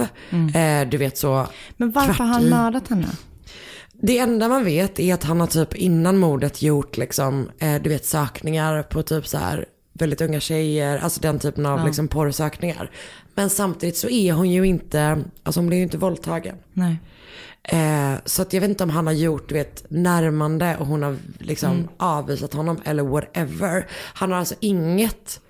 Eh, 0.55 0.89
du 0.89 0.97
vet 0.97 1.17
så. 1.17 1.47
Men 1.77 1.91
varför 1.91 2.23
har 2.23 2.25
han 2.33 2.49
mördat 2.49 2.87
henne? 2.87 3.07
det 4.05 4.17
enda 4.17 4.49
man 4.49 4.63
vet 4.63 4.99
är 4.99 5.13
att 5.13 5.23
han 5.23 5.39
har 5.39 5.47
typ 5.47 5.75
innan 5.75 6.17
mordet 6.17 6.61
gjort 6.61 6.97
liksom, 6.97 7.49
eh, 7.59 7.81
du 7.81 7.89
vet 7.89 8.05
sökningar 8.05 8.83
på 8.83 9.03
typ 9.03 9.27
så 9.27 9.37
här 9.37 9.65
väldigt 9.93 10.21
unga 10.21 10.39
tjejer, 10.39 10.97
alltså 10.97 11.21
den 11.21 11.39
typen 11.39 11.65
av 11.65 11.85
liksom 11.85 12.07
porrsökningar. 12.07 12.91
Men 13.35 13.49
samtidigt 13.49 13.97
så 13.97 14.09
är 14.09 14.33
hon 14.33 14.51
ju 14.51 14.63
inte, 14.63 15.23
alltså 15.43 15.59
hon 15.59 15.67
blir 15.67 15.77
ju 15.77 15.83
inte 15.83 15.97
våldtagen. 15.97 16.55
Nej. 16.73 16.97
Eh, 17.63 18.13
så 18.25 18.41
att 18.41 18.53
jag 18.53 18.61
vet 18.61 18.69
inte 18.69 18.83
om 18.83 18.89
han 18.89 19.07
har 19.07 19.13
gjort, 19.13 19.49
du 19.49 19.55
vet, 19.55 19.85
närmande 19.89 20.77
och 20.77 20.87
hon 20.87 21.03
har 21.03 21.17
liksom 21.39 21.87
avvisat 21.97 22.53
honom 22.53 22.81
eller 22.83 23.03
whatever. 23.03 23.87
Han 23.91 24.31
har 24.31 24.39
alltså 24.39 24.55
inget 24.59 25.41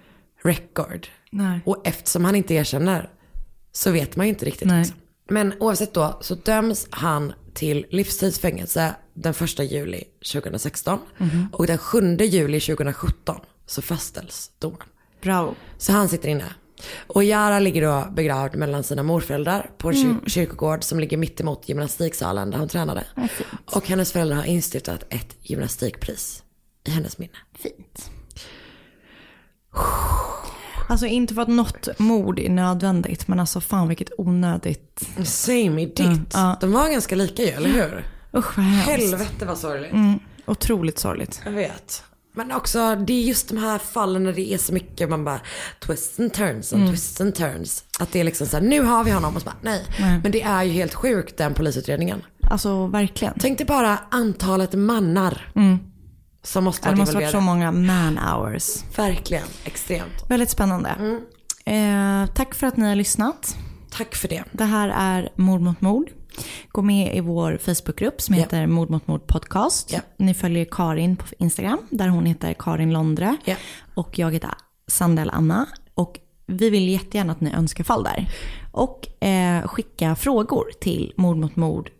record. 0.43 1.07
Nej. 1.31 1.59
Och 1.65 1.87
eftersom 1.87 2.25
han 2.25 2.35
inte 2.35 2.53
erkänner 2.53 3.09
så 3.71 3.91
vet 3.91 4.15
man 4.15 4.25
ju 4.25 4.29
inte 4.29 4.45
riktigt. 4.45 4.67
Liksom. 4.67 4.95
Men 5.29 5.53
oavsett 5.59 5.93
då 5.93 6.17
så 6.21 6.35
döms 6.35 6.87
han 6.89 7.33
till 7.53 7.85
livstidsfängelse 7.89 8.95
den 9.13 9.33
1 9.33 9.59
juli 9.59 10.03
2016. 10.33 10.99
Och 11.51 11.67
den 11.67 11.77
7 11.77 12.17
juli 12.17 12.59
2017 12.59 13.39
så 13.73 13.81
fastställs 13.81 14.51
domen. 14.59 14.87
Bravo. 15.21 15.55
Så 15.77 15.91
han 15.91 16.09
sitter 16.09 16.29
inne. 16.29 16.45
Och 17.07 17.23
Jara 17.23 17.59
ligger 17.59 17.81
då 17.81 18.07
begravd 18.11 18.55
mellan 18.55 18.83
sina 18.83 19.03
morföräldrar 19.03 19.69
på 19.77 19.89
en 19.89 19.95
kyr- 19.95 20.29
kyrkogård 20.29 20.83
som 20.83 20.99
ligger 20.99 21.17
mitt 21.17 21.41
emot 21.41 21.69
gymnastiksalen 21.69 22.51
där 22.51 22.57
hon 22.57 22.67
tränade. 22.67 23.03
Och 23.65 23.87
hennes 23.87 24.11
föräldrar 24.11 24.35
har 24.37 24.43
instiftat 24.45 25.03
ett 25.09 25.35
gymnastikpris 25.41 26.43
i 26.87 26.91
hennes 26.91 27.17
minne. 27.17 27.33
Fint. 27.59 28.09
Alltså 30.89 31.05
inte 31.05 31.33
för 31.33 31.41
att 31.41 31.47
något 31.47 31.99
mord 31.99 32.39
är 32.39 32.49
nödvändigt, 32.49 33.27
men 33.27 33.39
alltså 33.39 33.61
fan 33.61 33.87
vilket 33.87 34.09
onödigt. 34.17 35.07
Same 35.23 35.81
i 35.81 35.85
ditt. 35.85 35.99
Mm, 35.99 36.25
ja. 36.33 36.57
De 36.61 36.71
var 36.71 36.89
ganska 36.89 37.15
lika 37.15 37.43
ju, 37.43 37.49
eller 37.49 37.69
hur? 37.69 38.05
Usch 38.39 38.57
vad 38.57 38.65
hemskt. 38.65 38.89
Helvete 39.11 39.45
vad 39.45 39.57
sorgligt. 39.57 39.91
Mm, 39.91 40.19
otroligt 40.45 40.99
sorgligt. 40.99 41.41
Jag 41.45 41.51
vet. 41.51 42.03
Men 42.35 42.51
också, 42.51 42.95
det 42.95 43.13
är 43.13 43.21
just 43.21 43.49
de 43.49 43.57
här 43.57 43.77
fallen 43.79 44.23
när 44.23 44.33
det 44.33 44.53
är 44.53 44.57
så 44.57 44.73
mycket, 44.73 45.09
man 45.09 45.23
bara 45.23 45.39
twists 45.79 46.19
and 46.19 46.33
turns 46.33 46.73
and 46.73 46.89
twists 46.89 47.21
and 47.21 47.35
turns. 47.35 47.83
Att 47.99 48.11
det 48.11 48.19
är 48.19 48.23
liksom 48.23 48.47
så 48.47 48.57
här, 48.57 48.63
nu 48.63 48.81
har 48.81 49.03
vi 49.03 49.11
honom 49.11 49.35
och 49.35 49.41
så 49.41 49.45
bara, 49.45 49.55
nej. 49.61 49.85
Nej. 49.99 50.19
Men 50.23 50.31
det 50.31 50.41
är 50.41 50.63
ju 50.63 50.71
helt 50.71 50.93
sjukt 50.93 51.37
den 51.37 51.53
polisutredningen. 51.53 52.21
Alltså 52.49 52.87
verkligen. 52.87 53.33
Tänk 53.39 53.57
dig 53.57 53.67
bara 53.67 53.99
antalet 54.11 54.73
mannar 54.73 55.51
som 56.43 56.63
måste 56.63 56.89
Det 56.89 56.95
måste 56.95 57.15
varit 57.15 57.31
så 57.31 57.39
många 57.41 57.71
man 57.71 58.17
hours. 58.17 58.83
Verkligen, 58.97 59.47
extremt. 59.63 60.29
Väldigt 60.29 60.49
spännande. 60.49 60.89
Eh, 61.65 62.33
tack 62.33 62.55
för 62.55 62.67
att 62.67 62.77
ni 62.77 62.87
har 62.87 62.95
lyssnat. 62.95 63.55
Tack 63.91 64.15
för 64.15 64.27
det. 64.27 64.43
Det 64.51 64.63
här 64.63 64.89
är 64.89 65.29
Mord 65.35 65.61
mot 65.61 65.81
mord. 65.81 66.09
Gå 66.67 66.81
med 66.81 67.15
i 67.15 67.19
vår 67.19 67.57
Facebookgrupp 67.57 68.21
som 68.21 68.35
heter 68.35 68.67
Mord 68.67 68.89
mot 68.89 69.07
mord 69.07 69.27
podcast. 69.27 69.93
Ja. 69.93 69.99
Ni 70.17 70.33
följer 70.33 70.65
Karin 70.71 71.15
på 71.15 71.25
Instagram 71.39 71.79
där 71.89 72.07
hon 72.07 72.25
heter 72.25 72.53
Karin 72.59 72.93
Londre. 72.93 73.37
Ja. 73.45 73.55
Och 73.93 74.19
jag 74.19 74.31
heter 74.31 74.49
Sandel 74.87 75.29
Anna. 75.29 75.65
Och 75.93 76.19
vi 76.45 76.69
vill 76.69 76.89
jättegärna 76.89 77.31
att 77.31 77.41
ni 77.41 77.53
önskar 77.53 77.83
fall 77.83 78.03
där. 78.03 78.27
Och 78.71 79.23
eh, 79.23 79.67
skicka 79.67 80.15
frågor 80.15 80.65
till 80.81 81.13
mordmotmord 81.17 81.87
at 81.87 81.93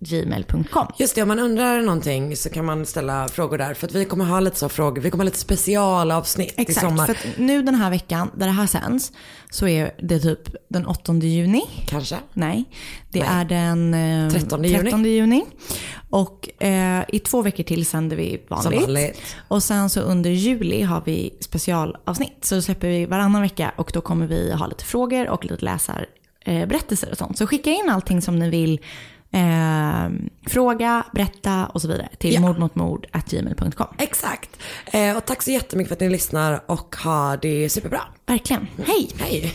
gmail.com. 0.00 0.86
Just 0.98 1.14
det, 1.14 1.22
om 1.22 1.28
man 1.28 1.38
undrar 1.38 1.80
någonting 1.80 2.36
så 2.36 2.50
kan 2.50 2.64
man 2.64 2.86
ställa 2.86 3.28
frågor 3.28 3.58
där. 3.58 3.74
För 3.74 3.86
att 3.86 3.94
vi 3.94 4.04
kommer 4.04 4.24
ha 4.24 4.40
lite 4.40 4.58
så 4.58 4.68
frågor, 4.68 5.02
vi 5.02 5.10
kommer 5.10 5.24
ha 5.24 5.26
lite 5.26 5.38
specialavsnitt 5.38 6.54
i 6.58 6.62
Exakt, 6.62 6.86
sommar. 6.86 7.06
för 7.06 7.12
att 7.12 7.38
nu 7.38 7.62
den 7.62 7.74
här 7.74 7.90
veckan 7.90 8.30
där 8.34 8.46
det 8.46 8.52
här 8.52 8.66
sänds 8.66 9.12
så 9.50 9.68
är 9.68 9.94
det 10.02 10.18
typ 10.20 10.40
den 10.68 10.86
8 10.86 11.14
juni. 11.14 11.62
Kanske. 11.86 12.16
Nej, 12.32 12.64
det 13.10 13.20
Nej. 13.20 13.28
är 13.30 13.44
den 13.44 13.94
eh, 13.94 14.32
13 14.32 14.64
juni. 14.64 14.78
13 14.78 15.04
juni. 15.04 15.44
Och 16.10 16.62
eh, 16.62 17.04
i 17.08 17.18
två 17.18 17.42
veckor 17.42 17.64
till 17.64 17.86
sänder 17.86 18.16
vi 18.16 18.42
vanligt. 18.48 18.82
Vanligt. 18.82 19.20
Och 19.48 19.62
sen 19.62 19.90
så 19.90 20.00
under 20.00 20.30
juli 20.30 20.82
har 20.82 21.02
vi 21.06 21.34
specialavsnitt. 21.40 22.44
Så 22.44 22.54
då 22.54 22.62
släpper 22.62 22.88
vi 22.88 23.06
varannan 23.06 23.42
vecka 23.42 23.72
och 23.76 23.90
då 23.94 24.00
kommer 24.00 24.26
vi 24.26 24.52
ha 24.52 24.66
lite 24.66 24.84
frågor 24.84 25.28
och 25.28 25.44
lite 25.44 25.64
läsar 25.64 26.06
eh, 26.44 26.66
berättelser 26.66 27.10
och 27.10 27.18
sånt. 27.18 27.38
Så 27.38 27.46
skicka 27.46 27.70
in 27.70 27.90
allting 27.90 28.22
som 28.22 28.38
ni 28.38 28.50
vill 28.50 28.80
eh, 29.34 30.08
fråga, 30.46 31.04
berätta 31.12 31.66
och 31.66 31.82
så 31.82 31.88
vidare 31.88 32.08
till 32.18 32.34
Ja. 32.34 32.40
mordmotmord.gmail.com. 32.40 33.86
Exakt. 33.98 34.50
Eh, 34.86 35.16
och 35.16 35.24
tack 35.24 35.42
så 35.42 35.50
jättemycket 35.50 35.88
för 35.88 35.94
att 35.94 36.00
ni 36.00 36.08
lyssnar 36.08 36.60
och 36.66 36.96
ha 36.96 37.36
det 37.36 37.68
superbra. 37.68 38.00
Verkligen. 38.26 38.66
Hej! 38.86 39.10
Hej. 39.18 39.54